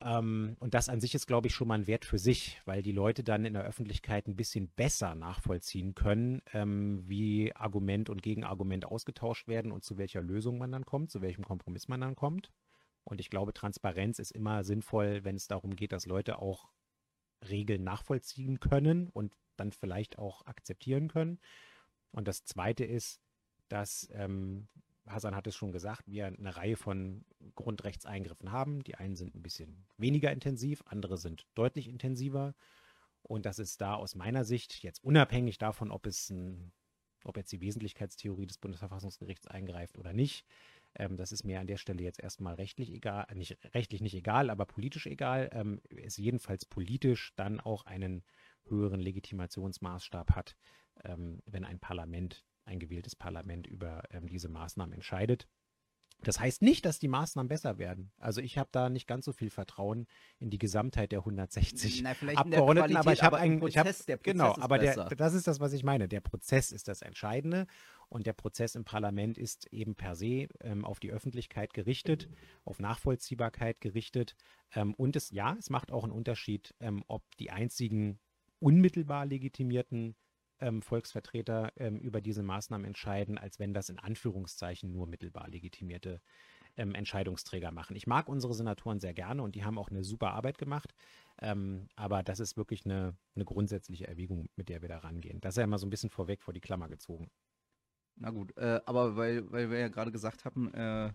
Ähm, 0.00 0.56
und 0.60 0.74
das 0.74 0.88
an 0.88 1.00
sich 1.00 1.14
ist, 1.14 1.26
glaube 1.26 1.46
ich, 1.46 1.54
schon 1.54 1.68
mal 1.68 1.78
ein 1.78 1.86
Wert 1.86 2.04
für 2.04 2.18
sich, 2.18 2.60
weil 2.66 2.82
die 2.82 2.92
Leute 2.92 3.24
dann 3.24 3.46
in 3.46 3.54
der 3.54 3.64
Öffentlichkeit 3.64 4.26
ein 4.26 4.36
bisschen 4.36 4.68
besser 4.68 5.14
nachvollziehen 5.14 5.94
können, 5.94 6.42
ähm, 6.52 7.08
wie 7.08 7.54
Argument 7.54 8.10
und 8.10 8.22
Gegenargument 8.22 8.84
ausgetauscht 8.84 9.48
werden 9.48 9.72
und 9.72 9.84
zu 9.84 9.96
welcher 9.96 10.20
Lösung 10.20 10.58
man 10.58 10.72
dann 10.72 10.84
kommt, 10.84 11.10
zu 11.10 11.22
welchem 11.22 11.44
Kompromiss 11.44 11.88
man 11.88 12.00
dann 12.00 12.16
kommt. 12.16 12.50
Und 13.04 13.20
ich 13.20 13.30
glaube, 13.30 13.52
Transparenz 13.52 14.18
ist 14.18 14.30
immer 14.30 14.64
sinnvoll, 14.64 15.24
wenn 15.24 15.36
es 15.36 15.46
darum 15.46 15.76
geht, 15.76 15.92
dass 15.92 16.06
Leute 16.06 16.38
auch 16.38 16.70
Regeln 17.48 17.84
nachvollziehen 17.84 18.60
können 18.60 19.08
und 19.08 19.34
dann 19.56 19.72
vielleicht 19.72 20.18
auch 20.18 20.46
akzeptieren 20.46 21.08
können. 21.08 21.38
Und 22.10 22.28
das 22.28 22.44
Zweite 22.44 22.84
ist, 22.84 23.20
dass, 23.68 24.08
ähm, 24.12 24.68
Hassan 25.06 25.34
hat 25.34 25.46
es 25.46 25.54
schon 25.54 25.72
gesagt, 25.72 26.04
wir 26.06 26.26
eine 26.26 26.56
Reihe 26.56 26.76
von 26.76 27.24
Grundrechtseingriffen 27.54 28.52
haben. 28.52 28.82
Die 28.84 28.94
einen 28.94 29.16
sind 29.16 29.34
ein 29.34 29.42
bisschen 29.42 29.86
weniger 29.98 30.32
intensiv, 30.32 30.82
andere 30.86 31.18
sind 31.18 31.46
deutlich 31.54 31.88
intensiver. 31.88 32.54
Und 33.22 33.46
das 33.46 33.58
ist 33.58 33.80
da 33.80 33.94
aus 33.94 34.14
meiner 34.14 34.44
Sicht 34.44 34.82
jetzt 34.82 35.02
unabhängig 35.02 35.58
davon, 35.58 35.90
ob 35.90 36.06
es 36.06 36.30
ein, 36.30 36.72
ob 37.24 37.36
jetzt 37.36 37.52
die 37.52 37.60
Wesentlichkeitstheorie 37.60 38.46
des 38.46 38.58
Bundesverfassungsgerichts 38.58 39.46
eingreift 39.46 39.98
oder 39.98 40.12
nicht, 40.12 40.46
ähm, 40.96 41.16
das 41.16 41.32
ist 41.32 41.44
mir 41.44 41.60
an 41.60 41.66
der 41.66 41.76
Stelle 41.76 42.02
jetzt 42.02 42.20
erstmal 42.20 42.54
rechtlich 42.54 42.90
egal, 42.92 43.26
nicht 43.34 43.58
rechtlich 43.74 44.00
nicht 44.00 44.14
egal, 44.14 44.50
aber 44.50 44.66
politisch 44.66 45.06
egal. 45.06 45.50
Ähm, 45.52 45.80
es 45.96 46.16
jedenfalls 46.16 46.64
politisch 46.64 47.32
dann 47.36 47.60
auch 47.60 47.86
einen 47.86 48.24
höheren 48.66 49.00
Legitimationsmaßstab 49.00 50.32
hat, 50.34 50.56
ähm, 51.04 51.40
wenn 51.46 51.64
ein 51.64 51.80
Parlament, 51.80 52.44
ein 52.64 52.78
gewähltes 52.78 53.16
Parlament 53.16 53.66
über 53.66 54.02
ähm, 54.10 54.28
diese 54.28 54.48
Maßnahmen 54.48 54.94
entscheidet. 54.94 55.48
Das 56.24 56.40
heißt 56.40 56.62
nicht, 56.62 56.84
dass 56.84 56.98
die 56.98 57.08
Maßnahmen 57.08 57.48
besser 57.48 57.78
werden. 57.78 58.10
Also 58.18 58.40
ich 58.40 58.58
habe 58.58 58.68
da 58.72 58.90
nicht 58.90 59.06
ganz 59.06 59.24
so 59.24 59.32
viel 59.32 59.50
Vertrauen 59.50 60.06
in 60.38 60.50
die 60.50 60.58
Gesamtheit 60.58 61.12
der 61.12 61.20
160 61.20 62.02
Na, 62.02 62.10
Abgeordneten, 62.34 62.96
aber 62.96 63.12
ich 63.12 63.22
habe 63.22 63.38
einen 63.38 63.60
Prozess, 63.60 64.06
hab, 64.08 64.22
genau, 64.22 64.54
aber 64.58 64.78
der, 64.78 65.10
das 65.10 65.34
ist 65.34 65.46
das, 65.46 65.60
was 65.60 65.72
ich 65.72 65.84
meine. 65.84 66.08
Der 66.08 66.20
Prozess 66.20 66.72
ist 66.72 66.88
das 66.88 67.02
Entscheidende 67.02 67.66
und 68.08 68.26
der 68.26 68.32
Prozess 68.32 68.74
im 68.74 68.84
Parlament 68.84 69.38
ist 69.38 69.66
eben 69.72 69.94
per 69.94 70.14
se 70.14 70.48
ähm, 70.60 70.84
auf 70.84 71.00
die 71.00 71.10
Öffentlichkeit 71.10 71.74
gerichtet, 71.74 72.28
auf 72.64 72.80
Nachvollziehbarkeit 72.80 73.80
gerichtet 73.80 74.34
ähm, 74.74 74.94
und 74.94 75.16
es 75.16 75.30
ja, 75.30 75.56
es 75.58 75.70
macht 75.70 75.92
auch 75.92 76.04
einen 76.04 76.12
Unterschied, 76.12 76.74
ähm, 76.80 77.04
ob 77.06 77.22
die 77.38 77.50
einzigen 77.50 78.18
unmittelbar 78.58 79.26
legitimierten 79.26 80.16
ähm, 80.60 80.82
Volksvertreter 80.82 81.72
ähm, 81.76 81.98
über 81.98 82.20
diese 82.20 82.42
Maßnahmen 82.42 82.86
entscheiden, 82.86 83.38
als 83.38 83.58
wenn 83.58 83.74
das 83.74 83.88
in 83.88 83.98
Anführungszeichen 83.98 84.92
nur 84.92 85.06
mittelbar 85.06 85.48
legitimierte 85.48 86.20
ähm, 86.76 86.94
Entscheidungsträger 86.94 87.70
machen. 87.70 87.96
Ich 87.96 88.06
mag 88.06 88.28
unsere 88.28 88.54
Senatoren 88.54 89.00
sehr 89.00 89.14
gerne 89.14 89.42
und 89.42 89.54
die 89.54 89.64
haben 89.64 89.78
auch 89.78 89.90
eine 89.90 90.04
super 90.04 90.32
Arbeit 90.32 90.58
gemacht. 90.58 90.94
Ähm, 91.40 91.88
aber 91.96 92.22
das 92.22 92.40
ist 92.40 92.56
wirklich 92.56 92.84
eine, 92.84 93.16
eine 93.34 93.44
grundsätzliche 93.44 94.06
Erwägung, 94.06 94.48
mit 94.56 94.68
der 94.68 94.82
wir 94.82 94.88
da 94.88 94.98
rangehen. 94.98 95.40
Das 95.40 95.54
ist 95.54 95.58
ja 95.58 95.64
immer 95.64 95.78
so 95.78 95.86
ein 95.86 95.90
bisschen 95.90 96.10
vorweg 96.10 96.42
vor 96.42 96.54
die 96.54 96.60
Klammer 96.60 96.88
gezogen. 96.88 97.30
Na 98.16 98.30
gut, 98.30 98.56
äh, 98.56 98.80
aber 98.86 99.16
weil, 99.16 99.50
weil 99.50 99.70
wir 99.70 99.78
ja 99.78 99.88
gerade 99.88 100.12
gesagt 100.12 100.44
haben, 100.44 100.72
äh, 100.74 101.12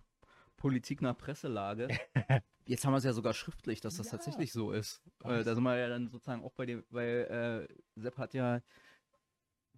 Politik 0.57 1.01
nach 1.01 1.17
Presselage. 1.17 1.87
Jetzt 2.65 2.85
haben 2.85 2.93
wir 2.93 2.97
es 2.97 3.03
ja 3.05 3.13
sogar 3.13 3.33
schriftlich, 3.33 3.79
dass 3.81 3.95
das 3.95 4.07
ja. 4.07 4.11
tatsächlich 4.11 4.51
so 4.51 4.71
ist. 4.71 5.01
Äh, 5.23 5.43
da 5.43 5.55
sind 5.55 5.63
wir 5.63 5.77
ja 5.77 5.87
dann 5.87 6.09
sozusagen 6.09 6.43
auch 6.43 6.53
bei 6.53 6.65
dem, 6.65 6.83
weil 6.89 7.67
äh, 7.67 7.73
Sepp 7.95 8.17
hat 8.17 8.33
ja 8.33 8.61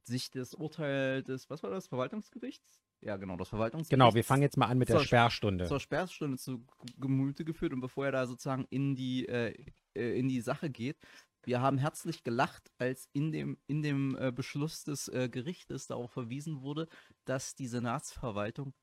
sich 0.04 0.32
das 0.32 0.54
Urteil 0.54 1.24
des, 1.24 1.50
was 1.50 1.64
war 1.64 1.70
das, 1.70 1.88
Verwaltungsgerichts? 1.88 2.82
Ja, 3.02 3.18
genau, 3.18 3.36
das 3.36 3.50
Verwaltungsgericht. 3.50 3.90
Genau, 3.90 4.14
wir 4.14 4.24
fangen 4.24 4.44
jetzt 4.44 4.58
mal 4.58 4.68
an 4.68 4.78
mit 4.78 4.90
der 4.90 5.00
Sperrstunde. 5.00 5.66
Zur 5.66 5.80
Sperrstunde 5.80 6.38
zu 6.38 6.64
Gemüte 6.98 7.44
geführt 7.44 7.74
und 7.74 7.82
bevor 7.82 8.06
er 8.06 8.12
da 8.12 8.28
sozusagen 8.28 8.66
in 8.70 8.96
die, 8.96 9.28
äh, 9.28 9.56
äh, 9.96 10.20
in 10.20 10.28
die 10.28 10.42
Sache 10.42 10.70
geht, 10.70 10.98
wir 11.44 11.62
haben 11.62 11.80
herzlich 11.80 12.24
gelacht, 12.24 12.72
als 12.78 13.10
in 13.14 13.32
dem, 13.32 13.58
in 13.66 13.82
dem 13.82 14.16
äh, 14.20 14.32
Beschluss 14.32 14.84
des 14.84 15.08
äh, 15.08 15.28
Gerichtes 15.30 15.88
darauf 15.88 16.12
verwiesen 16.12 16.62
wurde, 16.62 16.88
dass 17.26 17.56
die 17.56 17.68
Senatsverwaltung 17.68 18.74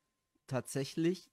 tatsächlich 0.47 1.31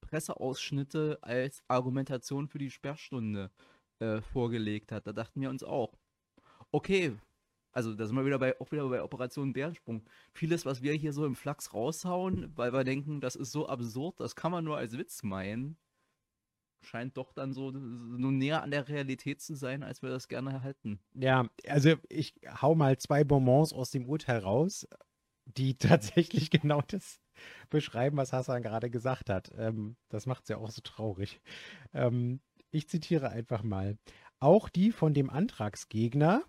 Presseausschnitte 0.00 1.18
als 1.20 1.62
Argumentation 1.68 2.48
für 2.48 2.58
die 2.58 2.70
Sperrstunde 2.70 3.50
äh, 3.98 4.22
vorgelegt 4.22 4.92
hat. 4.92 5.06
Da 5.06 5.12
dachten 5.12 5.42
wir 5.42 5.50
uns 5.50 5.62
auch, 5.62 5.92
okay, 6.72 7.16
also 7.72 7.94
da 7.94 8.06
sind 8.06 8.16
wir 8.16 8.26
wieder 8.26 8.38
bei, 8.38 8.58
auch 8.60 8.70
wieder 8.72 8.88
bei 8.88 9.02
Operation 9.02 9.52
Bärensprung. 9.52 10.02
Vieles, 10.32 10.66
was 10.66 10.82
wir 10.82 10.92
hier 10.94 11.12
so 11.12 11.24
im 11.24 11.36
Flachs 11.36 11.72
raushauen, 11.72 12.52
weil 12.56 12.72
wir 12.72 12.84
denken, 12.84 13.20
das 13.20 13.36
ist 13.36 13.52
so 13.52 13.68
absurd, 13.68 14.18
das 14.20 14.36
kann 14.36 14.52
man 14.52 14.64
nur 14.64 14.76
als 14.76 14.96
Witz 14.98 15.22
meinen, 15.22 15.76
scheint 16.82 17.16
doch 17.16 17.32
dann 17.32 17.52
so 17.52 17.70
nur 17.70 18.32
näher 18.32 18.62
an 18.62 18.70
der 18.70 18.88
Realität 18.88 19.40
zu 19.40 19.54
sein, 19.54 19.82
als 19.82 20.02
wir 20.02 20.10
das 20.10 20.28
gerne 20.28 20.50
erhalten. 20.50 20.98
Ja, 21.14 21.48
also 21.68 21.94
ich 22.08 22.34
hau 22.60 22.74
mal 22.74 22.98
zwei 22.98 23.24
Bonbons 23.24 23.72
aus 23.72 23.90
dem 23.90 24.06
Urteil 24.06 24.38
raus, 24.38 24.86
die 25.44 25.74
tatsächlich 25.78 26.50
genau 26.50 26.82
das 26.86 27.20
beschreiben, 27.70 28.16
was 28.16 28.32
Hassan 28.32 28.62
gerade 28.62 28.90
gesagt 28.90 29.30
hat. 29.30 29.50
Ähm, 29.56 29.96
das 30.08 30.26
macht 30.26 30.42
es 30.44 30.48
ja 30.48 30.58
auch 30.58 30.70
so 30.70 30.80
traurig. 30.82 31.40
Ähm, 31.92 32.40
ich 32.70 32.88
zitiere 32.88 33.30
einfach 33.30 33.62
mal. 33.62 33.98
Auch 34.38 34.68
die 34.68 34.92
von 34.92 35.12
dem 35.12 35.28
Antragsgegner, 35.28 36.44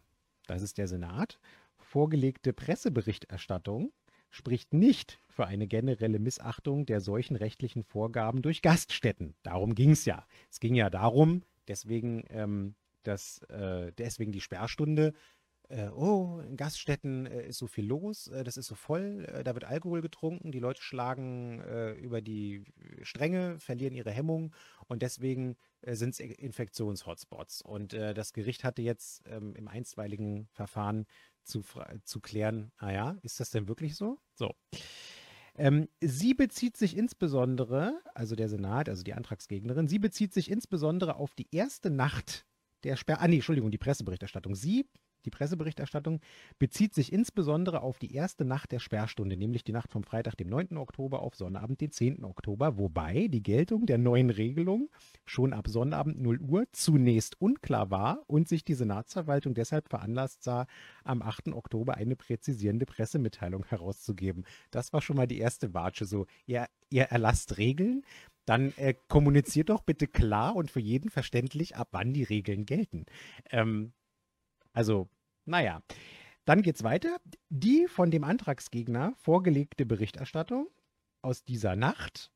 das 0.48 0.62
ist 0.62 0.78
der 0.78 0.88
Senat, 0.88 1.40
vorgelegte 1.78 2.54
Presseberichterstattung 2.54 3.92
spricht 4.30 4.74
nicht 4.74 5.20
für 5.28 5.46
eine 5.46 5.68
generelle 5.68 6.20
Missachtung 6.20 6.86
der 6.86 7.02
solchen 7.02 7.36
rechtlichen 7.36 7.84
Vorgaben 7.84 8.42
durch 8.42 8.62
Gaststätten. 8.62 9.36
Darum 9.44 9.76
ging 9.76 9.92
es 9.92 10.06
ja. 10.06 10.26
Es 10.50 10.60
ging 10.60 10.74
ja 10.74 10.90
darum, 10.90 11.44
deswegen, 11.68 12.24
ähm, 12.30 12.76
dass, 13.04 13.42
äh, 13.50 13.92
deswegen 13.98 14.32
die 14.32 14.42
Sperrstunde. 14.42 15.14
Äh, 15.72 15.90
oh, 15.96 16.42
in 16.46 16.58
Gaststätten 16.58 17.26
äh, 17.26 17.48
ist 17.48 17.58
so 17.58 17.68
viel 17.68 17.86
los, 17.86 18.28
äh, 18.28 18.44
das 18.44 18.58
ist 18.58 18.68
so 18.68 18.76
voll, 18.76 19.26
da 19.46 19.54
wird 19.54 19.64
Alkohol 19.64 20.02
getrunken, 20.02 20.52
die 20.52 20.60
Leute 20.60 20.82
schlagen 20.82 21.62
über 21.98 22.22
die 22.22 22.64
Stränge, 23.04 23.60
verlieren 23.60 23.94
ihre 23.94 24.12
Hemmung 24.12 24.54
und 24.88 25.02
deswegen 25.02 25.56
sind 25.86 26.12
es 26.12 26.20
Infektionshotspots. 26.20 27.62
Und 27.62 27.94
das 27.94 28.34
Gericht 28.34 28.64
hatte 28.64 28.82
jetzt 28.82 29.24
ähm, 29.28 29.56
im 29.56 29.68
einstweiligen 29.68 30.48
Verfahren 30.52 31.06
zu, 31.44 31.64
zu 32.04 32.20
klären, 32.20 32.72
ah 32.78 32.92
ja, 32.92 33.18
ist 33.22 33.40
das 33.40 33.52
denn 33.52 33.68
wirklich 33.68 33.96
so? 33.96 34.20
So. 34.36 34.54
Ähm, 35.56 35.88
sie 36.02 36.34
bezieht 36.34 36.78
sich 36.78 36.98
insbesondere, 36.98 38.02
also 38.14 38.36
der 38.36 38.50
Senat, 38.50 38.90
also 38.90 39.04
die 39.04 39.14
Antragsgegnerin, 39.14 39.88
sie 39.88 40.00
bezieht 40.00 40.34
sich 40.34 40.50
insbesondere 40.50 41.16
auf 41.16 41.36
die 41.36 41.48
erste 41.52 41.90
Nacht 41.90 42.46
der 42.84 42.96
Sperr... 42.96 43.22
Ah 43.22 43.28
nee, 43.28 43.36
Entschuldigung, 43.36 43.72
die 43.72 43.78
Presseberichterstattung. 43.78 44.56
Sie 44.56 44.88
die 45.26 45.30
Presseberichterstattung 45.30 46.20
bezieht 46.60 46.94
sich 46.94 47.14
insbesondere 47.14 47.82
auf 47.82 48.00
die 48.00 48.14
erste 48.14 48.46
Nacht 48.46 48.72
der 48.72 48.80
Sperrstunde, 48.80 49.38
nämlich 49.38 49.64
die 49.64 49.72
Nacht 49.72 49.92
vom 49.92 50.04
Freitag, 50.04 50.36
dem 50.36 50.50
9. 50.50 50.78
Oktober 50.78 51.22
auf 51.22 51.36
Sonnabend, 51.36 51.82
den 51.82 51.92
10. 51.92 52.24
Oktober, 52.24 52.78
wobei 52.78 53.28
die 53.28 53.44
Geltung 53.44 53.86
der 53.86 53.98
neuen 53.98 54.30
Regelung 54.30 54.90
schon 55.26 55.54
ab 55.54 55.68
Sonnabend 55.68 56.22
0 56.22 56.40
Uhr 56.40 56.66
zunächst 56.72 57.40
unklar 57.40 57.92
war 57.92 58.24
und 58.28 58.48
sich 58.48 58.64
die 58.64 58.74
Senatsverwaltung 58.74 59.54
deshalb 59.54 59.90
veranlasst 59.90 60.44
sah, 60.44 60.68
am 61.04 61.22
8. 61.22 61.50
Oktober 61.50 61.96
eine 61.96 62.16
präzisierende 62.16 62.86
Pressemitteilung 62.86 63.66
herauszugeben. 63.66 64.46
Das 64.72 64.94
war 64.94 65.02
schon 65.02 65.18
mal 65.18 65.28
die 65.28 65.40
erste 65.40 65.74
Watsche. 65.74 66.06
So, 66.06 66.26
ihr, 66.46 66.68
ihr 66.90 67.04
erlasst 67.04 67.58
Regeln, 67.58 68.04
dann 68.46 68.74
äh, 68.78 68.96
kommuniziert 69.08 69.70
doch 69.70 69.82
bitte 69.82 70.08
klar 70.08 70.56
und 70.56 70.72
für 70.72 70.80
jeden 70.80 71.10
verständlich, 71.10 71.76
ab 71.76 71.90
wann 71.92 72.14
die 72.14 72.24
Regeln 72.24 72.66
gelten. 72.66 73.06
Ähm, 73.50 73.94
also, 74.74 75.10
naja. 75.46 75.82
Dann 76.46 76.64
geht's 76.64 76.84
weiter. 76.84 77.18
Die 77.50 77.88
von 77.88 78.10
dem 78.10 78.24
Antragsgegner 78.24 79.14
vorgelegte 79.18 79.86
Berichterstattung 79.86 80.68
aus 81.22 81.44
dieser 81.44 81.76
Nacht 81.76 82.32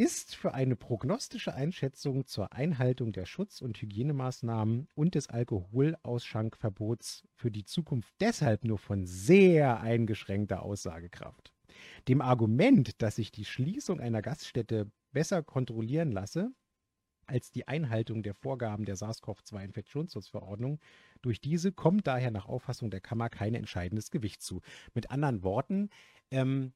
ist 0.00 0.34
für 0.34 0.54
eine 0.54 0.76
prognostische 0.76 1.54
Einschätzung 1.54 2.26
zur 2.26 2.54
Einhaltung 2.54 3.12
der 3.12 3.26
Schutz- 3.26 3.60
und 3.60 3.76
Hygienemaßnahmen 3.82 4.88
und 4.94 5.14
des 5.14 5.28
Alkoholausschankverbots 5.28 7.28
für 7.34 7.50
die 7.50 7.64
Zukunft 7.64 8.14
deshalb 8.18 8.64
nur 8.64 8.78
von 8.78 9.04
sehr 9.04 9.80
eingeschränkter 9.80 10.62
Aussagekraft. 10.62 11.52
Dem 12.08 12.22
Argument, 12.22 13.02
dass 13.02 13.16
sich 13.16 13.30
die 13.30 13.44
Schließung 13.44 14.00
einer 14.00 14.22
Gaststätte 14.22 14.90
besser 15.12 15.42
kontrollieren 15.42 16.12
lasse, 16.12 16.50
als 17.30 17.52
die 17.52 17.66
Einhaltung 17.68 18.22
der 18.22 18.34
Vorgaben 18.34 18.84
der 18.84 18.96
SARS-CoV-2-Infektionsschutzverordnung. 18.96 20.80
Durch 21.22 21.40
diese 21.40 21.72
kommt 21.72 22.06
daher 22.06 22.30
nach 22.30 22.46
Auffassung 22.46 22.90
der 22.90 23.00
Kammer 23.00 23.30
kein 23.30 23.54
entscheidendes 23.54 24.10
Gewicht 24.10 24.42
zu. 24.42 24.60
Mit 24.94 25.10
anderen 25.10 25.42
Worten, 25.42 25.90
ähm, 26.30 26.72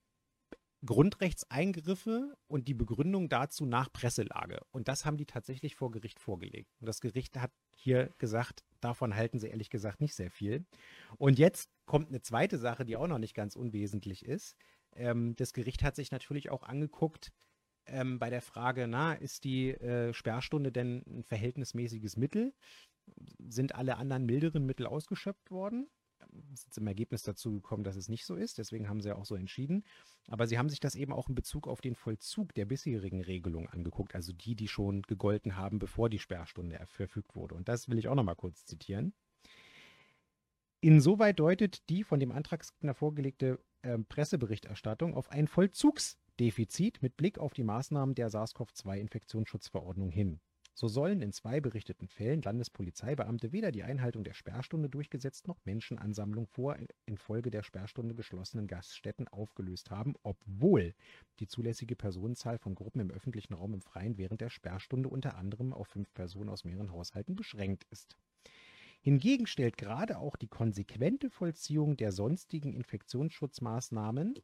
Grundrechtseingriffe 0.84 2.36
und 2.46 2.68
die 2.68 2.74
Begründung 2.74 3.28
dazu 3.28 3.64
nach 3.64 3.92
Presselage. 3.92 4.60
Und 4.70 4.88
das 4.88 5.04
haben 5.04 5.16
die 5.16 5.26
tatsächlich 5.26 5.74
vor 5.74 5.90
Gericht 5.90 6.20
vorgelegt. 6.20 6.70
Und 6.80 6.86
das 6.86 7.00
Gericht 7.00 7.38
hat 7.38 7.52
hier 7.74 8.10
gesagt, 8.18 8.64
davon 8.80 9.14
halten 9.16 9.38
sie 9.38 9.48
ehrlich 9.48 9.70
gesagt 9.70 10.00
nicht 10.00 10.14
sehr 10.14 10.30
viel. 10.30 10.64
Und 11.16 11.38
jetzt 11.38 11.70
kommt 11.86 12.08
eine 12.08 12.20
zweite 12.20 12.58
Sache, 12.58 12.84
die 12.84 12.96
auch 12.96 13.06
noch 13.06 13.18
nicht 13.18 13.34
ganz 13.34 13.56
unwesentlich 13.56 14.24
ist. 14.24 14.56
Ähm, 14.94 15.34
das 15.36 15.52
Gericht 15.52 15.82
hat 15.82 15.96
sich 15.96 16.10
natürlich 16.10 16.50
auch 16.50 16.62
angeguckt, 16.62 17.32
ähm, 17.86 18.18
bei 18.18 18.30
der 18.30 18.42
Frage, 18.42 18.86
na, 18.86 19.14
ist 19.14 19.44
die 19.44 19.70
äh, 19.70 20.12
Sperrstunde 20.12 20.72
denn 20.72 21.04
ein 21.06 21.22
verhältnismäßiges 21.24 22.16
Mittel? 22.16 22.54
Sind 23.38 23.74
alle 23.74 23.96
anderen 23.96 24.24
milderen 24.24 24.64
Mittel 24.64 24.86
ausgeschöpft 24.86 25.50
worden? 25.50 25.88
ist 26.52 26.66
jetzt 26.66 26.78
im 26.78 26.86
Ergebnis 26.86 27.22
dazu 27.22 27.52
gekommen, 27.52 27.84
dass 27.84 27.96
es 27.96 28.08
nicht 28.08 28.24
so 28.24 28.34
ist. 28.34 28.58
Deswegen 28.58 28.88
haben 28.88 29.00
sie 29.00 29.08
ja 29.08 29.16
auch 29.16 29.24
so 29.24 29.34
entschieden. 29.34 29.84
Aber 30.28 30.46
sie 30.46 30.58
haben 30.58 30.68
sich 30.68 30.80
das 30.80 30.94
eben 30.94 31.12
auch 31.12 31.28
in 31.28 31.34
Bezug 31.34 31.68
auf 31.68 31.80
den 31.80 31.94
Vollzug 31.94 32.54
der 32.54 32.64
bisherigen 32.64 33.22
Regelung 33.22 33.68
angeguckt. 33.68 34.14
Also 34.14 34.32
die, 34.32 34.54
die 34.54 34.68
schon 34.68 35.02
gegolten 35.02 35.56
haben, 35.56 35.78
bevor 35.78 36.08
die 36.08 36.18
Sperrstunde 36.18 36.80
verfügt 36.86 37.34
wurde. 37.34 37.54
Und 37.54 37.68
das 37.68 37.88
will 37.88 37.98
ich 37.98 38.08
auch 38.08 38.14
noch 38.14 38.24
mal 38.24 38.34
kurz 38.34 38.64
zitieren. 38.64 39.14
Insoweit 40.80 41.38
deutet 41.38 41.88
die 41.88 42.04
von 42.04 42.20
dem 42.20 42.32
Antragsgegner 42.32 42.94
vorgelegte 42.94 43.58
äh, 43.82 43.98
Presseberichterstattung 43.98 45.14
auf 45.14 45.30
ein 45.30 45.48
Vollzugsdefizit 46.34 47.00
mit 47.00 47.16
Blick 47.16 47.38
auf 47.38 47.54
die 47.54 47.62
Maßnahmen 47.62 48.16
der 48.16 48.28
SARS-CoV-2-Infektionsschutzverordnung 48.28 50.10
hin. 50.10 50.40
So 50.76 50.88
sollen 50.88 51.22
in 51.22 51.30
zwei 51.30 51.60
berichteten 51.60 52.08
Fällen 52.08 52.42
Landespolizeibeamte 52.42 53.52
weder 53.52 53.70
die 53.70 53.84
Einhaltung 53.84 54.24
der 54.24 54.34
Sperrstunde 54.34 54.88
durchgesetzt 54.88 55.46
noch 55.46 55.64
Menschenansammlung 55.64 56.48
vor 56.48 56.76
infolge 57.06 57.52
der 57.52 57.62
Sperrstunde 57.62 58.16
geschlossenen 58.16 58.66
Gaststätten 58.66 59.28
aufgelöst 59.28 59.92
haben, 59.92 60.14
obwohl 60.24 60.94
die 61.38 61.46
zulässige 61.46 61.94
Personenzahl 61.94 62.58
von 62.58 62.74
Gruppen 62.74 63.00
im 63.00 63.12
öffentlichen 63.12 63.54
Raum 63.54 63.74
im 63.74 63.82
Freien 63.82 64.18
während 64.18 64.40
der 64.40 64.50
Sperrstunde 64.50 65.08
unter 65.08 65.36
anderem 65.36 65.72
auf 65.72 65.86
fünf 65.86 66.12
Personen 66.12 66.48
aus 66.48 66.64
mehreren 66.64 66.90
Haushalten 66.90 67.36
beschränkt 67.36 67.84
ist. 67.90 68.16
Hingegen 69.00 69.46
stellt 69.46 69.76
gerade 69.76 70.18
auch 70.18 70.34
die 70.34 70.48
konsequente 70.48 71.30
Vollziehung 71.30 71.96
der 71.96 72.10
sonstigen 72.10 72.72
Infektionsschutzmaßnahmen 72.72 74.40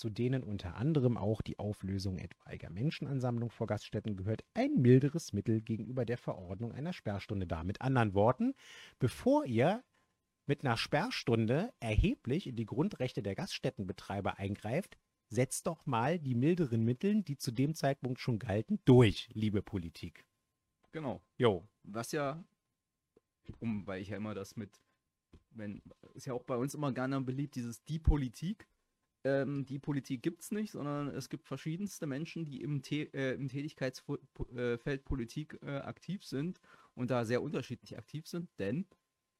zu 0.00 0.08
denen 0.08 0.42
unter 0.42 0.76
anderem 0.76 1.18
auch 1.18 1.42
die 1.42 1.58
Auflösung 1.58 2.16
etwaiger 2.18 2.70
Menschenansammlungen 2.70 3.50
vor 3.50 3.66
Gaststätten 3.66 4.16
gehört, 4.16 4.42
ein 4.54 4.80
milderes 4.80 5.34
Mittel 5.34 5.60
gegenüber 5.60 6.06
der 6.06 6.16
Verordnung 6.16 6.72
einer 6.72 6.94
Sperrstunde 6.94 7.46
dar. 7.46 7.64
Mit 7.64 7.82
anderen 7.82 8.14
Worten, 8.14 8.54
bevor 8.98 9.44
ihr 9.44 9.84
mit 10.46 10.64
einer 10.64 10.78
Sperrstunde 10.78 11.70
erheblich 11.80 12.46
in 12.46 12.56
die 12.56 12.64
Grundrechte 12.64 13.22
der 13.22 13.34
Gaststättenbetreiber 13.34 14.38
eingreift, 14.38 14.96
setzt 15.28 15.66
doch 15.66 15.84
mal 15.84 16.18
die 16.18 16.34
milderen 16.34 16.82
Mittel, 16.82 17.22
die 17.22 17.36
zu 17.36 17.52
dem 17.52 17.74
Zeitpunkt 17.74 18.20
schon 18.20 18.38
galten, 18.38 18.80
durch, 18.86 19.28
liebe 19.34 19.60
Politik. 19.60 20.24
Genau. 20.92 21.20
Jo. 21.36 21.68
Was 21.82 22.10
ja, 22.12 22.42
um, 23.60 23.86
weil 23.86 24.00
ich 24.00 24.08
ja 24.08 24.16
immer 24.16 24.32
das 24.32 24.56
mit, 24.56 24.80
wenn, 25.50 25.82
ist 26.14 26.26
ja 26.26 26.32
auch 26.32 26.44
bei 26.44 26.56
uns 26.56 26.74
immer 26.74 26.90
gerne 26.90 27.20
beliebt, 27.20 27.54
dieses 27.54 27.84
die 27.84 27.98
Politik 27.98 28.66
ähm, 29.24 29.66
die 29.66 29.78
Politik 29.78 30.22
gibt 30.22 30.42
es 30.42 30.50
nicht, 30.50 30.72
sondern 30.72 31.08
es 31.08 31.28
gibt 31.28 31.46
verschiedenste 31.46 32.06
Menschen, 32.06 32.44
die 32.44 32.62
im, 32.62 32.82
The 32.82 33.12
äh, 33.12 33.34
im 33.34 33.48
Tätigkeitsfeld 33.48 34.20
äh, 34.54 34.98
Politik 34.98 35.58
äh, 35.62 35.78
aktiv 35.78 36.24
sind 36.24 36.60
und 36.94 37.10
da 37.10 37.24
sehr 37.24 37.42
unterschiedlich 37.42 37.98
aktiv 37.98 38.26
sind, 38.26 38.48
denn 38.58 38.86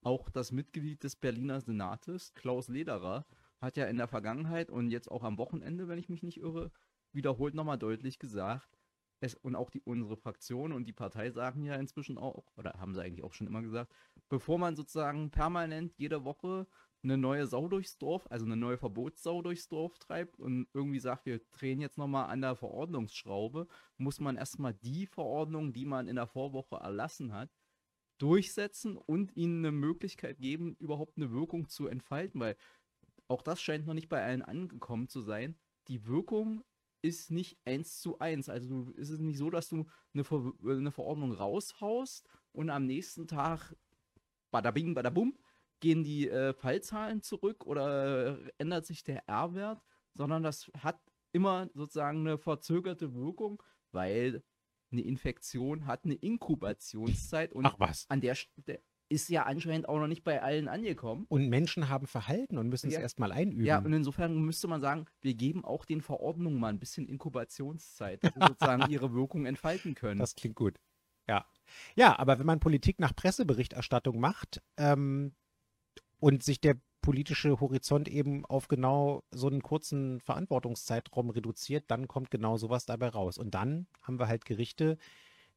auch 0.03 0.31
das 0.31 0.53
Mitglied 0.53 1.03
des 1.03 1.17
Berliner 1.17 1.61
Senates, 1.61 2.33
Klaus 2.35 2.69
Lederer, 2.69 3.27
hat 3.61 3.77
ja 3.77 3.87
in 3.87 3.99
der 3.99 4.09
Vergangenheit 4.09 4.71
und 4.71 4.91
jetzt 4.91 5.11
auch 5.11 5.23
am 5.23 5.37
Wochenende, 5.39 5.89
wenn 5.89 5.99
ich 5.99 6.09
mich 6.09 6.23
nicht 6.23 6.39
irre, 6.39 6.73
wiederholt 7.13 7.55
nochmal 7.55 7.79
deutlich 7.79 8.19
gesagt, 8.19 8.79
es, 9.21 9.35
und 9.35 9.55
auch 9.55 9.71
die, 9.71 9.83
unsere 9.83 10.17
Fraktion 10.17 10.73
und 10.73 10.87
die 10.87 10.95
Partei 10.95 11.31
sagen 11.31 11.63
ja 11.65 11.75
inzwischen 11.75 12.17
auch, 12.17 12.57
oder 12.57 12.75
haben 12.79 12.95
sie 12.95 13.03
eigentlich 13.03 13.25
auch 13.25 13.35
schon 13.35 13.47
immer 13.47 13.61
gesagt, 13.61 13.93
bevor 14.31 14.59
man 14.59 14.77
sozusagen 14.77 15.31
permanent 15.31 15.93
jede 15.99 16.25
Woche 16.25 16.67
eine 17.03 17.17
neue 17.17 17.47
Sau 17.47 17.69
durchs 17.69 17.99
Dorf, 17.99 18.27
also 18.31 18.45
eine 18.45 18.57
neue 18.57 18.77
Verbotssau 18.77 19.43
durchs 19.43 19.69
Dorf 19.69 19.99
treibt 19.99 20.39
und 20.39 20.67
irgendwie 20.75 21.01
sagt, 21.01 21.27
wir 21.27 21.41
drehen 21.51 21.81
jetzt 21.81 21.99
nochmal 21.99 22.29
an 22.29 22.43
der 22.43 22.57
Verordnungsschraube, 22.57 23.67
muss 23.97 24.21
man 24.21 24.37
erstmal 24.37 24.75
die 24.75 25.07
Verordnung, 25.07 25.73
die 25.73 25.87
man 25.87 26.09
in 26.09 26.17
der 26.17 26.27
Vorwoche 26.27 26.77
erlassen 26.77 27.33
hat, 27.33 27.51
durchsetzen 28.19 28.97
und 28.97 29.35
ihnen 29.37 29.65
eine 29.65 29.73
Möglichkeit 29.73 30.41
geben, 30.41 30.77
überhaupt 30.79 31.17
eine 31.17 31.31
Wirkung 31.31 31.69
zu 31.69 31.87
entfalten, 31.87 32.41
weil 32.41 32.57
auch 33.29 33.43
das 33.43 33.63
scheint 33.63 33.87
noch 33.87 33.95
nicht 33.95 34.09
bei 34.09 34.23
allen 34.23 34.43
angekommen 34.43 35.09
zu 35.09 35.21
sein. 35.21 35.57
Die 35.89 36.07
Wirkung 36.07 36.65
ist 37.03 37.31
nicht 37.31 37.59
eins 37.65 38.01
zu 38.01 38.19
eins. 38.19 38.49
Also 38.49 38.91
ist 38.97 39.11
es 39.11 39.21
nicht 39.21 39.39
so, 39.39 39.51
dass 39.51 39.69
du 39.69 39.87
eine, 40.13 40.25
Ver 40.25 40.53
eine 40.65 40.91
Verordnung 40.91 41.33
raushaust 41.33 42.29
und 42.53 42.71
am 42.71 42.87
nächsten 42.87 43.27
Tag 43.27 43.75
badabing, 44.51 44.95
badabum, 44.95 45.39
gehen 45.81 46.05
die 46.05 46.29
äh, 46.29 46.53
Fallzahlen 46.53 47.23
zurück 47.23 47.67
oder 47.67 48.39
ändert 48.59 48.87
sich 48.87 49.03
der 49.05 49.29
R-Wert, 49.29 49.83
sondern 50.15 50.43
das 50.43 50.71
hat 50.79 51.01
immer 51.33 51.69
sozusagen 51.75 52.21
eine 52.21 52.39
verzögerte 52.39 53.15
Wirkung, 53.15 53.63
weil 53.93 54.43
eine 54.93 55.03
Infektion 55.03 55.87
hat 55.87 56.05
eine 56.05 56.15
Inkubationszeit 56.15 57.53
und 57.53 57.67
an 58.09 58.21
der 58.21 58.35
Stelle 58.35 58.83
ist 59.11 59.29
ja 59.29 59.43
anscheinend 59.43 59.89
auch 59.89 59.99
noch 59.99 60.07
nicht 60.07 60.23
bei 60.23 60.41
allen 60.41 60.69
angekommen. 60.69 61.27
Und 61.29 61.49
Menschen 61.49 61.89
haben 61.89 62.07
Verhalten 62.07 62.59
und 62.59 62.69
müssen 62.69 62.91
ja. 62.91 62.99
es 62.99 63.03
erstmal 63.03 63.33
einüben. 63.33 63.65
Ja, 63.65 63.79
und 63.79 63.93
insofern 63.93 64.41
müsste 64.41 64.69
man 64.69 64.81
sagen, 64.81 65.07
wir 65.21 65.35
geben 65.35 65.65
auch 65.65 65.85
den 65.85 66.01
Verordnungen 66.01 66.61
mal 66.61 66.69
ein 66.69 66.79
bisschen 66.79 67.09
Inkubationszeit, 67.09 68.23
dass 68.23 68.33
sie 68.35 68.41
sozusagen 68.41 68.89
ihre 68.89 69.13
Wirkung 69.13 69.47
entfalten 69.47 69.95
können. 69.97 70.21
Das 70.21 70.37
klingt 70.37 70.55
gut. 70.55 70.79
Ja. 71.29 71.45
Ja, 71.97 72.19
aber 72.19 72.39
wenn 72.39 72.47
man 72.47 72.61
Politik 72.61 73.01
nach 73.01 73.15
Presseberichterstattung 73.15 74.21
macht, 74.21 74.63
ähm, 74.77 75.35
und 76.21 76.43
sich 76.43 76.61
der 76.61 76.77
politische 77.03 77.61
Horizont 77.61 78.09
eben 78.09 78.45
auf 78.45 78.69
genau 78.69 79.25
so 79.31 79.49
einen 79.49 79.63
kurzen 79.63 80.21
Verantwortungszeitraum 80.21 81.31
reduziert, 81.31 81.85
dann 81.89 82.09
kommt 82.09 82.31
genau 82.31 82.57
sowas 82.59 82.87
dabei 82.87 83.09
raus. 83.09 83.39
Und 83.39 83.55
dann 83.55 83.87
haben 84.03 84.19
wir 84.19 84.29
halt 84.29 84.45
Gerichte, 84.45 84.99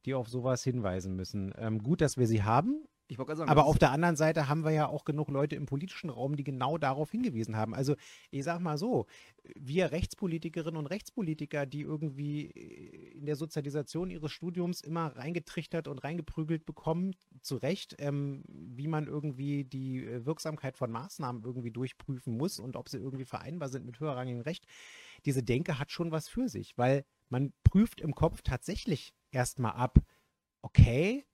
die 0.06 0.14
auf 0.14 0.28
sowas 0.28 0.64
hinweisen 0.64 1.14
müssen. 1.16 1.52
Ähm, 1.58 1.82
gut, 1.82 2.00
dass 2.00 2.16
wir 2.16 2.26
sie 2.26 2.42
haben, 2.42 2.86
ich 3.06 3.18
sagen, 3.18 3.50
aber 3.50 3.66
auf 3.66 3.78
der 3.78 3.90
anderen 3.90 4.16
Seite 4.16 4.48
haben 4.48 4.64
wir 4.64 4.70
ja 4.70 4.86
auch 4.86 5.04
genug 5.04 5.28
Leute 5.28 5.56
im 5.56 5.66
politischen 5.66 6.08
Raum, 6.08 6.36
die 6.36 6.44
genau 6.44 6.78
darauf 6.78 7.10
hingewiesen 7.10 7.56
haben. 7.56 7.74
Also 7.74 7.96
ich 8.30 8.44
sag 8.44 8.60
mal 8.60 8.78
so, 8.78 9.06
wir 9.54 9.92
Rechtspolitikerinnen 9.92 10.78
und 10.78 10.86
Rechtspolitiker, 10.86 11.66
die 11.66 11.82
irgendwie 11.82 12.46
in 12.46 13.26
der 13.26 13.36
Sozialisation 13.36 14.10
ihres 14.10 14.32
Studiums 14.32 14.80
immer 14.80 15.16
reingetrichtert 15.16 15.86
und 15.86 15.98
reingeprügelt 15.98 16.64
bekommen, 16.64 17.14
zu 17.42 17.56
Recht, 17.56 17.94
ähm, 17.98 18.42
wie 18.48 18.88
man 18.88 19.06
irgendwie 19.06 19.64
die 19.64 20.24
Wirksamkeit 20.24 20.78
von 20.78 20.90
Maßnahmen 20.90 21.42
irgendwie 21.44 21.70
durchprüfen 21.72 22.36
muss 22.36 22.58
und 22.58 22.74
ob 22.76 22.88
sie 22.88 22.98
irgendwie 22.98 23.26
vereinbar 23.26 23.68
sind 23.68 23.84
mit 23.84 24.00
höherrangigem 24.00 24.40
Recht, 24.40 24.66
diese 25.26 25.42
Denke 25.42 25.78
hat 25.78 25.90
schon 25.90 26.10
was 26.10 26.28
für 26.28 26.48
sich, 26.48 26.78
weil 26.78 27.04
man 27.28 27.52
prüft 27.64 28.00
im 28.00 28.14
Kopf 28.14 28.42
tatsächlich 28.42 29.12
erstmal 29.30 29.72
ab, 29.72 29.98
okay, 30.62 31.24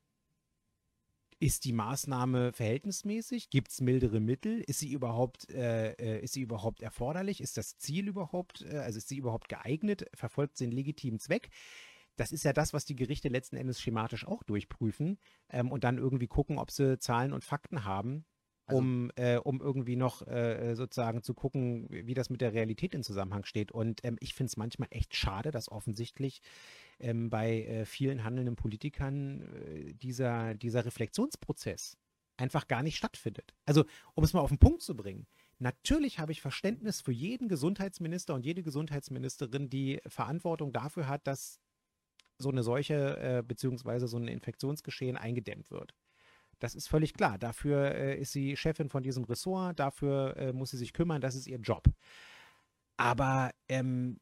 ist 1.41 1.65
die 1.65 1.73
Maßnahme 1.73 2.53
verhältnismäßig? 2.53 3.49
Gibt 3.49 3.71
es 3.71 3.81
mildere 3.81 4.21
Mittel? 4.21 4.61
Ist 4.61 4.79
sie 4.79 4.93
überhaupt, 4.93 5.51
äh, 5.51 5.93
äh, 5.93 6.23
ist 6.23 6.35
sie 6.35 6.43
überhaupt 6.43 6.83
erforderlich? 6.83 7.41
Ist 7.41 7.57
das 7.57 7.79
Ziel 7.79 8.09
überhaupt, 8.09 8.63
äh, 8.71 8.77
also 8.77 8.99
ist 8.99 9.09
sie 9.09 9.17
überhaupt 9.17 9.49
geeignet? 9.49 10.05
Verfolgt 10.15 10.59
sie 10.59 10.65
einen 10.65 10.75
legitimen 10.75 11.19
Zweck? 11.19 11.49
Das 12.17 12.31
ist 12.31 12.45
ja 12.45 12.53
das, 12.53 12.75
was 12.75 12.85
die 12.85 12.95
Gerichte 12.95 13.29
letzten 13.29 13.57
Endes 13.57 13.81
schematisch 13.81 14.27
auch 14.27 14.43
durchprüfen 14.43 15.19
ähm, 15.49 15.73
und 15.73 15.83
dann 15.83 15.97
irgendwie 15.97 16.27
gucken, 16.27 16.59
ob 16.59 16.71
sie 16.71 16.99
Zahlen 16.99 17.33
und 17.33 17.43
Fakten 17.43 17.85
haben, 17.85 18.27
also 18.71 18.79
um, 18.79 19.11
äh, 19.17 19.37
um 19.37 19.61
irgendwie 19.61 19.97
noch 19.97 20.27
äh, 20.27 20.75
sozusagen 20.75 21.23
zu 21.23 21.35
gucken, 21.35 21.87
wie 21.91 22.15
das 22.15 22.31
mit 22.31 22.41
der 22.41 22.53
Realität 22.53 22.95
in 22.95 23.03
Zusammenhang 23.03 23.45
steht. 23.45 23.73
Und 23.73 24.01
ähm, 24.05 24.17
ich 24.21 24.35
finde 24.35 24.49
es 24.49 24.57
manchmal 24.57 24.89
echt 24.91 25.15
schade, 25.15 25.51
dass 25.51 25.71
offensichtlich 25.71 26.41
ähm, 26.99 27.31
bei 27.31 27.63
äh, 27.65 27.85
vielen 27.85 28.25
handelnden 28.25 28.57
Politikern 28.57 29.43
äh, 29.43 29.95
dieser, 29.95 30.55
dieser 30.55 30.85
Reflexionsprozess 30.85 31.97
einfach 32.37 32.67
gar 32.67 32.83
nicht 32.83 32.97
stattfindet. 32.97 33.55
Also, 33.67 33.85
um 34.15 34.25
es 34.25 34.33
mal 34.33 34.41
auf 34.41 34.49
den 34.49 34.59
Punkt 34.59 34.83
zu 34.83 34.97
bringen, 34.97 35.27
natürlich 35.59 36.19
habe 36.19 36.33
ich 36.33 36.41
Verständnis 36.41 37.01
für 37.01 37.13
jeden 37.13 37.49
Gesundheitsminister 37.49 38.35
und 38.35 38.47
jede 38.47 38.63
Gesundheitsministerin, 38.63 39.69
die 39.69 40.01
Verantwortung 40.07 40.73
dafür 40.73 41.07
hat, 41.07 41.27
dass 41.27 41.61
so 42.39 42.51
eine 42.51 42.63
Seuche 42.63 43.19
äh, 43.19 43.43
beziehungsweise 43.47 44.09
so 44.09 44.17
ein 44.17 44.27
Infektionsgeschehen 44.27 45.17
eingedämmt 45.17 45.71
wird. 45.71 45.95
Das 46.61 46.75
ist 46.75 46.89
völlig 46.89 47.15
klar. 47.15 47.39
Dafür 47.39 47.95
äh, 47.95 48.21
ist 48.21 48.33
sie 48.33 48.57
Chefin 48.57 48.89
von 48.89 49.03
diesem 49.03 49.25
Ressort, 49.25 49.81
dafür 49.81 50.37
äh, 50.37 50.53
muss 50.53 50.71
sie 50.71 50.77
sich 50.77 50.93
kümmern, 50.93 51.21
das 51.21 51.35
ist 51.35 51.47
ihr 51.47 51.59
Job. 51.59 51.89
Aber 52.97 53.51
ähm, 53.69 54.21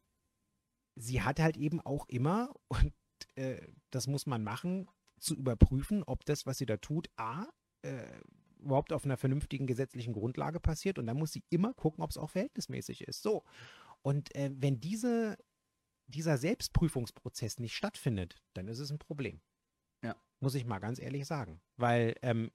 sie 0.94 1.22
hat 1.22 1.40
halt 1.40 1.56
eben 1.56 1.80
auch 1.80 2.08
immer, 2.08 2.54
und 2.68 2.94
äh, 3.34 3.60
das 3.90 4.06
muss 4.06 4.26
man 4.26 4.42
machen, 4.42 4.88
zu 5.18 5.34
überprüfen, 5.34 6.04
ob 6.04 6.24
das, 6.24 6.46
was 6.46 6.58
sie 6.58 6.66
da 6.66 6.76
tut, 6.76 7.10
A, 7.16 7.46
äh, 7.82 8.04
überhaupt 8.60 8.92
auf 8.92 9.04
einer 9.04 9.16
vernünftigen 9.16 9.66
gesetzlichen 9.66 10.12
Grundlage 10.12 10.60
passiert. 10.60 10.98
Und 10.98 11.06
dann 11.06 11.16
muss 11.16 11.32
sie 11.32 11.44
immer 11.50 11.74
gucken, 11.74 12.02
ob 12.02 12.10
es 12.10 12.16
auch 12.16 12.30
verhältnismäßig 12.30 13.02
ist. 13.02 13.22
So. 13.22 13.44
Und 14.02 14.34
äh, 14.34 14.50
wenn 14.54 14.80
diese, 14.80 15.36
dieser 16.06 16.38
Selbstprüfungsprozess 16.38 17.58
nicht 17.58 17.74
stattfindet, 17.74 18.36
dann 18.54 18.68
ist 18.68 18.78
es 18.78 18.90
ein 18.90 18.98
Problem. 18.98 19.40
Muss 20.40 20.54
ich 20.54 20.64
mal 20.64 20.78
ganz 20.78 21.00
ehrlich 21.00 21.26
sagen. 21.26 21.60
Weil 21.76 22.14
ähm, 22.22 22.50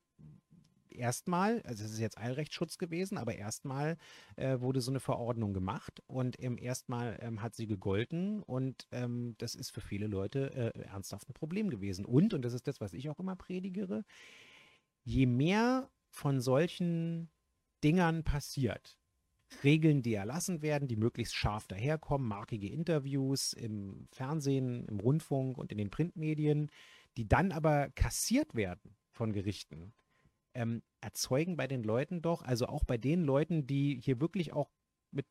erstmal, 0.94 1.62
also 1.64 1.84
es 1.84 1.92
ist 1.92 2.00
jetzt 2.00 2.18
Eilrechtsschutz 2.18 2.78
gewesen, 2.78 3.18
aber 3.18 3.36
erstmal 3.36 3.98
äh, 4.36 4.60
wurde 4.60 4.82
so 4.82 4.92
eine 4.92 5.00
Verordnung 5.00 5.54
gemacht 5.54 6.02
und 6.08 6.42
ähm, 6.42 6.58
erstmal 6.58 7.18
ähm, 7.22 7.42
hat 7.42 7.56
sie 7.56 7.68
gegolten 7.68 8.42
und 8.44 8.88
ähm, 8.92 9.36
das 9.38 9.56
ist 9.56 9.72
für 9.72 9.82
viele 9.82 10.08
Leute 10.08 10.74
äh, 10.76 10.80
ernsthaft 10.84 11.30
ein 11.30 11.34
Problem 11.34 11.70
gewesen. 11.70 12.06
Und, 12.06 12.34
und 12.34 12.44
das 12.44 12.54
ist 12.54 12.68
das, 12.68 12.80
was 12.80 12.94
ich 12.94 13.10
auch 13.10 13.20
immer 13.20 13.36
predigere, 13.36 14.04
je 15.04 15.26
mehr 15.26 15.90
von 16.10 16.40
solchen 16.40 17.30
Dingern 17.84 18.24
passiert, 18.24 18.98
Regeln, 19.64 20.02
die 20.02 20.14
erlassen 20.14 20.62
werden, 20.62 20.88
die 20.88 20.96
möglichst 20.96 21.36
scharf 21.36 21.68
daherkommen, 21.68 22.28
markige 22.28 22.70
Interviews 22.70 23.54
im 23.54 24.08
Fernsehen, 24.12 24.86
im 24.88 25.00
Rundfunk 25.00 25.58
und 25.58 25.72
in 25.72 25.78
den 25.78 25.92
Printmedien, 25.92 26.72
die 27.18 27.28
dann 27.28 27.52
aber 27.52 27.90
kassiert 27.92 28.56
werden 28.56 28.96
von 29.12 29.34
Gerichten, 29.34 29.94
ähm, 30.56 30.84
erzeugen 31.02 31.58
bei 31.58 31.68
den 31.68 31.84
Leuten 31.84 32.22
doch, 32.22 32.42
also 32.42 32.68
auch 32.68 32.84
bei 32.84 32.98
den 32.98 33.24
Leuten, 33.24 33.68
die 33.68 34.00
hier 34.02 34.22
wirklich 34.22 34.54
auch 34.54 34.72
mit 35.12 35.26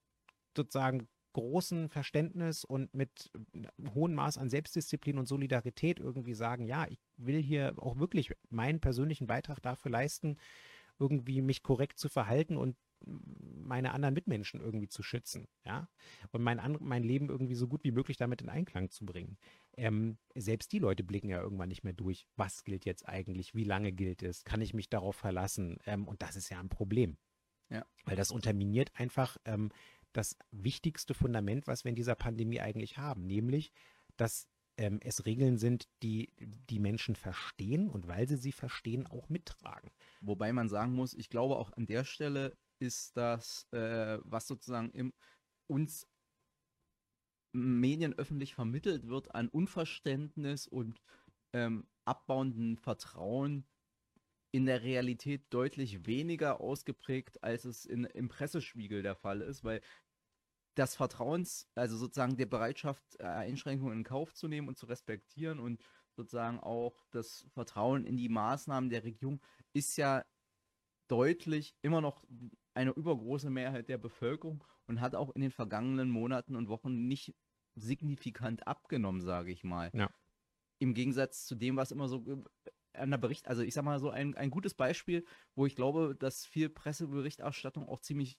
sozusagen 0.56 1.08
großem 1.32 1.88
Verständnis 1.88 2.64
und 2.64 2.92
mit 2.94 3.30
hohem 3.94 4.14
Maß 4.14 4.38
an 4.38 4.50
Selbstdisziplin 4.50 5.18
und 5.18 5.26
Solidarität 5.26 5.98
irgendwie 5.98 6.34
sagen, 6.34 6.66
ja, 6.66 6.86
ich 6.88 6.98
will 7.16 7.40
hier 7.40 7.74
auch 7.78 7.98
wirklich 7.98 8.32
meinen 8.50 8.80
persönlichen 8.80 9.26
Beitrag 9.26 9.62
dafür 9.62 9.90
leisten, 9.90 10.36
irgendwie 10.98 11.40
mich 11.40 11.62
korrekt 11.62 11.98
zu 11.98 12.08
verhalten 12.08 12.56
und 12.56 12.76
meine 13.04 13.92
anderen 13.92 14.14
Mitmenschen 14.14 14.60
irgendwie 14.60 14.88
zu 14.88 15.02
schützen, 15.02 15.48
ja, 15.64 15.88
und 16.30 16.42
mein, 16.42 16.60
mein 16.80 17.02
Leben 17.02 17.28
irgendwie 17.28 17.54
so 17.54 17.68
gut 17.68 17.84
wie 17.84 17.92
möglich 17.92 18.16
damit 18.16 18.42
in 18.42 18.48
Einklang 18.48 18.90
zu 18.90 19.04
bringen. 19.06 19.38
Ähm, 19.76 20.18
selbst 20.34 20.72
die 20.72 20.78
Leute 20.78 21.04
blicken 21.04 21.28
ja 21.28 21.40
irgendwann 21.40 21.68
nicht 21.68 21.84
mehr 21.84 21.92
durch, 21.92 22.26
was 22.36 22.64
gilt 22.64 22.84
jetzt 22.84 23.08
eigentlich, 23.08 23.54
wie 23.54 23.64
lange 23.64 23.92
gilt 23.92 24.22
es, 24.22 24.44
kann 24.44 24.60
ich 24.60 24.74
mich 24.74 24.88
darauf 24.88 25.16
verlassen? 25.16 25.78
Ähm, 25.86 26.06
und 26.06 26.22
das 26.22 26.36
ist 26.36 26.50
ja 26.50 26.60
ein 26.60 26.68
Problem. 26.68 27.16
Ja. 27.70 27.86
Weil 28.04 28.16
das 28.16 28.30
unterminiert 28.30 28.90
einfach 28.94 29.38
ähm, 29.44 29.70
das 30.12 30.36
wichtigste 30.50 31.14
Fundament, 31.14 31.66
was 31.66 31.84
wir 31.84 31.88
in 31.88 31.96
dieser 31.96 32.14
Pandemie 32.14 32.60
eigentlich 32.60 32.98
haben, 32.98 33.26
nämlich, 33.26 33.72
dass 34.16 34.46
ähm, 34.76 35.00
es 35.02 35.26
Regeln 35.26 35.58
sind, 35.58 35.88
die 36.02 36.32
die 36.38 36.78
Menschen 36.78 37.16
verstehen 37.16 37.88
und 37.88 38.08
weil 38.08 38.28
sie 38.28 38.36
sie 38.36 38.52
verstehen, 38.52 39.06
auch 39.06 39.28
mittragen. 39.28 39.90
Wobei 40.20 40.52
man 40.52 40.68
sagen 40.68 40.92
muss, 40.92 41.14
ich 41.14 41.28
glaube 41.28 41.56
auch 41.56 41.72
an 41.72 41.86
der 41.86 42.04
Stelle 42.04 42.56
ist 42.82 43.16
das, 43.16 43.66
äh, 43.72 44.18
was 44.24 44.48
sozusagen 44.48 44.90
im, 44.90 45.12
uns 45.68 46.06
Medien 47.54 48.12
öffentlich 48.14 48.54
vermittelt 48.54 49.06
wird 49.06 49.34
an 49.34 49.48
Unverständnis 49.48 50.66
und 50.66 51.00
ähm, 51.52 51.86
abbauenden 52.04 52.76
Vertrauen 52.76 53.66
in 54.52 54.66
der 54.66 54.82
Realität 54.82 55.46
deutlich 55.50 56.06
weniger 56.06 56.60
ausgeprägt, 56.60 57.42
als 57.42 57.64
es 57.64 57.86
in, 57.86 58.04
im 58.04 58.28
Pressespiegel 58.28 59.02
der 59.02 59.14
Fall 59.14 59.40
ist, 59.40 59.64
weil 59.64 59.80
das 60.74 60.96
Vertrauens, 60.96 61.68
also 61.74 61.96
sozusagen 61.96 62.36
der 62.36 62.46
Bereitschaft, 62.46 63.02
äh, 63.18 63.24
Einschränkungen 63.24 63.98
in 63.98 64.04
Kauf 64.04 64.34
zu 64.34 64.48
nehmen 64.48 64.68
und 64.68 64.78
zu 64.78 64.86
respektieren 64.86 65.58
und 65.58 65.82
sozusagen 66.16 66.58
auch 66.60 67.06
das 67.10 67.46
Vertrauen 67.52 68.04
in 68.04 68.16
die 68.16 68.28
Maßnahmen 68.28 68.90
der 68.90 69.04
Regierung 69.04 69.40
ist 69.72 69.96
ja 69.96 70.24
deutlich 71.08 71.74
immer 71.82 72.00
noch 72.00 72.24
eine 72.74 72.92
übergroße 72.92 73.50
Mehrheit 73.50 73.88
der 73.88 73.98
Bevölkerung 73.98 74.64
und 74.86 75.00
hat 75.00 75.14
auch 75.14 75.34
in 75.34 75.42
den 75.42 75.50
vergangenen 75.50 76.10
Monaten 76.10 76.56
und 76.56 76.68
Wochen 76.68 77.06
nicht 77.06 77.34
signifikant 77.74 78.66
abgenommen, 78.66 79.20
sage 79.20 79.52
ich 79.52 79.64
mal. 79.64 79.90
Ja. 79.94 80.10
Im 80.78 80.94
Gegensatz 80.94 81.46
zu 81.46 81.54
dem, 81.54 81.76
was 81.76 81.90
immer 81.90 82.08
so 82.08 82.24
an 82.94 83.10
der 83.10 83.18
Bericht, 83.18 83.48
also 83.48 83.62
ich 83.62 83.74
sag 83.74 83.84
mal 83.84 84.00
so 84.00 84.10
ein, 84.10 84.34
ein 84.34 84.50
gutes 84.50 84.74
Beispiel, 84.74 85.24
wo 85.54 85.66
ich 85.66 85.76
glaube, 85.76 86.14
dass 86.18 86.44
viel 86.46 86.68
Presseberichterstattung 86.68 87.88
auch 87.88 88.00
ziemlich 88.00 88.38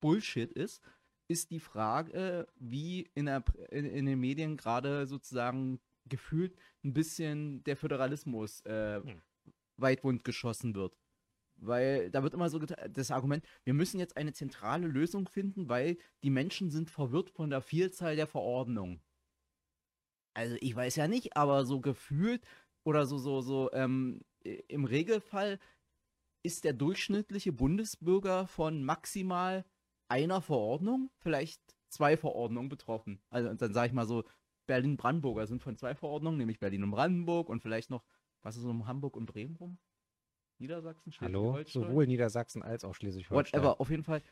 Bullshit 0.00 0.52
ist, 0.52 0.82
ist 1.28 1.50
die 1.50 1.60
Frage, 1.60 2.46
wie 2.56 3.10
in, 3.14 3.26
der, 3.26 3.44
in, 3.70 3.86
in 3.86 4.06
den 4.06 4.20
Medien 4.20 4.56
gerade 4.56 5.06
sozusagen 5.06 5.80
gefühlt 6.06 6.56
ein 6.84 6.92
bisschen 6.92 7.62
der 7.64 7.76
Föderalismus 7.76 8.60
äh, 8.66 9.00
hm. 9.00 9.22
weitwund 9.76 10.24
geschossen 10.24 10.74
wird. 10.74 10.98
Weil 11.64 12.10
da 12.10 12.22
wird 12.22 12.34
immer 12.34 12.50
so 12.50 12.58
das 12.58 13.10
Argument, 13.10 13.44
wir 13.64 13.74
müssen 13.74 14.00
jetzt 14.00 14.16
eine 14.16 14.32
zentrale 14.32 14.88
Lösung 14.88 15.28
finden, 15.28 15.68
weil 15.68 15.96
die 16.22 16.30
Menschen 16.30 16.70
sind 16.70 16.90
verwirrt 16.90 17.30
von 17.30 17.50
der 17.50 17.62
Vielzahl 17.62 18.16
der 18.16 18.26
Verordnungen. 18.26 19.00
Also 20.34 20.56
ich 20.60 20.74
weiß 20.74 20.96
ja 20.96 21.08
nicht, 21.08 21.36
aber 21.36 21.64
so 21.64 21.80
gefühlt 21.80 22.44
oder 22.84 23.06
so, 23.06 23.18
so, 23.18 23.40
so, 23.42 23.70
ähm, 23.72 24.22
im 24.42 24.84
Regelfall 24.84 25.60
ist 26.42 26.64
der 26.64 26.72
durchschnittliche 26.72 27.52
Bundesbürger 27.52 28.48
von 28.48 28.82
maximal 28.82 29.64
einer 30.08 30.42
Verordnung, 30.42 31.10
vielleicht 31.18 31.60
zwei 31.88 32.16
Verordnungen 32.16 32.68
betroffen. 32.68 33.22
Also 33.30 33.54
dann 33.54 33.72
sage 33.72 33.88
ich 33.88 33.92
mal 33.92 34.06
so, 34.06 34.24
Berlin-Brandenburger 34.66 35.46
sind 35.46 35.62
von 35.62 35.76
zwei 35.76 35.94
Verordnungen, 35.94 36.38
nämlich 36.38 36.58
Berlin 36.58 36.82
und 36.82 36.90
Brandenburg 36.90 37.48
und 37.48 37.60
vielleicht 37.60 37.90
noch, 37.90 38.04
was 38.42 38.56
ist 38.56 38.62
so 38.62 38.70
um 38.70 38.86
Hamburg 38.86 39.16
und 39.16 39.26
Bremen 39.26 39.56
rum? 39.56 39.78
Niedersachsen, 40.62 41.12
Schleswig-Holstein? 41.12 41.82
Hallo, 41.82 41.88
sowohl 41.88 42.06
Niedersachsen 42.06 42.62
als 42.62 42.84
auch 42.84 42.94
Schleswig-Holstein. 42.94 43.60
Whatever, 43.60 43.80
auf 43.80 43.90
jeden 43.90 44.04
Fall 44.04 44.22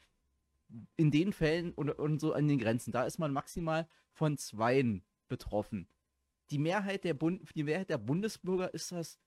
in 0.97 1.11
den 1.11 1.33
Fällen 1.33 1.73
und, 1.73 1.91
und 1.91 2.21
so 2.21 2.33
an 2.33 2.47
den 2.47 2.59
Grenzen, 2.59 2.93
da 2.93 3.05
ist 3.05 3.19
man 3.19 3.33
maximal 3.33 3.89
von 4.13 4.39
zweien 4.39 5.05
betroffen. 5.29 5.89
Die 6.51 6.59
Mehrheit 6.59 7.05
der, 7.05 7.15
Bund, 7.15 7.43
die 7.55 7.65
Mehrheit 7.65 7.91
der 7.91 7.99
Bundesbürger 7.99 8.73
ist 8.73 8.93
das 8.93 9.19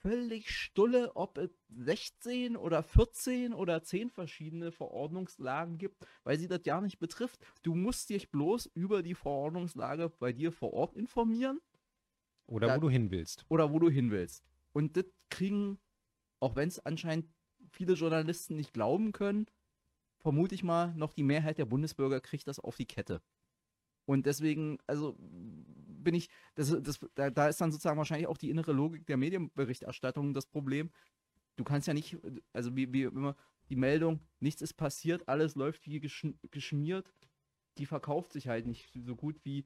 völlig 0.00 0.50
stulle, 0.50 1.14
ob 1.14 1.38
es 1.38 1.50
16 1.68 2.56
oder 2.56 2.82
14 2.82 3.54
oder 3.54 3.82
10 3.82 4.10
verschiedene 4.10 4.72
Verordnungslagen 4.72 5.78
gibt, 5.78 6.04
weil 6.24 6.38
sie 6.38 6.48
das 6.48 6.60
ja 6.64 6.80
nicht 6.80 6.98
betrifft. 6.98 7.38
Du 7.62 7.74
musst 7.74 8.10
dich 8.10 8.30
bloß 8.30 8.66
über 8.74 9.02
die 9.02 9.14
Verordnungslage 9.14 10.10
bei 10.18 10.32
dir 10.32 10.50
vor 10.50 10.72
Ort 10.72 10.96
informieren. 10.96 11.60
Oder 12.46 12.66
da, 12.66 12.76
wo 12.76 12.80
du 12.80 12.90
hin 12.90 13.10
willst. 13.12 13.44
Oder 13.48 13.72
wo 13.72 13.78
du 13.78 13.88
hin 13.88 14.10
willst. 14.10 14.44
Und 14.72 14.96
das 14.96 15.04
kriegen 15.30 15.78
auch 16.42 16.56
wenn 16.56 16.68
es 16.68 16.80
anscheinend 16.80 17.26
viele 17.70 17.94
Journalisten 17.94 18.56
nicht 18.56 18.72
glauben 18.72 19.12
können, 19.12 19.46
vermute 20.18 20.54
ich 20.54 20.64
mal, 20.64 20.92
noch 20.94 21.12
die 21.12 21.22
Mehrheit 21.22 21.58
der 21.58 21.66
Bundesbürger 21.66 22.20
kriegt 22.20 22.48
das 22.48 22.58
auf 22.58 22.76
die 22.76 22.86
Kette. 22.86 23.22
Und 24.04 24.26
deswegen, 24.26 24.78
also 24.88 25.16
bin 25.18 26.14
ich, 26.14 26.28
das, 26.56 26.76
das, 26.82 26.98
da, 27.14 27.30
da 27.30 27.48
ist 27.48 27.60
dann 27.60 27.70
sozusagen 27.70 27.98
wahrscheinlich 27.98 28.26
auch 28.26 28.36
die 28.36 28.50
innere 28.50 28.72
Logik 28.72 29.06
der 29.06 29.16
Medienberichterstattung 29.16 30.34
das 30.34 30.46
Problem. 30.46 30.90
Du 31.56 31.62
kannst 31.62 31.86
ja 31.86 31.94
nicht, 31.94 32.18
also 32.52 32.74
wie, 32.74 32.92
wie 32.92 33.02
immer, 33.04 33.36
die 33.68 33.76
Meldung, 33.76 34.18
nichts 34.40 34.62
ist 34.62 34.74
passiert, 34.74 35.28
alles 35.28 35.54
läuft 35.54 35.86
wie 35.86 36.00
geschmiert, 36.00 37.08
die 37.78 37.86
verkauft 37.86 38.32
sich 38.32 38.48
halt 38.48 38.66
nicht 38.66 38.90
so 38.92 39.14
gut 39.14 39.36
wie 39.44 39.64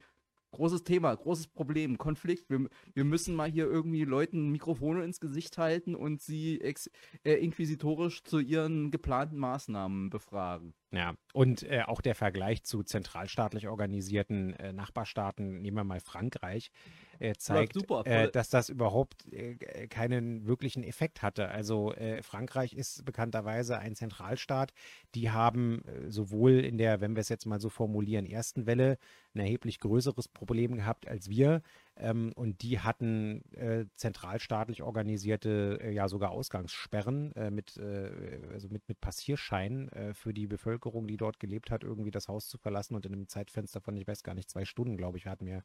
großes 0.51 0.83
Thema, 0.83 1.15
großes 1.15 1.47
Problem, 1.47 1.97
Konflikt. 1.97 2.49
Wir, 2.49 2.67
wir 2.93 3.03
müssen 3.03 3.35
mal 3.35 3.49
hier 3.49 3.65
irgendwie 3.65 4.03
Leuten 4.05 4.49
Mikrofone 4.49 5.03
ins 5.03 5.19
Gesicht 5.19 5.57
halten 5.57 5.95
und 5.95 6.21
sie 6.21 6.61
ex, 6.61 6.89
äh, 7.23 7.33
inquisitorisch 7.33 8.23
zu 8.23 8.39
ihren 8.39 8.91
geplanten 8.91 9.37
Maßnahmen 9.37 10.09
befragen. 10.09 10.73
Ja, 10.91 11.15
und 11.33 11.63
äh, 11.63 11.83
auch 11.85 12.01
der 12.01 12.15
Vergleich 12.15 12.63
zu 12.63 12.83
zentralstaatlich 12.83 13.67
organisierten 13.67 14.53
äh, 14.53 14.71
Nachbarstaaten, 14.71 15.61
nehmen 15.61 15.77
wir 15.77 15.83
mal 15.83 15.99
Frankreich, 15.99 16.71
äh, 17.19 17.33
zeigt, 17.35 17.73
super, 17.73 18.03
äh, 18.05 18.29
dass 18.31 18.49
das 18.49 18.69
überhaupt 18.69 19.31
äh, 19.31 19.87
keinen 19.87 20.45
wirklichen 20.45 20.83
Effekt 20.83 21.21
hatte. 21.21 21.49
Also 21.49 21.93
äh, 21.93 22.21
Frankreich 22.23 22.73
ist 22.73 23.05
bekannterweise 23.05 23.79
ein 23.79 23.95
Zentralstaat. 23.95 24.73
Die 25.15 25.31
haben 25.31 25.81
sowohl 26.07 26.59
in 26.59 26.77
der, 26.77 27.01
wenn 27.01 27.15
wir 27.15 27.21
es 27.21 27.29
jetzt 27.29 27.45
mal 27.45 27.59
so 27.59 27.69
formulieren, 27.69 28.25
ersten 28.25 28.65
Welle 28.65 28.97
ein 29.37 29.41
erheblich 29.41 29.79
größeres 29.79 30.27
Problem 30.27 30.75
gehabt 30.75 31.07
als 31.07 31.29
wir. 31.29 31.61
Ähm, 31.99 32.31
und 32.35 32.61
die 32.61 32.79
hatten 32.79 33.41
äh, 33.53 33.85
zentralstaatlich 33.95 34.83
organisierte, 34.83 35.79
äh, 35.81 35.91
ja 35.91 36.07
sogar 36.07 36.31
Ausgangssperren 36.31 37.31
äh, 37.35 37.49
mit, 37.49 37.77
äh, 37.77 38.11
also 38.53 38.67
mit, 38.69 38.87
mit 38.87 39.01
Passierscheinen 39.01 39.89
äh, 39.89 40.13
für 40.13 40.33
die 40.33 40.45
Bevölkerung, 40.45 41.07
die 41.07 41.17
dort 41.17 41.39
gelebt 41.39 41.71
hat, 41.71 41.83
irgendwie 41.83 42.11
das 42.11 42.27
Haus 42.27 42.47
zu 42.47 42.57
verlassen 42.57 42.93
und 42.93 43.05
in 43.05 43.13
einem 43.13 43.27
Zeitfenster 43.27 43.81
von, 43.81 43.97
ich 43.97 44.07
weiß 44.07 44.23
gar 44.23 44.35
nicht, 44.35 44.49
zwei 44.49 44.65
Stunden, 44.65 44.97
glaube 44.97 45.17
ich, 45.17 45.25
hat 45.25 45.41
mir 45.41 45.63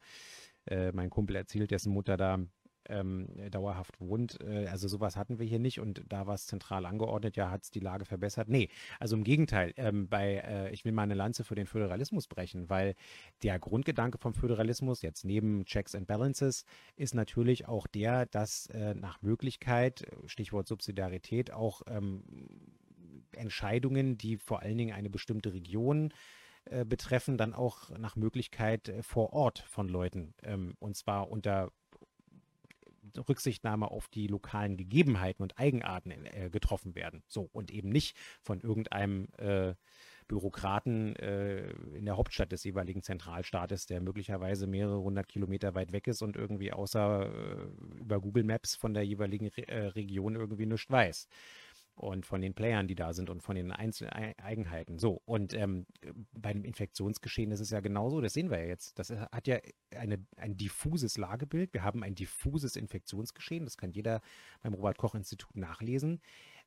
äh, 0.65 0.91
mein 0.91 1.09
Kumpel 1.09 1.35
erzählt, 1.35 1.71
dessen 1.71 1.91
Mutter 1.93 2.17
da 2.17 2.39
ähm, 2.89 3.27
dauerhaft 3.49 3.99
wohnt. 3.99 4.39
Äh, 4.41 4.67
also 4.67 4.87
sowas 4.87 5.15
hatten 5.15 5.39
wir 5.39 5.45
hier 5.45 5.59
nicht 5.59 5.79
und 5.79 6.03
da 6.07 6.27
war 6.27 6.35
es 6.35 6.45
zentral 6.45 6.85
angeordnet, 6.85 7.35
ja, 7.35 7.49
hat 7.49 7.63
es 7.63 7.71
die 7.71 7.79
Lage 7.79 8.05
verbessert. 8.05 8.49
Nee, 8.49 8.69
also 8.99 9.15
im 9.15 9.23
Gegenteil, 9.23 9.73
ähm, 9.77 10.07
bei, 10.07 10.35
äh, 10.45 10.73
ich 10.73 10.85
will 10.85 10.91
mal 10.91 11.03
eine 11.03 11.13
Lanze 11.13 11.43
für 11.43 11.55
den 11.55 11.67
Föderalismus 11.67 12.27
brechen, 12.27 12.69
weil 12.69 12.95
der 13.41 13.59
Grundgedanke 13.59 14.17
vom 14.17 14.33
Föderalismus, 14.33 15.01
jetzt 15.01 15.23
neben 15.23 15.65
Checks 15.65 15.95
and 15.95 16.07
Balances, 16.07 16.65
ist 16.95 17.15
natürlich 17.15 17.67
auch 17.67 17.87
der, 17.87 18.25
dass 18.25 18.67
äh, 18.67 18.95
nach 18.95 19.21
Möglichkeit, 19.21 20.05
Stichwort 20.25 20.67
Subsidiarität, 20.67 21.51
auch 21.51 21.81
ähm, 21.87 22.23
Entscheidungen, 23.31 24.17
die 24.17 24.37
vor 24.37 24.61
allen 24.61 24.77
Dingen 24.77 24.93
eine 24.93 25.09
bestimmte 25.09 25.53
Region 25.53 26.11
äh, 26.11 26.42
betreffen, 26.85 27.37
dann 27.37 27.53
auch 27.53 27.89
nach 27.97 28.15
Möglichkeit 28.15 28.89
äh, 28.89 29.03
vor 29.03 29.33
Ort 29.33 29.59
von 29.59 29.87
Leuten. 29.87 30.33
Ähm, 30.43 30.75
und 30.79 30.95
zwar 30.95 31.29
unter 31.29 31.71
Rücksichtnahme 33.17 33.91
auf 33.91 34.07
die 34.07 34.27
lokalen 34.27 34.77
Gegebenheiten 34.77 35.43
und 35.43 35.59
Eigenarten 35.59 36.11
äh, 36.11 36.49
getroffen 36.51 36.95
werden. 36.95 37.23
So, 37.27 37.49
und 37.51 37.71
eben 37.71 37.89
nicht 37.89 38.17
von 38.41 38.61
irgendeinem 38.61 39.27
äh, 39.37 39.75
Bürokraten 40.27 41.15
äh, 41.17 41.69
in 41.95 42.05
der 42.05 42.17
Hauptstadt 42.17 42.51
des 42.51 42.63
jeweiligen 42.63 43.03
Zentralstaates, 43.03 43.85
der 43.85 44.01
möglicherweise 44.01 44.67
mehrere 44.67 45.01
hundert 45.01 45.27
Kilometer 45.27 45.75
weit 45.75 45.91
weg 45.91 46.07
ist 46.07 46.21
und 46.21 46.35
irgendwie 46.35 46.71
außer 46.71 47.29
äh, 47.29 47.99
über 47.99 48.19
Google 48.21 48.43
Maps 48.43 48.75
von 48.75 48.93
der 48.93 49.03
jeweiligen 49.03 49.47
Re 49.47 49.67
äh, 49.67 49.87
Region 49.87 50.35
irgendwie 50.35 50.65
nichts 50.65 50.89
weiß 50.89 51.27
und 51.95 52.25
von 52.25 52.41
den 52.41 52.53
Playern, 52.53 52.87
die 52.87 52.95
da 52.95 53.13
sind 53.13 53.29
und 53.29 53.41
von 53.41 53.55
den 53.55 53.71
Einzel 53.71 54.09
Eigenheiten. 54.09 54.97
So, 54.97 55.21
und 55.25 55.53
ähm, 55.53 55.85
bei 56.33 56.53
dem 56.53 56.63
Infektionsgeschehen 56.63 57.51
ist 57.51 57.59
es 57.59 57.69
ja 57.69 57.79
genauso, 57.79 58.21
das 58.21 58.33
sehen 58.33 58.49
wir 58.49 58.59
ja 58.59 58.65
jetzt. 58.65 58.97
Das 58.97 59.11
hat 59.11 59.47
ja 59.47 59.59
eine, 59.95 60.25
ein 60.37 60.57
diffuses 60.57 61.17
Lagebild. 61.17 61.73
Wir 61.73 61.83
haben 61.83 62.03
ein 62.03 62.15
diffuses 62.15 62.75
Infektionsgeschehen, 62.75 63.65
das 63.65 63.77
kann 63.77 63.91
jeder 63.91 64.21
beim 64.61 64.73
Robert-Koch-Institut 64.73 65.55
nachlesen. 65.55 66.21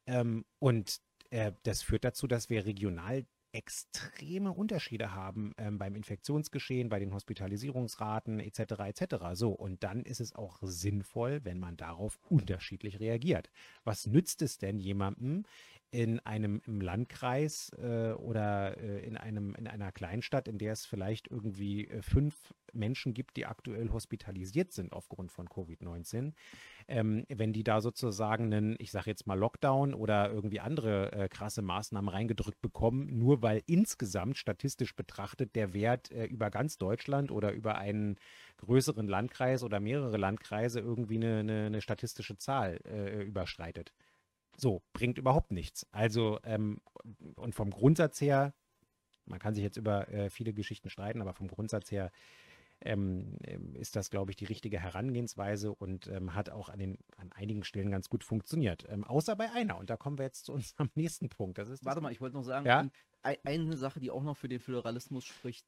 Ähm, 0.06 0.44
und 0.58 1.00
äh, 1.30 1.52
das 1.64 1.82
führt 1.82 2.04
dazu, 2.04 2.26
dass 2.26 2.48
wir 2.48 2.64
regional 2.64 3.26
extreme 3.56 4.52
Unterschiede 4.52 5.14
haben 5.14 5.54
ähm, 5.56 5.78
beim 5.78 5.94
Infektionsgeschehen, 5.94 6.90
bei 6.90 6.98
den 6.98 7.14
Hospitalisierungsraten 7.14 8.38
etc. 8.38 8.60
etc. 8.84 9.16
So, 9.32 9.50
und 9.52 9.82
dann 9.82 10.02
ist 10.02 10.20
es 10.20 10.34
auch 10.34 10.58
sinnvoll, 10.60 11.40
wenn 11.44 11.58
man 11.58 11.78
darauf 11.78 12.18
unterschiedlich 12.28 13.00
reagiert. 13.00 13.50
Was 13.82 14.06
nützt 14.06 14.42
es 14.42 14.58
denn 14.58 14.78
jemandem 14.78 15.44
in 15.90 16.20
einem 16.20 16.60
im 16.66 16.80
Landkreis 16.80 17.70
äh, 17.78 18.12
oder 18.12 18.76
äh, 18.78 19.06
in 19.06 19.16
einem 19.16 19.54
in 19.54 19.66
einer 19.66 19.92
Kleinstadt, 19.92 20.48
in 20.48 20.58
der 20.58 20.72
es 20.72 20.84
vielleicht 20.84 21.28
irgendwie 21.30 21.86
äh, 21.88 22.02
fünf 22.02 22.52
Menschen 22.72 23.14
gibt, 23.14 23.36
die 23.36 23.46
aktuell 23.46 23.90
hospitalisiert 23.90 24.72
sind 24.72 24.92
aufgrund 24.92 25.32
von 25.32 25.48
Covid-19, 25.48 26.32
ähm, 26.88 27.24
wenn 27.28 27.52
die 27.52 27.64
da 27.64 27.80
sozusagen 27.80 28.52
einen, 28.52 28.76
ich 28.78 28.90
sage 28.90 29.10
jetzt 29.10 29.26
mal 29.26 29.38
Lockdown 29.38 29.94
oder 29.94 30.30
irgendwie 30.30 30.60
andere 30.60 31.12
äh, 31.12 31.28
krasse 31.28 31.62
Maßnahmen 31.62 32.08
reingedrückt 32.08 32.60
bekommen, 32.60 33.18
nur 33.18 33.42
weil 33.42 33.62
insgesamt 33.66 34.36
statistisch 34.36 34.94
betrachtet 34.94 35.56
der 35.56 35.72
Wert 35.74 36.10
äh, 36.10 36.26
über 36.26 36.50
ganz 36.50 36.78
Deutschland 36.78 37.30
oder 37.30 37.52
über 37.52 37.78
einen 37.78 38.16
größeren 38.58 39.08
Landkreis 39.08 39.62
oder 39.62 39.80
mehrere 39.80 40.16
Landkreise 40.16 40.80
irgendwie 40.80 41.16
eine, 41.16 41.40
eine, 41.40 41.66
eine 41.66 41.80
statistische 41.80 42.36
Zahl 42.36 42.80
äh, 42.84 43.22
überschreitet. 43.22 43.92
So, 44.56 44.82
bringt 44.92 45.18
überhaupt 45.18 45.52
nichts. 45.52 45.86
Also, 45.92 46.38
ähm, 46.44 46.80
und 47.36 47.54
vom 47.54 47.70
Grundsatz 47.70 48.20
her, 48.20 48.54
man 49.26 49.38
kann 49.38 49.54
sich 49.54 49.62
jetzt 49.62 49.76
über 49.76 50.08
äh, 50.08 50.30
viele 50.30 50.52
Geschichten 50.52 50.90
streiten, 50.90 51.20
aber 51.20 51.34
vom 51.34 51.48
Grundsatz 51.48 51.90
her 51.90 52.10
ähm, 52.80 53.38
ähm, 53.44 53.74
ist 53.74 53.96
das, 53.96 54.10
glaube 54.10 54.30
ich, 54.30 54.36
die 54.36 54.44
richtige 54.44 54.78
Herangehensweise 54.78 55.74
und 55.74 56.08
ähm, 56.08 56.34
hat 56.34 56.50
auch 56.50 56.68
an, 56.68 56.78
den, 56.78 56.98
an 57.16 57.32
einigen 57.32 57.64
Stellen 57.64 57.90
ganz 57.90 58.08
gut 58.08 58.22
funktioniert. 58.22 58.84
Ähm, 58.88 59.04
außer 59.04 59.34
bei 59.34 59.50
einer. 59.50 59.78
Und 59.78 59.88
da 59.88 59.96
kommen 59.96 60.18
wir 60.18 60.24
jetzt 60.24 60.44
zu 60.44 60.52
unserem 60.54 60.90
nächsten 60.94 61.28
Punkt. 61.28 61.58
Das 61.58 61.68
ist 61.68 61.84
Warte 61.84 62.00
mal, 62.00 62.12
ich 62.12 62.20
wollte 62.20 62.36
noch 62.36 62.44
sagen, 62.44 62.66
ja? 62.66 62.88
eine 63.22 63.76
Sache, 63.76 64.00
die 64.00 64.10
auch 64.10 64.22
noch 64.22 64.36
für 64.36 64.48
den 64.48 64.60
Föderalismus 64.60 65.24
spricht. 65.24 65.66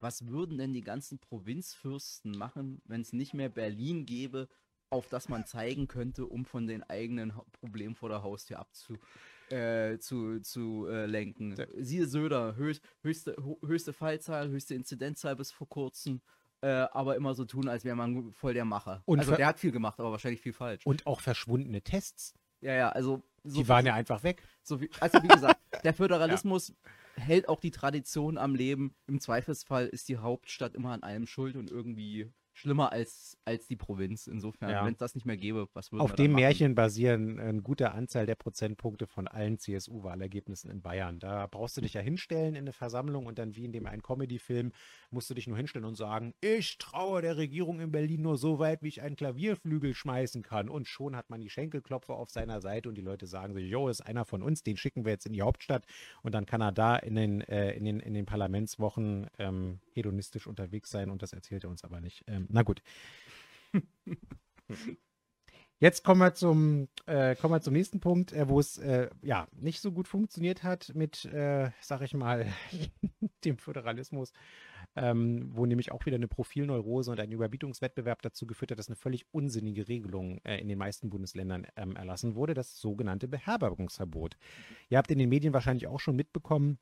Was 0.00 0.26
würden 0.26 0.58
denn 0.58 0.72
die 0.72 0.82
ganzen 0.82 1.18
Provinzfürsten 1.18 2.32
machen, 2.32 2.80
wenn 2.84 3.00
es 3.00 3.12
nicht 3.12 3.34
mehr 3.34 3.48
Berlin 3.48 4.06
gäbe, 4.06 4.48
auf 4.90 5.08
das 5.08 5.28
man 5.28 5.46
zeigen 5.46 5.88
könnte, 5.88 6.26
um 6.26 6.44
von 6.44 6.66
den 6.66 6.82
eigenen 6.82 7.32
Problemen 7.52 7.94
vor 7.94 8.08
der 8.08 8.22
Haustür 8.22 8.58
abzu, 8.58 8.96
äh, 9.50 9.98
zu, 9.98 10.40
zu 10.40 10.86
äh, 10.88 11.06
lenken. 11.06 11.54
Ja. 11.56 11.66
Siehe 11.76 12.06
Söder, 12.06 12.56
höchst, 12.56 12.82
höchste, 13.02 13.36
höchste 13.64 13.92
Fallzahl, 13.92 14.48
höchste 14.48 14.74
Inzidenzzahl 14.74 15.36
bis 15.36 15.50
vor 15.50 15.68
kurzem. 15.68 16.20
Äh, 16.60 16.68
aber 16.68 17.14
immer 17.14 17.34
so 17.34 17.44
tun, 17.44 17.68
als 17.68 17.84
wäre 17.84 17.94
man 17.94 18.32
voll 18.32 18.52
der 18.52 18.64
Macher. 18.64 19.02
Und 19.04 19.20
also 19.20 19.36
der 19.36 19.46
hat 19.46 19.60
viel 19.60 19.70
gemacht, 19.70 20.00
aber 20.00 20.10
wahrscheinlich 20.10 20.40
viel 20.40 20.52
falsch. 20.52 20.84
Und 20.84 21.06
auch 21.06 21.20
verschwundene 21.20 21.82
Tests. 21.82 22.34
Ja, 22.60 22.72
ja, 22.72 22.88
also. 22.88 23.22
So 23.44 23.62
die 23.62 23.68
waren 23.68 23.86
ja 23.86 23.94
einfach 23.94 24.24
weg. 24.24 24.42
So 24.62 24.80
wie, 24.80 24.90
also 24.98 25.22
wie 25.22 25.28
gesagt, 25.28 25.60
der 25.84 25.94
Föderalismus 25.94 26.74
ja. 27.16 27.22
hält 27.22 27.48
auch 27.48 27.60
die 27.60 27.70
Tradition 27.70 28.36
am 28.36 28.56
Leben. 28.56 28.96
Im 29.06 29.20
Zweifelsfall 29.20 29.86
ist 29.86 30.08
die 30.08 30.16
Hauptstadt 30.16 30.74
immer 30.74 30.90
an 30.90 31.04
allem 31.04 31.26
schuld 31.26 31.54
und 31.54 31.70
irgendwie 31.70 32.28
schlimmer 32.58 32.92
als, 32.92 33.38
als 33.44 33.66
die 33.66 33.76
Provinz. 33.76 34.26
Insofern, 34.26 34.70
ja. 34.70 34.84
wenn 34.84 34.92
es 34.92 34.98
das 34.98 35.14
nicht 35.14 35.24
mehr 35.24 35.36
gäbe, 35.36 35.68
was 35.74 35.92
würde 35.92 36.02
Auf 36.02 36.14
dem 36.14 36.32
Märchen 36.32 36.74
basieren 36.74 37.38
eine 37.38 37.62
gute 37.62 37.92
Anzahl 37.92 38.26
der 38.26 38.34
Prozentpunkte 38.34 39.06
von 39.06 39.28
allen 39.28 39.58
CSU-Wahlergebnissen 39.58 40.70
in 40.70 40.82
Bayern. 40.82 41.20
Da 41.20 41.46
brauchst 41.46 41.76
du 41.76 41.80
dich 41.80 41.94
ja 41.94 42.00
hinstellen 42.00 42.54
in 42.54 42.62
eine 42.62 42.72
Versammlung 42.72 43.26
und 43.26 43.38
dann 43.38 43.54
wie 43.54 43.64
in 43.64 43.72
dem 43.72 43.86
einen 43.86 44.02
Comedy-Film 44.02 44.72
musst 45.10 45.30
du 45.30 45.34
dich 45.34 45.46
nur 45.46 45.56
hinstellen 45.56 45.84
und 45.84 45.96
sagen, 45.96 46.34
ich 46.40 46.78
traue 46.78 47.22
der 47.22 47.36
Regierung 47.36 47.80
in 47.80 47.92
Berlin 47.92 48.22
nur 48.22 48.36
so 48.36 48.58
weit, 48.58 48.82
wie 48.82 48.88
ich 48.88 49.02
einen 49.02 49.16
Klavierflügel 49.16 49.94
schmeißen 49.94 50.42
kann. 50.42 50.68
Und 50.68 50.88
schon 50.88 51.16
hat 51.16 51.30
man 51.30 51.40
die 51.40 51.50
Schenkelklopfer 51.50 52.14
auf 52.14 52.30
seiner 52.30 52.60
Seite 52.60 52.88
und 52.88 52.96
die 52.96 53.02
Leute 53.02 53.26
sagen 53.26 53.54
so, 53.54 53.60
jo, 53.60 53.88
ist 53.88 54.00
einer 54.00 54.24
von 54.24 54.42
uns, 54.42 54.62
den 54.62 54.76
schicken 54.76 55.04
wir 55.04 55.12
jetzt 55.12 55.26
in 55.26 55.32
die 55.32 55.42
Hauptstadt 55.42 55.86
und 56.22 56.34
dann 56.34 56.46
kann 56.46 56.60
er 56.60 56.72
da 56.72 56.96
in 56.96 57.14
den, 57.14 57.40
äh, 57.42 57.72
in 57.72 57.84
den, 57.84 58.00
in 58.00 58.14
den 58.14 58.26
Parlamentswochen 58.26 59.28
ähm, 59.38 59.80
hedonistisch 59.92 60.46
unterwegs 60.46 60.90
sein 60.90 61.10
und 61.10 61.22
das 61.22 61.32
erzählt 61.32 61.64
er 61.64 61.70
uns 61.70 61.84
aber 61.84 62.00
nicht. 62.00 62.24
Ähm, 62.26 62.47
na 62.48 62.62
gut. 62.62 62.82
Jetzt 65.80 66.02
kommen 66.02 66.20
wir 66.20 66.34
zum, 66.34 66.88
äh, 67.06 67.36
kommen 67.36 67.54
wir 67.54 67.60
zum 67.60 67.72
nächsten 67.72 68.00
Punkt, 68.00 68.32
äh, 68.32 68.48
wo 68.48 68.58
es 68.58 68.78
äh, 68.78 69.10
ja 69.22 69.46
nicht 69.52 69.80
so 69.80 69.92
gut 69.92 70.08
funktioniert 70.08 70.64
hat 70.64 70.92
mit, 70.96 71.24
äh, 71.26 71.70
sag 71.80 72.00
ich 72.00 72.14
mal, 72.14 72.46
dem 73.44 73.58
Föderalismus, 73.58 74.32
ähm, 74.96 75.50
wo 75.52 75.66
nämlich 75.66 75.92
auch 75.92 76.04
wieder 76.04 76.16
eine 76.16 76.26
Profilneurose 76.26 77.12
und 77.12 77.20
ein 77.20 77.30
Überbietungswettbewerb 77.30 78.22
dazu 78.22 78.44
geführt 78.48 78.72
hat, 78.72 78.80
dass 78.80 78.88
eine 78.88 78.96
völlig 78.96 79.26
unsinnige 79.30 79.86
Regelung 79.86 80.38
äh, 80.38 80.58
in 80.58 80.66
den 80.66 80.78
meisten 80.78 81.10
Bundesländern 81.10 81.64
ähm, 81.76 81.94
erlassen 81.94 82.34
wurde, 82.34 82.54
das 82.54 82.80
sogenannte 82.80 83.28
Beherbergungsverbot. 83.28 84.36
Ihr 84.88 84.98
habt 84.98 85.12
in 85.12 85.18
den 85.20 85.28
Medien 85.28 85.54
wahrscheinlich 85.54 85.86
auch 85.86 86.00
schon 86.00 86.16
mitbekommen, 86.16 86.80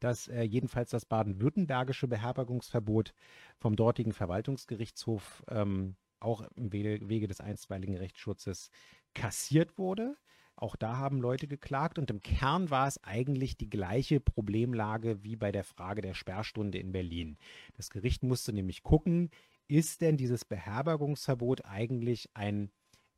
dass 0.00 0.28
äh, 0.28 0.42
jedenfalls 0.42 0.90
das 0.90 1.04
baden-württembergische 1.04 2.08
Beherbergungsverbot 2.08 3.12
vom 3.58 3.76
dortigen 3.76 4.12
Verwaltungsgerichtshof 4.12 5.42
ähm, 5.48 5.96
auch 6.20 6.42
im 6.56 6.72
Wege, 6.72 7.26
des 7.26 7.40
einstweiligen 7.40 7.96
Rechtsschutzes 7.96 8.70
kassiert 9.14 9.76
wurde. 9.78 10.16
Auch 10.54 10.76
da 10.76 10.96
haben 10.96 11.20
Leute 11.20 11.48
geklagt 11.48 11.98
und 11.98 12.10
im 12.10 12.20
Kern 12.20 12.70
war 12.70 12.86
es 12.86 13.02
eigentlich 13.02 13.56
die 13.56 13.70
gleiche 13.70 14.20
Problemlage 14.20 15.24
wie 15.24 15.34
bei 15.34 15.50
der 15.50 15.64
Frage 15.64 16.02
der 16.02 16.14
Sperrstunde 16.14 16.78
in 16.78 16.92
Berlin. 16.92 17.36
Das 17.76 17.90
Gericht 17.90 18.22
musste 18.22 18.52
nämlich 18.52 18.82
gucken, 18.82 19.30
ist 19.66 20.02
denn 20.02 20.16
dieses 20.16 20.44
Beherbergungsverbot 20.44 21.64
eigentlich 21.64 22.28
ein 22.34 22.70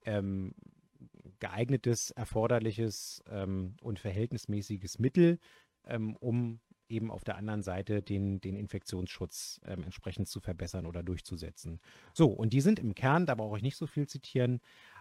ähm, 0.06 0.54
geeignetes, 1.40 2.10
erforderliches 2.12 3.22
ähm, 3.28 3.76
und 3.82 3.98
verhältnismäßiges 3.98 4.98
Mittel, 4.98 5.38
ähm, 5.86 6.16
um 6.16 6.60
eben 6.88 7.10
auf 7.10 7.24
der 7.24 7.36
anderen 7.36 7.62
Seite 7.62 8.02
den, 8.02 8.40
den 8.40 8.56
Infektionsschutz 8.56 9.60
ähm, 9.64 9.82
entsprechend 9.84 10.28
zu 10.28 10.40
verbessern 10.40 10.86
oder 10.86 11.02
durchzusetzen. 11.02 11.80
So, 12.12 12.28
und 12.28 12.52
die 12.52 12.60
sind 12.60 12.78
im 12.78 12.94
Kern, 12.94 13.26
da 13.26 13.34
brauche 13.34 13.56
ich 13.56 13.62
nicht 13.62 13.76
so 13.76 13.86
viel 13.86 14.06
zitieren, 14.06 14.60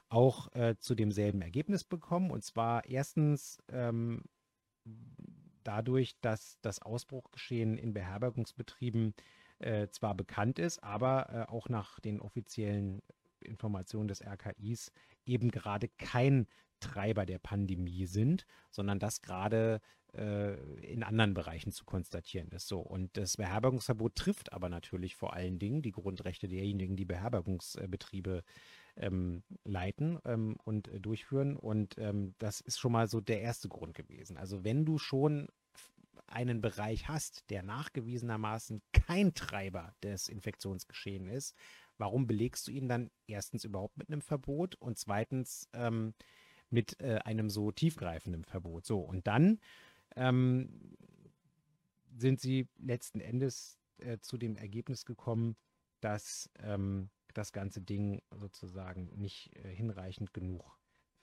auch 0.09 0.51
äh, 0.53 0.75
zu 0.77 0.95
demselben 0.95 1.41
Ergebnis 1.41 1.83
bekommen. 1.83 2.31
Und 2.31 2.43
zwar 2.43 2.85
erstens 2.85 3.59
ähm, 3.69 4.21
dadurch, 5.63 6.19
dass 6.21 6.59
das 6.61 6.81
Ausbruchgeschehen 6.81 7.77
in 7.77 7.93
Beherbergungsbetrieben 7.93 9.13
äh, 9.59 9.87
zwar 9.89 10.15
bekannt 10.15 10.59
ist, 10.59 10.83
aber 10.83 11.29
äh, 11.29 11.51
auch 11.51 11.69
nach 11.69 11.99
den 11.99 12.19
offiziellen 12.19 13.01
Informationen 13.39 14.07
des 14.07 14.21
RKIs 14.21 14.91
eben 15.25 15.51
gerade 15.51 15.87
kein 15.87 16.47
Treiber 16.83 17.25
der 17.25 17.39
Pandemie 17.39 18.05
sind, 18.05 18.45
sondern 18.69 18.99
dass 18.99 19.21
gerade 19.21 19.79
äh, 20.13 20.53
in 20.81 21.03
anderen 21.03 21.33
Bereichen 21.33 21.71
zu 21.71 21.85
konstatieren 21.85 22.49
ist. 22.49 22.67
So. 22.67 22.79
Und 22.79 23.17
das 23.17 23.37
Beherbergungsverbot 23.37 24.15
trifft 24.15 24.53
aber 24.53 24.69
natürlich 24.69 25.15
vor 25.15 25.33
allen 25.33 25.57
Dingen 25.57 25.81
die 25.81 25.91
Grundrechte 25.91 26.47
derjenigen, 26.47 26.95
die 26.95 27.05
Beherbergungsbetriebe 27.05 28.43
ähm, 28.95 29.43
leiten 29.63 30.19
ähm, 30.25 30.55
und 30.63 30.87
äh, 30.89 30.99
durchführen. 30.99 31.55
Und 31.57 31.97
ähm, 31.97 32.35
das 32.37 32.61
ist 32.61 32.79
schon 32.79 32.91
mal 32.91 33.07
so 33.07 33.21
der 33.21 33.41
erste 33.41 33.69
Grund 33.69 33.95
gewesen. 33.95 34.37
Also 34.37 34.63
wenn 34.63 34.85
du 34.85 34.99
schon 34.99 35.47
einen 36.27 36.61
Bereich 36.61 37.07
hast, 37.07 37.49
der 37.49 37.63
nachgewiesenermaßen 37.63 38.81
kein 38.91 39.33
Treiber 39.33 39.95
des 40.03 40.29
Infektionsgeschehens 40.29 41.31
ist, 41.31 41.55
warum 41.97 42.27
belegst 42.27 42.67
du 42.67 42.71
ihn 42.71 42.87
dann 42.87 43.11
erstens 43.27 43.65
überhaupt 43.65 43.97
mit 43.97 44.09
einem 44.09 44.21
Verbot 44.21 44.75
und 44.75 44.97
zweitens 44.97 45.69
ähm, 45.73 46.13
mit 46.73 46.99
äh, 46.99 47.19
einem 47.23 47.49
so 47.49 47.71
tiefgreifenden 47.71 48.43
Verbot? 48.43 48.85
So, 48.85 48.99
und 48.99 49.27
dann 49.27 49.59
ähm, 50.15 50.97
sind 52.15 52.39
sie 52.39 52.67
letzten 52.77 53.19
Endes 53.19 53.79
äh, 53.99 54.17
zu 54.19 54.37
dem 54.37 54.57
Ergebnis 54.57 55.05
gekommen, 55.05 55.55
dass 56.01 56.49
ähm, 56.59 57.09
das 57.33 57.53
ganze 57.53 57.81
Ding 57.81 58.21
sozusagen 58.31 59.05
nicht 59.15 59.55
äh, 59.55 59.73
hinreichend 59.73 60.33
genug 60.33 60.77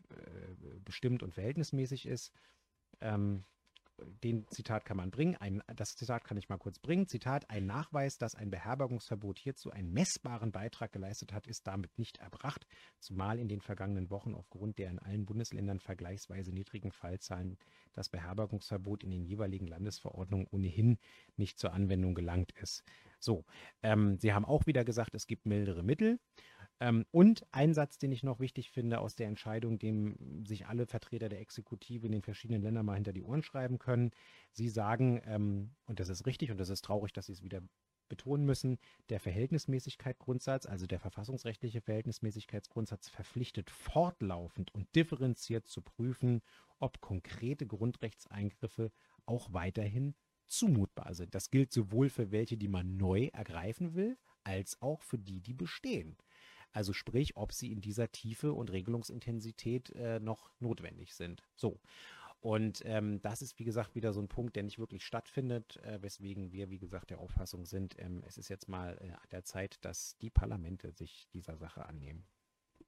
äh, 0.08 0.80
bestimmt 0.84 1.22
und 1.22 1.34
verhältnismäßig 1.34 2.06
ist. 2.06 2.32
Ähm, 3.00 3.44
den 4.22 4.46
Zitat 4.48 4.84
kann 4.84 4.96
man 4.96 5.10
bringen. 5.10 5.36
Ein, 5.36 5.62
das 5.74 5.96
Zitat 5.96 6.24
kann 6.24 6.36
ich 6.36 6.48
mal 6.48 6.58
kurz 6.58 6.78
bringen. 6.78 7.06
Zitat: 7.06 7.48
Ein 7.50 7.66
Nachweis, 7.66 8.18
dass 8.18 8.34
ein 8.34 8.50
Beherbergungsverbot 8.50 9.38
hierzu 9.38 9.70
einen 9.70 9.92
messbaren 9.92 10.52
Beitrag 10.52 10.92
geleistet 10.92 11.32
hat, 11.32 11.46
ist 11.46 11.66
damit 11.66 11.98
nicht 11.98 12.18
erbracht, 12.18 12.66
zumal 12.98 13.38
in 13.38 13.48
den 13.48 13.60
vergangenen 13.60 14.10
Wochen 14.10 14.34
aufgrund 14.34 14.78
der 14.78 14.90
in 14.90 14.98
allen 14.98 15.26
Bundesländern 15.26 15.80
vergleichsweise 15.80 16.52
niedrigen 16.52 16.92
Fallzahlen 16.92 17.56
das 17.92 18.08
Beherbergungsverbot 18.08 19.02
in 19.02 19.10
den 19.10 19.24
jeweiligen 19.24 19.66
Landesverordnungen 19.66 20.46
ohnehin 20.50 20.98
nicht 21.36 21.58
zur 21.58 21.72
Anwendung 21.72 22.14
gelangt 22.14 22.52
ist. 22.52 22.84
So, 23.18 23.44
ähm, 23.82 24.18
Sie 24.18 24.32
haben 24.32 24.44
auch 24.44 24.66
wieder 24.66 24.84
gesagt, 24.84 25.14
es 25.14 25.26
gibt 25.26 25.46
mildere 25.46 25.82
Mittel. 25.82 26.18
Ähm, 26.80 27.04
und 27.10 27.46
ein 27.52 27.74
Satz, 27.74 27.98
den 27.98 28.10
ich 28.10 28.22
noch 28.22 28.40
wichtig 28.40 28.70
finde 28.70 29.00
aus 29.00 29.14
der 29.14 29.28
Entscheidung, 29.28 29.78
dem 29.78 30.44
sich 30.46 30.66
alle 30.66 30.86
Vertreter 30.86 31.28
der 31.28 31.40
Exekutive 31.40 32.06
in 32.06 32.12
den 32.12 32.22
verschiedenen 32.22 32.62
Ländern 32.62 32.86
mal 32.86 32.94
hinter 32.94 33.12
die 33.12 33.22
Ohren 33.22 33.42
schreiben 33.42 33.78
können. 33.78 34.10
Sie 34.52 34.68
sagen, 34.68 35.20
ähm, 35.26 35.74
und 35.86 36.00
das 36.00 36.08
ist 36.08 36.26
richtig 36.26 36.50
und 36.50 36.58
das 36.58 36.70
ist 36.70 36.84
traurig, 36.84 37.12
dass 37.12 37.26
Sie 37.26 37.32
es 37.32 37.42
wieder 37.42 37.62
betonen 38.08 38.44
müssen, 38.44 38.78
der 39.08 39.20
Verhältnismäßigkeitsgrundsatz, 39.20 40.66
also 40.66 40.86
der 40.86 40.98
verfassungsrechtliche 40.98 41.80
Verhältnismäßigkeitsgrundsatz, 41.80 43.08
verpflichtet 43.08 43.70
fortlaufend 43.70 44.74
und 44.74 44.94
differenziert 44.96 45.66
zu 45.66 45.80
prüfen, 45.80 46.42
ob 46.78 47.00
konkrete 47.00 47.66
Grundrechtseingriffe 47.66 48.90
auch 49.26 49.52
weiterhin 49.52 50.14
zumutbar 50.48 51.14
sind. 51.14 51.34
Das 51.34 51.50
gilt 51.50 51.72
sowohl 51.72 52.10
für 52.10 52.32
welche, 52.32 52.56
die 52.56 52.68
man 52.68 52.96
neu 52.96 53.26
ergreifen 53.32 53.94
will, 53.94 54.18
als 54.42 54.82
auch 54.82 55.02
für 55.02 55.18
die, 55.18 55.40
die 55.40 55.54
bestehen. 55.54 56.16
Also 56.72 56.92
sprich, 56.92 57.36
ob 57.36 57.52
sie 57.52 57.72
in 57.72 57.80
dieser 57.80 58.10
Tiefe 58.12 58.52
und 58.52 58.70
Regelungsintensität 58.70 59.90
äh, 59.90 60.20
noch 60.20 60.50
notwendig 60.60 61.14
sind. 61.14 61.42
So. 61.56 61.80
Und 62.40 62.82
ähm, 62.86 63.20
das 63.20 63.42
ist, 63.42 63.58
wie 63.58 63.64
gesagt, 63.64 63.94
wieder 63.94 64.14
so 64.14 64.20
ein 64.20 64.28
Punkt, 64.28 64.56
der 64.56 64.62
nicht 64.62 64.78
wirklich 64.78 65.04
stattfindet, 65.04 65.76
äh, 65.78 66.00
weswegen 66.00 66.52
wir, 66.52 66.70
wie 66.70 66.78
gesagt, 66.78 67.10
der 67.10 67.18
Auffassung 67.18 67.66
sind, 67.66 67.96
ähm, 67.98 68.22
es 68.26 68.38
ist 68.38 68.48
jetzt 68.48 68.66
mal 68.66 68.96
äh, 69.02 69.10
an 69.10 69.28
der 69.30 69.44
Zeit, 69.44 69.84
dass 69.84 70.16
die 70.18 70.30
Parlamente 70.30 70.90
sich 70.92 71.28
dieser 71.34 71.58
Sache 71.58 71.84
annehmen. 71.84 72.24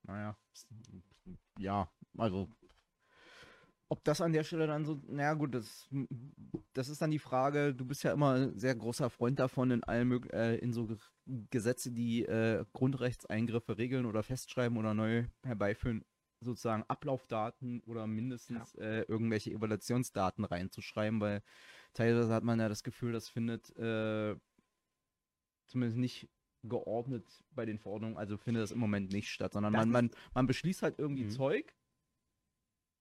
Naja, 0.05 0.37
ja, 1.59 1.89
also 2.16 2.49
ob 3.93 4.03
das 4.05 4.22
an 4.22 4.32
der 4.32 4.43
Stelle 4.43 4.66
dann 4.66 4.86
so, 4.86 5.03
naja 5.07 5.34
gut, 5.34 5.55
das, 5.55 5.86
das 6.72 6.88
ist 6.88 7.03
dann 7.03 7.11
die 7.11 7.18
Frage, 7.18 7.74
du 7.74 7.84
bist 7.84 8.03
ja 8.03 8.12
immer 8.14 8.36
ein 8.36 8.59
sehr 8.59 8.74
großer 8.74 9.11
Freund 9.11 9.38
davon, 9.38 9.70
in 9.70 9.84
allen 9.84 10.30
äh, 10.30 10.57
in 10.57 10.72
so 10.72 10.88
Gesetze, 11.51 11.93
die 11.93 12.24
äh, 12.24 12.64
Grundrechtseingriffe 12.72 13.76
regeln 13.76 14.07
oder 14.07 14.22
festschreiben 14.22 14.78
oder 14.78 14.95
neu 14.95 15.26
herbeiführen, 15.45 16.07
sozusagen 16.40 16.84
Ablaufdaten 16.88 17.82
oder 17.82 18.07
mindestens 18.07 18.72
ja. 18.78 18.82
äh, 18.82 19.03
irgendwelche 19.03 19.51
Evaluationsdaten 19.51 20.47
reinzuschreiben, 20.47 21.20
weil 21.20 21.43
teilweise 21.93 22.32
hat 22.32 22.45
man 22.45 22.61
ja 22.61 22.70
das 22.70 22.84
Gefühl, 22.84 23.12
das 23.12 23.28
findet 23.28 23.76
äh, 23.76 24.34
zumindest 25.66 25.99
nicht 25.99 26.30
geordnet 26.62 27.45
bei 27.51 27.66
den 27.66 27.78
Verordnungen, 27.78 28.16
also 28.16 28.38
findet 28.38 28.62
das 28.62 28.72
im 28.72 28.78
Moment 28.78 29.12
nicht 29.12 29.28
statt, 29.28 29.53
sondern 29.53 29.74
man, 29.74 29.90
man, 29.90 30.11
man 30.32 30.47
beschließt 30.47 30.80
halt 30.80 30.99
irgendwie 30.99 31.24
mhm. 31.24 31.30
Zeug 31.30 31.74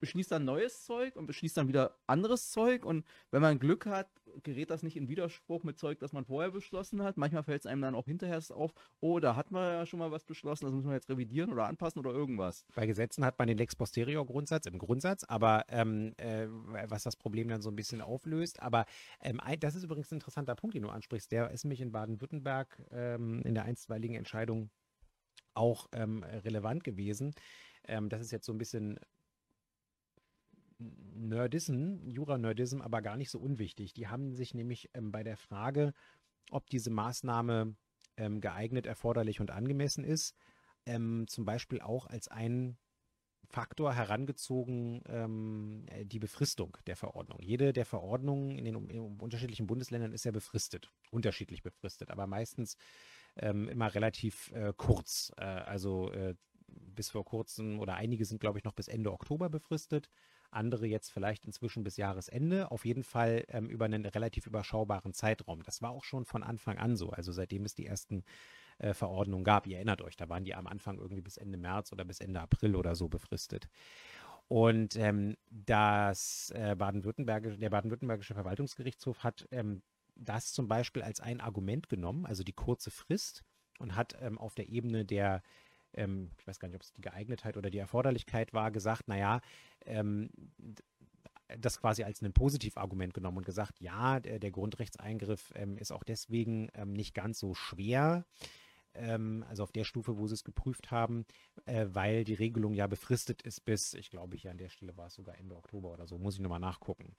beschließt 0.01 0.31
dann 0.31 0.43
neues 0.43 0.83
Zeug 0.83 1.15
und 1.15 1.27
beschließt 1.27 1.55
dann 1.55 1.69
wieder 1.69 1.95
anderes 2.07 2.51
Zeug. 2.51 2.83
Und 2.83 3.05
wenn 3.29 3.41
man 3.41 3.59
Glück 3.59 3.85
hat, 3.85 4.09
gerät 4.43 4.69
das 4.69 4.83
nicht 4.83 4.97
in 4.97 5.07
Widerspruch 5.07 5.63
mit 5.63 5.77
Zeug, 5.77 5.99
das 5.99 6.11
man 6.11 6.25
vorher 6.25 6.51
beschlossen 6.51 7.01
hat. 7.03 7.15
Manchmal 7.15 7.43
fällt 7.43 7.61
es 7.61 7.65
einem 7.65 7.81
dann 7.81 7.95
auch 7.95 8.05
hinterher 8.05 8.41
auf, 8.49 8.73
oh, 8.99 9.19
da 9.19 9.35
hat 9.35 9.51
man 9.51 9.63
ja 9.63 9.85
schon 9.85 9.99
mal 9.99 10.11
was 10.11 10.25
beschlossen, 10.25 10.65
das 10.65 10.73
muss 10.73 10.83
man 10.83 10.93
jetzt 10.93 11.09
revidieren 11.09 11.51
oder 11.51 11.67
anpassen 11.67 11.99
oder 11.99 12.11
irgendwas. 12.11 12.65
Bei 12.75 12.85
Gesetzen 12.85 13.23
hat 13.23 13.37
man 13.37 13.47
den 13.47 13.57
Lex 13.57 13.75
Posterior 13.75 14.25
Grundsatz 14.25 14.65
im 14.65 14.79
Grundsatz, 14.79 15.23
aber 15.23 15.65
ähm, 15.69 16.13
äh, 16.17 16.47
was 16.87 17.03
das 17.03 17.15
Problem 17.15 17.47
dann 17.47 17.61
so 17.61 17.69
ein 17.69 17.75
bisschen 17.75 18.01
auflöst. 18.01 18.61
Aber 18.61 18.85
ähm, 19.21 19.39
das 19.59 19.75
ist 19.75 19.83
übrigens 19.83 20.11
ein 20.11 20.15
interessanter 20.15 20.55
Punkt, 20.55 20.75
den 20.75 20.83
du 20.83 20.89
ansprichst. 20.89 21.31
Der 21.31 21.51
ist 21.51 21.63
nämlich 21.63 21.81
in 21.81 21.91
Baden-Württemberg 21.91 22.81
ähm, 22.91 23.41
in 23.43 23.53
der 23.53 23.65
einstweiligen 23.65 24.15
Entscheidung 24.15 24.71
auch 25.53 25.87
ähm, 25.91 26.23
relevant 26.23 26.83
gewesen. 26.83 27.33
Ähm, 27.87 28.09
das 28.09 28.21
ist 28.21 28.31
jetzt 28.31 28.45
so 28.45 28.53
ein 28.53 28.57
bisschen 28.57 28.99
Nerdism, 31.13 32.07
Jura-Nerdism, 32.07 32.81
aber 32.81 33.01
gar 33.01 33.17
nicht 33.17 33.29
so 33.29 33.39
unwichtig. 33.39 33.93
Die 33.93 34.07
haben 34.07 34.33
sich 34.33 34.53
nämlich 34.53 34.89
ähm, 34.93 35.11
bei 35.11 35.23
der 35.23 35.37
Frage, 35.37 35.93
ob 36.49 36.69
diese 36.69 36.89
Maßnahme 36.89 37.75
ähm, 38.17 38.41
geeignet, 38.41 38.85
erforderlich 38.85 39.39
und 39.39 39.51
angemessen 39.51 40.03
ist, 40.03 40.35
ähm, 40.85 41.25
zum 41.27 41.45
Beispiel 41.45 41.81
auch 41.81 42.07
als 42.07 42.27
einen 42.27 42.77
Faktor 43.47 43.93
herangezogen 43.93 45.01
ähm, 45.07 45.85
die 46.03 46.19
Befristung 46.19 46.77
der 46.87 46.95
Verordnung. 46.95 47.39
Jede 47.41 47.73
der 47.73 47.85
Verordnungen 47.85 48.57
in 48.57 48.65
den 48.65 48.89
in 48.89 48.99
unterschiedlichen 49.19 49.67
Bundesländern 49.67 50.13
ist 50.13 50.23
ja 50.23 50.31
befristet, 50.31 50.91
unterschiedlich 51.11 51.61
befristet, 51.61 52.11
aber 52.11 52.27
meistens 52.27 52.77
ähm, 53.35 53.67
immer 53.67 53.93
relativ 53.93 54.51
äh, 54.51 54.73
kurz. 54.75 55.33
Äh, 55.37 55.43
also 55.43 56.11
äh, 56.11 56.35
bis 56.67 57.09
vor 57.09 57.25
kurzem 57.25 57.79
oder 57.79 57.95
einige 57.95 58.25
sind, 58.25 58.39
glaube 58.39 58.57
ich, 58.57 58.63
noch 58.63 58.73
bis 58.73 58.87
Ende 58.87 59.11
Oktober 59.11 59.49
befristet 59.49 60.09
andere 60.51 60.85
jetzt 60.85 61.11
vielleicht 61.11 61.45
inzwischen 61.45 61.83
bis 61.83 61.97
Jahresende, 61.97 62.71
auf 62.71 62.85
jeden 62.85 63.03
Fall 63.03 63.45
ähm, 63.47 63.69
über 63.69 63.85
einen 63.85 64.05
relativ 64.05 64.47
überschaubaren 64.47 65.13
Zeitraum. 65.13 65.63
Das 65.63 65.81
war 65.81 65.91
auch 65.91 66.03
schon 66.03 66.25
von 66.25 66.43
Anfang 66.43 66.77
an 66.77 66.95
so, 66.95 67.09
also 67.09 67.31
seitdem 67.31 67.65
es 67.65 67.75
die 67.75 67.85
ersten 67.85 68.23
äh, 68.79 68.93
Verordnungen 68.93 69.43
gab. 69.43 69.67
Ihr 69.67 69.77
erinnert 69.77 70.01
euch, 70.01 70.15
da 70.15 70.29
waren 70.29 70.43
die 70.43 70.55
am 70.55 70.67
Anfang 70.67 70.97
irgendwie 70.97 71.21
bis 71.21 71.37
Ende 71.37 71.57
März 71.57 71.91
oder 71.91 72.05
bis 72.05 72.19
Ende 72.19 72.41
April 72.41 72.75
oder 72.75 72.95
so 72.95 73.07
befristet. 73.07 73.67
Und 74.47 74.97
ähm, 74.97 75.37
das 75.49 76.51
äh, 76.55 76.75
baden-württembergische, 76.75 77.57
der 77.57 77.69
baden-württembergische 77.69 78.33
Verwaltungsgerichtshof 78.33 79.23
hat 79.23 79.47
ähm, 79.51 79.81
das 80.15 80.51
zum 80.51 80.67
Beispiel 80.67 81.01
als 81.01 81.21
ein 81.21 81.39
Argument 81.39 81.87
genommen, 81.89 82.25
also 82.25 82.43
die 82.43 82.53
kurze 82.53 82.91
Frist, 82.91 83.43
und 83.79 83.95
hat 83.95 84.17
ähm, 84.21 84.37
auf 84.37 84.53
der 84.53 84.69
Ebene 84.69 85.05
der 85.05 85.41
ähm, 85.93 86.31
ich 86.39 86.47
weiß 86.47 86.59
gar 86.59 86.67
nicht, 86.67 86.75
ob 86.75 86.81
es 86.81 86.93
die 86.93 87.01
Geeignetheit 87.01 87.57
oder 87.57 87.69
die 87.69 87.77
Erforderlichkeit 87.77 88.53
war, 88.53 88.71
gesagt, 88.71 89.07
naja, 89.07 89.41
ähm, 89.85 90.29
das 91.59 91.79
quasi 91.79 92.03
als 92.03 92.21
ein 92.21 92.33
Positivargument 92.33 93.13
genommen 93.13 93.39
und 93.39 93.45
gesagt, 93.45 93.79
ja, 93.81 94.19
der, 94.19 94.39
der 94.39 94.51
Grundrechtseingriff 94.51 95.51
ähm, 95.55 95.77
ist 95.77 95.91
auch 95.91 96.03
deswegen 96.03 96.69
ähm, 96.73 96.93
nicht 96.93 97.13
ganz 97.13 97.39
so 97.39 97.53
schwer, 97.53 98.25
ähm, 98.93 99.45
also 99.47 99.63
auf 99.63 99.71
der 99.71 99.83
Stufe, 99.83 100.17
wo 100.17 100.27
sie 100.27 100.33
es 100.33 100.43
geprüft 100.43 100.91
haben, 100.91 101.25
äh, 101.65 101.87
weil 101.89 102.23
die 102.23 102.33
Regelung 102.33 102.73
ja 102.73 102.87
befristet 102.87 103.41
ist 103.41 103.65
bis, 103.65 103.93
ich 103.93 104.09
glaube, 104.09 104.37
hier 104.37 104.51
an 104.51 104.57
der 104.57 104.69
Stelle 104.69 104.95
war 104.97 105.07
es 105.07 105.15
sogar 105.15 105.37
Ende 105.37 105.55
Oktober 105.55 105.91
oder 105.91 106.07
so, 106.07 106.17
muss 106.17 106.35
ich 106.35 106.41
nochmal 106.41 106.59
nachgucken. 106.59 107.15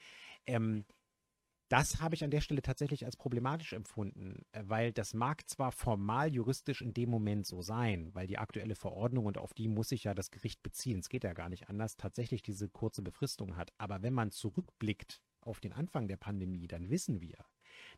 Das 1.72 2.02
habe 2.02 2.14
ich 2.14 2.22
an 2.22 2.30
der 2.30 2.42
Stelle 2.42 2.60
tatsächlich 2.60 3.06
als 3.06 3.16
problematisch 3.16 3.72
empfunden, 3.72 4.44
äh, 4.52 4.62
weil 4.66 4.92
das 4.92 5.14
mag 5.14 5.48
zwar 5.48 5.72
formal 5.72 6.30
juristisch 6.30 6.82
in 6.82 6.92
dem 6.92 7.08
Moment 7.08 7.46
so 7.46 7.62
sein, 7.62 8.14
weil 8.14 8.26
die 8.26 8.36
aktuelle 8.36 8.74
Verordnung 8.74 9.24
und 9.24 9.38
auf 9.38 9.54
die 9.54 9.68
muss 9.68 9.88
sich 9.88 10.04
ja 10.04 10.12
das 10.12 10.30
Gericht 10.30 10.62
beziehen, 10.62 10.98
es 10.98 11.08
geht 11.08 11.24
ja 11.24 11.32
gar 11.32 11.48
nicht 11.48 11.70
anders, 11.70 11.96
tatsächlich 11.96 12.42
diese 12.42 12.68
kurze 12.68 13.00
Befristung 13.00 13.56
hat. 13.56 13.72
Aber 13.78 14.02
wenn 14.02 14.12
man 14.12 14.30
zurückblickt 14.30 15.22
auf 15.40 15.60
den 15.60 15.72
Anfang 15.72 16.08
der 16.08 16.18
Pandemie, 16.18 16.66
dann 16.66 16.90
wissen 16.90 17.22
wir, 17.22 17.38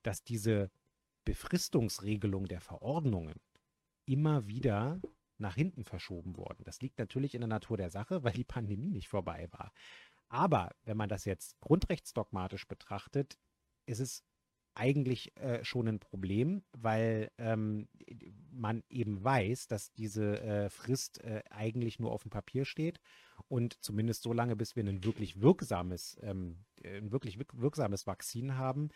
dass 0.05 0.23
diese 0.23 0.71
Befristungsregelung 1.25 2.47
der 2.47 2.61
Verordnungen 2.61 3.41
immer 4.07 4.47
wieder 4.47 5.01
nach 5.39 5.57
hinten 5.57 5.83
verschoben 5.83 6.37
wurden. 6.37 6.63
Das 6.63 6.81
liegt 6.81 7.01
natürlich 7.01 7.35
in 7.35 7.41
der 7.41 7.49
Natur 7.49 7.77
der 7.77 7.91
Sache, 7.91 8.23
weil 8.23 8.35
die 8.35 8.45
Pandemie 8.45 8.93
nicht 8.93 9.09
vorbei 9.09 9.49
war. 9.51 9.73
Aber 10.29 10.71
wenn 10.85 10.97
man 10.97 11.09
das 11.09 11.25
jetzt 11.25 11.61
grundrechtsdogmatisch 11.61 12.69
betrachtet, 12.69 13.37
ist 13.87 14.01
es 14.01 14.25
eigentlich 14.75 15.37
äh, 15.37 15.65
schon 15.65 15.87
ein 15.87 16.01
Problem, 16.01 16.65
weil 16.73 17.31
ähm, 17.39 17.89
man 18.51 18.83
eben 18.89 19.23
weiß, 19.23 19.69
dass 19.69 19.93
diese 19.93 20.41
äh, 20.41 20.69
Frist 20.69 21.23
äh, 21.23 21.43
eigentlich 21.51 22.01
nur 22.01 22.11
auf 22.11 22.23
dem 22.23 22.31
Papier 22.31 22.65
steht 22.65 23.01
und 23.49 23.83
zumindest 23.85 24.23
so 24.23 24.33
lange, 24.33 24.57
bis 24.57 24.75
wir 24.75 24.85
ein 24.85 25.05
wirklich 25.05 25.41
wirksames, 25.41 26.19
ähm, 26.23 26.65
ein 26.85 27.13
wirklich 27.13 27.39
wirksames 27.53 28.07
Vakzin 28.07 28.57
haben 28.57 28.89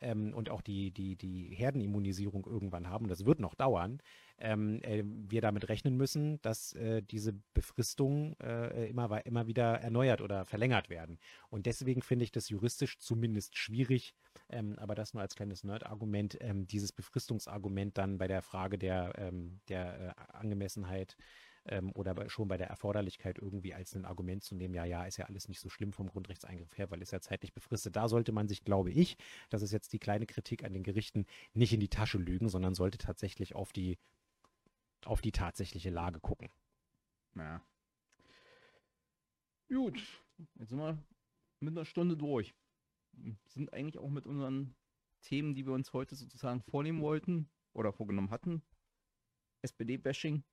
ähm, 0.00 0.34
und 0.34 0.50
auch 0.50 0.60
die, 0.60 0.90
die, 0.90 1.16
die 1.16 1.54
Herdenimmunisierung 1.54 2.46
irgendwann 2.46 2.88
haben, 2.88 3.08
das 3.08 3.24
wird 3.24 3.40
noch 3.40 3.54
dauern, 3.54 4.00
ähm, 4.38 4.80
äh, 4.82 5.02
wir 5.04 5.40
damit 5.40 5.68
rechnen 5.68 5.96
müssen, 5.96 6.40
dass 6.42 6.72
äh, 6.74 7.02
diese 7.02 7.32
Befristungen 7.54 8.38
äh, 8.40 8.86
immer, 8.88 9.24
immer 9.24 9.46
wieder 9.46 9.80
erneuert 9.80 10.20
oder 10.20 10.44
verlängert 10.44 10.90
werden. 10.90 11.18
Und 11.48 11.66
deswegen 11.66 12.02
finde 12.02 12.24
ich 12.24 12.32
das 12.32 12.48
juristisch 12.48 12.98
zumindest 12.98 13.56
schwierig, 13.56 14.14
ähm, 14.50 14.78
aber 14.78 14.94
das 14.94 15.14
nur 15.14 15.22
als 15.22 15.34
kleines 15.34 15.64
Nerd-Argument, 15.64 16.36
ähm, 16.40 16.66
dieses 16.66 16.92
Befristungsargument 16.92 17.96
dann 17.96 18.18
bei 18.18 18.28
der 18.28 18.42
Frage 18.42 18.78
der, 18.78 19.12
ähm, 19.18 19.60
der 19.68 20.14
äh, 20.16 20.36
Angemessenheit 20.36 21.16
ähm, 21.68 21.92
oder 21.94 22.28
schon 22.28 22.48
bei 22.48 22.56
der 22.56 22.68
Erforderlichkeit 22.68 23.38
irgendwie 23.38 23.74
als 23.74 23.94
ein 23.94 24.04
Argument 24.04 24.42
zu 24.42 24.54
nehmen, 24.54 24.74
ja, 24.74 24.84
ja, 24.84 25.04
ist 25.04 25.16
ja 25.16 25.26
alles 25.26 25.48
nicht 25.48 25.60
so 25.60 25.68
schlimm 25.68 25.92
vom 25.92 26.08
Grundrechtseingriff 26.08 26.76
her, 26.78 26.90
weil 26.90 27.02
es 27.02 27.10
ja 27.10 27.20
zeitlich 27.20 27.52
befristet. 27.52 27.96
Da 27.96 28.08
sollte 28.08 28.32
man 28.32 28.48
sich, 28.48 28.64
glaube 28.64 28.90
ich, 28.90 29.16
das 29.50 29.62
ist 29.62 29.72
jetzt 29.72 29.92
die 29.92 29.98
kleine 29.98 30.26
Kritik 30.26 30.64
an 30.64 30.72
den 30.72 30.82
Gerichten, 30.82 31.26
nicht 31.54 31.72
in 31.72 31.80
die 31.80 31.88
Tasche 31.88 32.18
lügen, 32.18 32.48
sondern 32.48 32.74
sollte 32.74 32.98
tatsächlich 32.98 33.54
auf 33.54 33.72
die, 33.72 33.98
auf 35.04 35.20
die 35.20 35.32
tatsächliche 35.32 35.90
Lage 35.90 36.20
gucken. 36.20 36.50
Ja. 37.34 37.62
Gut, 39.68 40.00
jetzt 40.54 40.70
sind 40.70 40.78
wir 40.78 40.98
mit 41.60 41.76
einer 41.76 41.84
Stunde 41.84 42.16
durch. 42.16 42.54
sind 43.46 43.72
eigentlich 43.72 43.98
auch 43.98 44.10
mit 44.10 44.26
unseren 44.26 44.74
Themen, 45.22 45.54
die 45.54 45.66
wir 45.66 45.72
uns 45.72 45.92
heute 45.92 46.14
sozusagen 46.14 46.62
vornehmen 46.62 47.00
wollten 47.00 47.50
oder 47.72 47.92
vorgenommen 47.92 48.30
hatten. 48.30 48.62
SPD-Bashing. 49.62 50.44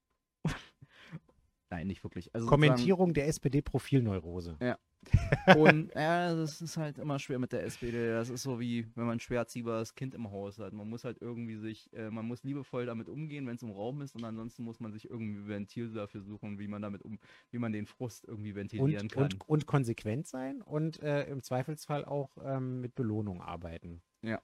Nein, 1.70 1.86
nicht 1.86 2.04
wirklich. 2.04 2.34
Also 2.34 2.46
Kommentierung 2.46 3.14
der 3.14 3.26
SPD-Profilneurose. 3.28 4.56
Ja. 4.60 4.78
Und 5.58 5.92
ja, 5.94 6.34
das 6.34 6.60
ist 6.60 6.76
halt 6.76 6.98
immer 6.98 7.18
schwer 7.18 7.38
mit 7.38 7.52
der 7.52 7.64
SPD. 7.64 8.08
Das 8.08 8.30
ist 8.30 8.42
so 8.42 8.58
wie, 8.60 8.86
wenn 8.94 9.04
man 9.04 9.16
ein 9.16 9.20
schwer 9.20 9.46
ziehbares 9.46 9.94
Kind 9.94 10.14
im 10.14 10.30
Haus 10.30 10.58
hat. 10.58 10.72
Man 10.72 10.88
muss 10.88 11.04
halt 11.04 11.18
irgendwie 11.20 11.56
sich, 11.56 11.92
äh, 11.92 12.10
man 12.10 12.26
muss 12.26 12.42
liebevoll 12.42 12.86
damit 12.86 13.08
umgehen, 13.08 13.46
wenn 13.46 13.56
es 13.56 13.62
im 13.62 13.70
Raum 13.70 14.00
ist, 14.02 14.14
und 14.14 14.24
ansonsten 14.24 14.64
muss 14.64 14.80
man 14.80 14.92
sich 14.92 15.10
irgendwie 15.10 15.46
Ventil 15.46 15.92
dafür 15.92 16.22
suchen, 16.22 16.58
wie 16.58 16.68
man 16.68 16.82
damit 16.82 17.02
um, 17.02 17.18
wie 17.50 17.58
man 17.58 17.72
den 17.72 17.86
Frust 17.86 18.24
irgendwie 18.26 18.54
ventilieren 18.54 19.02
und, 19.02 19.12
kann. 19.12 19.24
Und, 19.24 19.48
und 19.48 19.66
konsequent 19.66 20.26
sein 20.26 20.62
und 20.62 21.02
äh, 21.02 21.24
im 21.24 21.42
Zweifelsfall 21.42 22.04
auch 22.04 22.36
ähm, 22.42 22.80
mit 22.80 22.94
Belohnung 22.94 23.42
arbeiten. 23.42 24.02
Ja. 24.22 24.40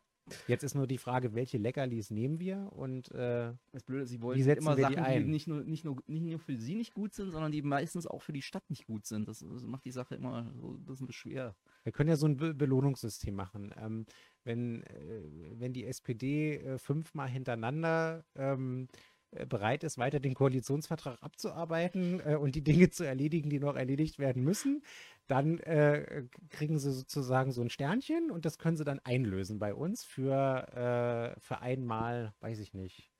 Jetzt 0.47 0.63
ist 0.63 0.75
nur 0.75 0.87
die 0.87 0.99
Frage, 0.99 1.35
welche 1.35 1.59
Leckerlis 1.59 2.11
nehmen 2.11 2.41
wir 2.41 2.71
und 2.73 3.11
äh, 3.13 3.53
das 3.73 3.83
Blöde 3.85 4.07
sie 4.07 4.21
wollen 4.21 4.39
immer 4.39 4.77
Sachen, 4.77 5.05
die, 5.05 5.19
die, 5.19 5.25
nicht, 5.25 5.47
nur, 5.47 5.63
nicht, 5.63 5.85
nur, 5.85 6.03
nicht 6.07 6.23
nur 6.23 6.39
für 6.39 6.57
sie 6.57 6.75
nicht 6.75 6.95
gut 6.95 7.15
sind, 7.15 7.31
sondern 7.31 7.53
die 7.53 7.63
meistens 7.63 8.07
auch 8.07 8.23
für 8.23 8.33
die 8.33 8.43
Stadt 8.43 8.69
nicht 8.69 8.87
gut 8.87 9.07
sind. 9.07 9.29
Das, 9.29 9.41
das 9.41 9.63
macht 9.65 9.85
die 9.85 9.91
Sache 9.91 10.15
immer 10.15 10.53
so 10.61 10.73
ein 10.73 10.85
bisschen 10.85 11.13
schwer. 11.13 11.55
Wir 11.85 11.93
können 11.93 12.11
ja 12.11 12.17
so 12.17 12.27
ein 12.27 12.37
Be 12.37 12.55
Belohnungssystem 12.55 13.35
machen. 13.35 13.75
Ähm, 13.79 14.07
wenn, 14.45 14.83
äh, 14.85 15.23
wenn 15.55 15.73
die 15.73 15.85
SPD 15.85 16.57
äh, 16.57 16.79
fünfmal 16.79 17.29
hintereinander 17.29 18.25
ähm, 18.35 18.89
äh, 18.93 18.97
bereit 19.49 19.85
ist, 19.85 19.99
weiter 19.99 20.21
den 20.21 20.35
Koalitionsvertrag 20.35 21.23
abzuarbeiten 21.23 22.21
äh, 22.25 22.37
und 22.37 22.55
die 22.55 22.65
Dinge 22.65 22.91
zu 22.91 23.05
erledigen, 23.05 23.49
die 23.49 23.61
noch 23.61 23.77
erledigt 23.77 24.19
werden 24.19 24.43
müssen, 24.43 24.83
dann 25.29 25.59
äh, 25.61 26.25
kriegen 26.49 26.79
sie 26.79 26.93
sozusagen 26.93 27.53
so 27.53 27.63
ein 27.63 27.71
Sternchen 27.71 28.31
und 28.31 28.45
das 28.45 28.59
können 28.59 28.77
sie 28.77 28.85
dann 28.85 28.99
einlösen 29.01 29.59
bei 29.59 29.75
uns 29.75 30.05
für, 30.05 31.35
äh, 31.37 31.41
für 31.41 31.61
einmal, 31.61 32.35
weiß 32.41 32.59
ich 32.59 32.75
nicht. 32.75 33.11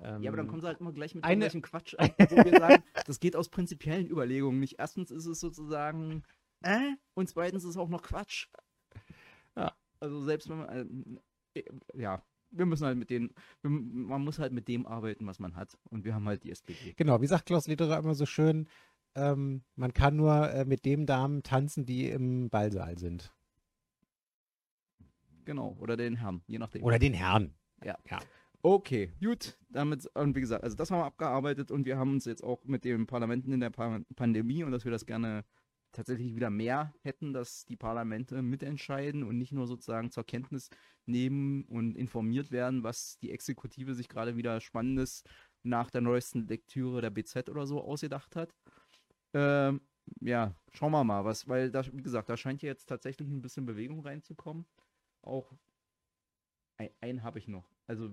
Ähm, 0.00 0.22
ja, 0.22 0.30
aber 0.30 0.38
dann 0.38 0.48
kommen 0.48 0.60
sie 0.60 0.66
halt 0.66 0.80
immer 0.80 0.92
gleich 0.92 1.14
mit 1.14 1.24
eine... 1.24 1.48
Quatsch 1.48 1.94
ein, 1.98 2.10
wo 2.30 2.36
wir 2.36 2.58
sagen, 2.58 2.82
das 3.06 3.20
geht 3.20 3.36
aus 3.36 3.48
prinzipiellen 3.48 4.08
Überlegungen 4.08 4.58
nicht. 4.58 4.78
Erstens 4.78 5.10
ist 5.10 5.26
es 5.26 5.40
sozusagen 5.40 6.24
äh, 6.62 6.94
und 7.12 7.28
zweitens 7.28 7.64
ist 7.64 7.70
es 7.70 7.76
auch 7.76 7.90
noch 7.90 8.02
Quatsch. 8.02 8.48
Ja, 9.56 9.76
also 10.00 10.22
selbst 10.22 10.48
wenn 10.48 10.58
man, 10.58 11.20
äh, 11.54 11.62
ja, 11.94 12.22
wir 12.56 12.66
müssen 12.66 12.86
halt 12.86 12.96
mit 12.96 13.10
denen, 13.10 13.30
man 13.62 14.22
muss 14.22 14.38
halt 14.38 14.52
mit 14.52 14.68
dem 14.68 14.86
arbeiten, 14.86 15.26
was 15.26 15.38
man 15.38 15.56
hat. 15.56 15.76
Und 15.90 16.04
wir 16.04 16.14
haben 16.14 16.26
halt 16.26 16.44
die 16.44 16.50
SPD. 16.50 16.94
Genau, 16.96 17.20
wie 17.20 17.26
sagt 17.26 17.46
Klaus 17.46 17.66
Lederer 17.66 17.98
immer 17.98 18.14
so 18.14 18.26
schön, 18.26 18.68
ähm, 19.14 19.62
man 19.76 19.92
kann 19.92 20.16
nur 20.16 20.50
äh, 20.50 20.64
mit 20.64 20.84
dem 20.84 21.06
Damen 21.06 21.42
tanzen, 21.42 21.86
die 21.86 22.08
im 22.08 22.50
Ballsaal 22.50 22.98
sind. 22.98 23.32
Genau, 25.44 25.76
oder 25.78 25.96
den 25.96 26.16
Herrn, 26.16 26.42
je 26.46 26.58
nachdem. 26.58 26.82
Oder 26.82 26.98
den 26.98 27.12
Herrn. 27.12 27.54
Ja. 27.84 27.96
ja. 28.10 28.18
Okay, 28.62 29.12
gut. 29.22 29.58
Damit, 29.68 30.06
und 30.14 30.34
wie 30.34 30.40
gesagt, 30.40 30.64
also 30.64 30.74
das 30.74 30.90
haben 30.90 31.00
wir 31.00 31.04
abgearbeitet 31.04 31.70
und 31.70 31.84
wir 31.84 31.98
haben 31.98 32.12
uns 32.12 32.24
jetzt 32.24 32.42
auch 32.42 32.64
mit 32.64 32.84
den 32.84 33.06
Parlamenten 33.06 33.52
in 33.52 33.60
der 33.60 33.70
pa 33.70 34.00
Pandemie 34.16 34.64
und 34.64 34.72
dass 34.72 34.84
wir 34.84 34.92
das 34.92 35.04
gerne 35.04 35.44
tatsächlich 35.94 36.34
wieder 36.34 36.50
mehr 36.50 36.94
hätten, 37.00 37.32
dass 37.32 37.64
die 37.64 37.76
Parlamente 37.76 38.42
mitentscheiden 38.42 39.22
und 39.22 39.38
nicht 39.38 39.52
nur 39.52 39.66
sozusagen 39.66 40.10
zur 40.10 40.24
Kenntnis 40.24 40.68
nehmen 41.06 41.64
und 41.64 41.96
informiert 41.96 42.50
werden, 42.50 42.82
was 42.82 43.18
die 43.18 43.30
Exekutive 43.30 43.94
sich 43.94 44.08
gerade 44.08 44.36
wieder 44.36 44.60
Spannendes 44.60 45.24
nach 45.62 45.90
der 45.90 46.02
neuesten 46.02 46.46
Lektüre 46.46 47.00
der 47.00 47.10
BZ 47.10 47.48
oder 47.48 47.66
so 47.66 47.82
ausgedacht 47.82 48.36
hat. 48.36 48.54
Ähm, 49.32 49.80
ja, 50.20 50.54
schauen 50.72 50.92
wir 50.92 51.04
mal, 51.04 51.24
was, 51.24 51.48
weil 51.48 51.70
da, 51.70 51.82
wie 51.92 52.02
gesagt, 52.02 52.28
da 52.28 52.36
scheint 52.36 52.62
ja 52.62 52.68
jetzt 52.68 52.86
tatsächlich 52.86 53.28
ein 53.28 53.42
bisschen 53.42 53.66
Bewegung 53.66 54.00
reinzukommen. 54.00 54.66
Auch 55.22 55.52
ein, 56.76 56.90
einen 57.00 57.22
habe 57.22 57.38
ich 57.38 57.48
noch. 57.48 57.68
Also 57.86 58.10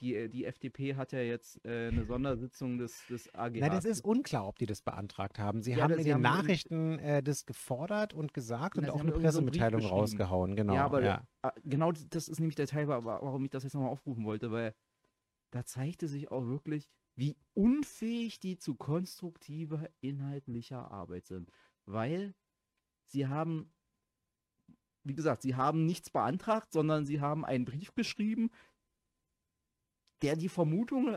die, 0.00 0.28
die 0.28 0.44
FDP 0.44 0.96
hat 0.96 1.12
ja 1.12 1.20
jetzt 1.20 1.64
äh, 1.64 1.88
eine 1.88 2.04
Sondersitzung 2.04 2.78
des, 2.78 3.06
des 3.08 3.32
AGH. 3.34 3.60
Nein, 3.60 3.70
das 3.70 3.84
ist 3.84 4.04
unklar, 4.04 4.46
ob 4.46 4.58
die 4.58 4.66
das 4.66 4.82
beantragt 4.82 5.38
haben. 5.38 5.62
Sie 5.62 5.72
ja, 5.72 5.82
haben 5.82 5.94
in 5.94 6.04
den 6.04 6.20
Nachrichten 6.20 6.98
äh, 6.98 7.22
das 7.22 7.46
gefordert 7.46 8.14
und 8.14 8.32
gesagt 8.34 8.78
und 8.78 8.88
auch 8.88 9.00
eine 9.00 9.12
Pressemitteilung 9.12 9.84
rausgehauen. 9.84 10.56
Genau, 10.56 10.74
ja, 10.74 10.84
aber 10.84 11.02
ja. 11.02 11.26
Äh, 11.42 11.50
genau 11.64 11.92
das 11.92 12.28
ist 12.28 12.40
nämlich 12.40 12.56
der 12.56 12.66
Teil, 12.66 12.88
warum 12.88 13.44
ich 13.44 13.50
das 13.50 13.64
jetzt 13.64 13.74
nochmal 13.74 13.90
aufrufen 13.90 14.24
wollte, 14.24 14.50
weil 14.50 14.74
da 15.50 15.64
zeigte 15.64 16.08
sich 16.08 16.30
auch 16.30 16.46
wirklich, 16.46 16.88
wie 17.16 17.36
unfähig 17.54 18.40
die 18.40 18.56
zu 18.56 18.74
konstruktiver 18.74 19.88
inhaltlicher 20.00 20.90
Arbeit 20.90 21.26
sind. 21.26 21.50
Weil 21.84 22.34
sie 23.06 23.26
haben, 23.26 23.72
wie 25.04 25.14
gesagt, 25.14 25.42
sie 25.42 25.56
haben 25.56 25.86
nichts 25.86 26.10
beantragt, 26.10 26.72
sondern 26.72 27.04
sie 27.04 27.20
haben 27.20 27.44
einen 27.44 27.64
Brief 27.64 27.94
geschrieben, 27.94 28.50
der 30.22 30.36
die 30.36 30.48
Vermutung 30.48 31.16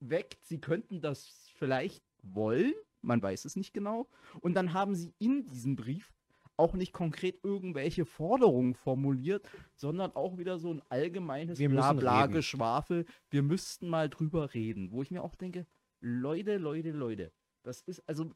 weckt, 0.00 0.44
sie 0.44 0.60
könnten 0.60 1.00
das 1.00 1.50
vielleicht 1.54 2.04
wollen, 2.22 2.72
man 3.00 3.22
weiß 3.22 3.44
es 3.44 3.56
nicht 3.56 3.72
genau. 3.72 4.08
Und 4.40 4.54
dann 4.54 4.72
haben 4.72 4.94
sie 4.94 5.14
in 5.18 5.46
diesem 5.46 5.76
Brief 5.76 6.12
auch 6.56 6.74
nicht 6.74 6.92
konkret 6.92 7.40
irgendwelche 7.42 8.04
Forderungen 8.04 8.74
formuliert, 8.74 9.48
sondern 9.74 10.14
auch 10.14 10.38
wieder 10.38 10.58
so 10.58 10.72
ein 10.72 10.82
allgemeines 10.88 11.58
Blabla-Geschwafel. 11.58 13.06
Wir 13.30 13.42
müssten 13.42 13.88
mal 13.88 14.08
drüber 14.08 14.54
reden, 14.54 14.92
wo 14.92 15.02
ich 15.02 15.10
mir 15.10 15.22
auch 15.22 15.34
denke, 15.34 15.66
Leute, 16.00 16.58
Leute, 16.58 16.90
Leute, 16.90 17.32
das 17.62 17.80
ist 17.82 18.00
also 18.08 18.32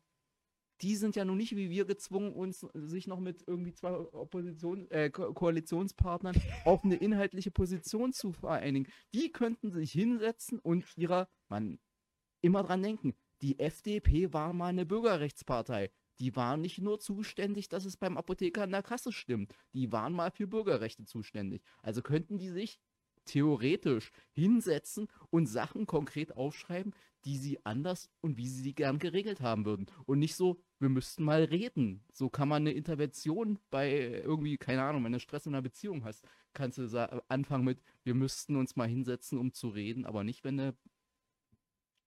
die 0.82 0.96
sind 0.96 1.16
ja 1.16 1.24
nun 1.24 1.38
nicht 1.38 1.56
wie 1.56 1.70
wir 1.70 1.84
gezwungen, 1.84 2.32
uns 2.32 2.66
sich 2.74 3.06
noch 3.06 3.20
mit 3.20 3.44
irgendwie 3.46 3.72
zwei 3.72 3.92
Opposition, 3.92 4.90
äh, 4.90 5.10
Ko 5.10 5.32
Koalitionspartnern 5.32 6.34
auf 6.64 6.84
eine 6.84 6.96
inhaltliche 6.96 7.50
Position 7.50 8.12
zu 8.12 8.32
vereinigen. 8.32 8.86
Die 9.14 9.30
könnten 9.30 9.70
sich 9.70 9.92
hinsetzen 9.92 10.58
und 10.58 10.84
ihrer, 10.96 11.28
man, 11.48 11.78
immer 12.40 12.62
dran 12.62 12.82
denken, 12.82 13.14
die 13.42 13.58
FDP 13.58 14.32
war 14.32 14.52
mal 14.52 14.68
eine 14.68 14.86
Bürgerrechtspartei 14.86 15.90
die 16.18 16.34
waren 16.34 16.60
nicht 16.60 16.78
nur 16.78 16.98
zuständig, 16.98 17.68
dass 17.68 17.84
es 17.84 17.96
beim 17.96 18.16
Apotheker 18.16 18.64
in 18.64 18.70
der 18.70 18.82
Kasse 18.82 19.12
stimmt. 19.12 19.52
Die 19.74 19.92
waren 19.92 20.12
mal 20.12 20.30
für 20.30 20.46
Bürgerrechte 20.46 21.04
zuständig. 21.04 21.62
Also 21.82 22.02
könnten 22.02 22.38
die 22.38 22.48
sich 22.48 22.80
theoretisch 23.26 24.10
hinsetzen 24.32 25.08
und 25.30 25.46
Sachen 25.46 25.86
konkret 25.86 26.36
aufschreiben, 26.36 26.94
die 27.24 27.36
sie 27.36 27.64
anders 27.64 28.08
und 28.20 28.36
wie 28.36 28.48
sie 28.48 28.62
sie 28.62 28.74
gern 28.74 28.98
geregelt 28.98 29.40
haben 29.40 29.64
würden. 29.64 29.86
Und 30.06 30.20
nicht 30.20 30.36
so, 30.36 30.62
wir 30.78 30.88
müssten 30.88 31.24
mal 31.24 31.44
reden. 31.44 32.04
So 32.12 32.30
kann 32.30 32.48
man 32.48 32.62
eine 32.62 32.72
Intervention 32.72 33.58
bei 33.70 33.90
irgendwie, 33.90 34.56
keine 34.56 34.82
Ahnung, 34.82 35.04
wenn 35.04 35.12
du 35.12 35.20
Stress 35.20 35.46
in 35.46 35.54
einer 35.54 35.62
Beziehung 35.62 36.04
hast, 36.04 36.24
kannst 36.52 36.78
du 36.78 37.24
anfangen 37.28 37.64
mit, 37.64 37.82
wir 38.04 38.14
müssten 38.14 38.56
uns 38.56 38.76
mal 38.76 38.88
hinsetzen, 38.88 39.38
um 39.38 39.52
zu 39.52 39.68
reden, 39.68 40.06
aber 40.06 40.24
nicht, 40.24 40.44
wenn 40.44 40.56
du 40.56 40.76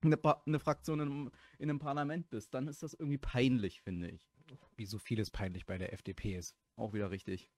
eine, 0.01 0.19
eine 0.45 0.59
Fraktion 0.59 0.99
in, 1.01 1.31
in 1.57 1.69
einem 1.69 1.79
Parlament 1.79 2.29
bist, 2.29 2.53
dann 2.53 2.67
ist 2.67 2.81
das 2.81 2.93
irgendwie 2.93 3.17
peinlich, 3.17 3.81
finde 3.81 4.09
ich. 4.09 4.29
Wie 4.77 4.85
so 4.85 4.97
vieles 4.97 5.29
peinlich 5.29 5.65
bei 5.65 5.77
der 5.77 5.93
FDP 5.93 6.37
ist. 6.37 6.55
Auch 6.75 6.93
wieder 6.93 7.11
richtig. 7.11 7.49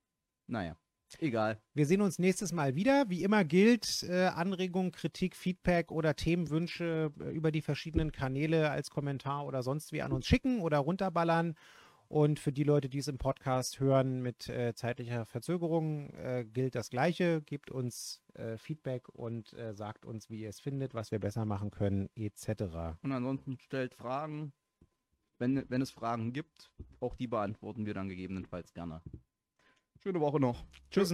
Naja. 0.48 0.76
Egal. 1.20 1.60
Wir 1.74 1.86
sehen 1.86 2.02
uns 2.02 2.20
nächstes 2.20 2.52
Mal 2.52 2.76
wieder. 2.76 3.06
Wie 3.10 3.24
immer 3.24 3.44
gilt, 3.44 4.04
äh, 4.04 4.28
Anregungen, 4.28 4.92
Kritik, 4.92 5.36
Feedback 5.36 5.92
oder 5.92 6.16
Themenwünsche 6.16 7.12
äh, 7.20 7.30
über 7.32 7.52
die 7.52 7.62
verschiedenen 7.62 8.12
Kanäle 8.12 8.70
als 8.70 8.90
Kommentar 8.90 9.46
oder 9.46 9.64
sonst 9.64 9.92
wie 9.92 10.02
an 10.02 10.12
uns 10.12 10.26
schicken 10.26 10.62
oder 10.62 10.80
runterballern. 10.80 11.56
Und 12.08 12.40
für 12.40 12.52
die 12.52 12.66
Leute, 12.66 12.90
die 12.90 12.98
es 12.98 13.08
im 13.08 13.18
Podcast 13.18 13.80
hören 13.80 14.22
mit 14.22 14.50
äh, 14.50 14.74
zeitlicher 14.76 15.26
Verzögerung, 15.26 16.10
äh, 16.10 16.44
gilt 16.44 16.76
das 16.76 16.90
Gleiche. 16.90 17.42
Gebt 17.42 17.72
uns 17.72 18.22
äh, 18.34 18.58
Feedback 18.58 19.08
und 19.08 19.54
äh, 19.54 19.74
sagt 19.74 20.06
uns, 20.06 20.30
wie 20.30 20.42
ihr 20.42 20.50
es 20.50 20.60
findet, 20.60 20.94
was 20.94 21.12
wir 21.12 21.20
besser 21.20 21.46
machen 21.46 21.72
können, 21.72 22.10
etc. 22.16 22.98
Und 23.02 23.14
ansonsten 23.14 23.58
stellt 23.60 23.94
Fragen. 23.94 24.52
Wenn, 25.40 25.64
wenn 25.70 25.82
es 25.82 25.90
Fragen 25.90 26.34
gibt, 26.34 26.70
auch 27.00 27.16
die 27.16 27.28
beantworten 27.28 27.86
wir 27.86 27.94
dann 27.94 28.10
gegebenenfalls 28.10 28.74
gerne. 28.74 29.02
Schöne 30.04 30.20
Woche 30.20 30.40
noch. 30.40 30.66
Tschüss. 30.90 31.14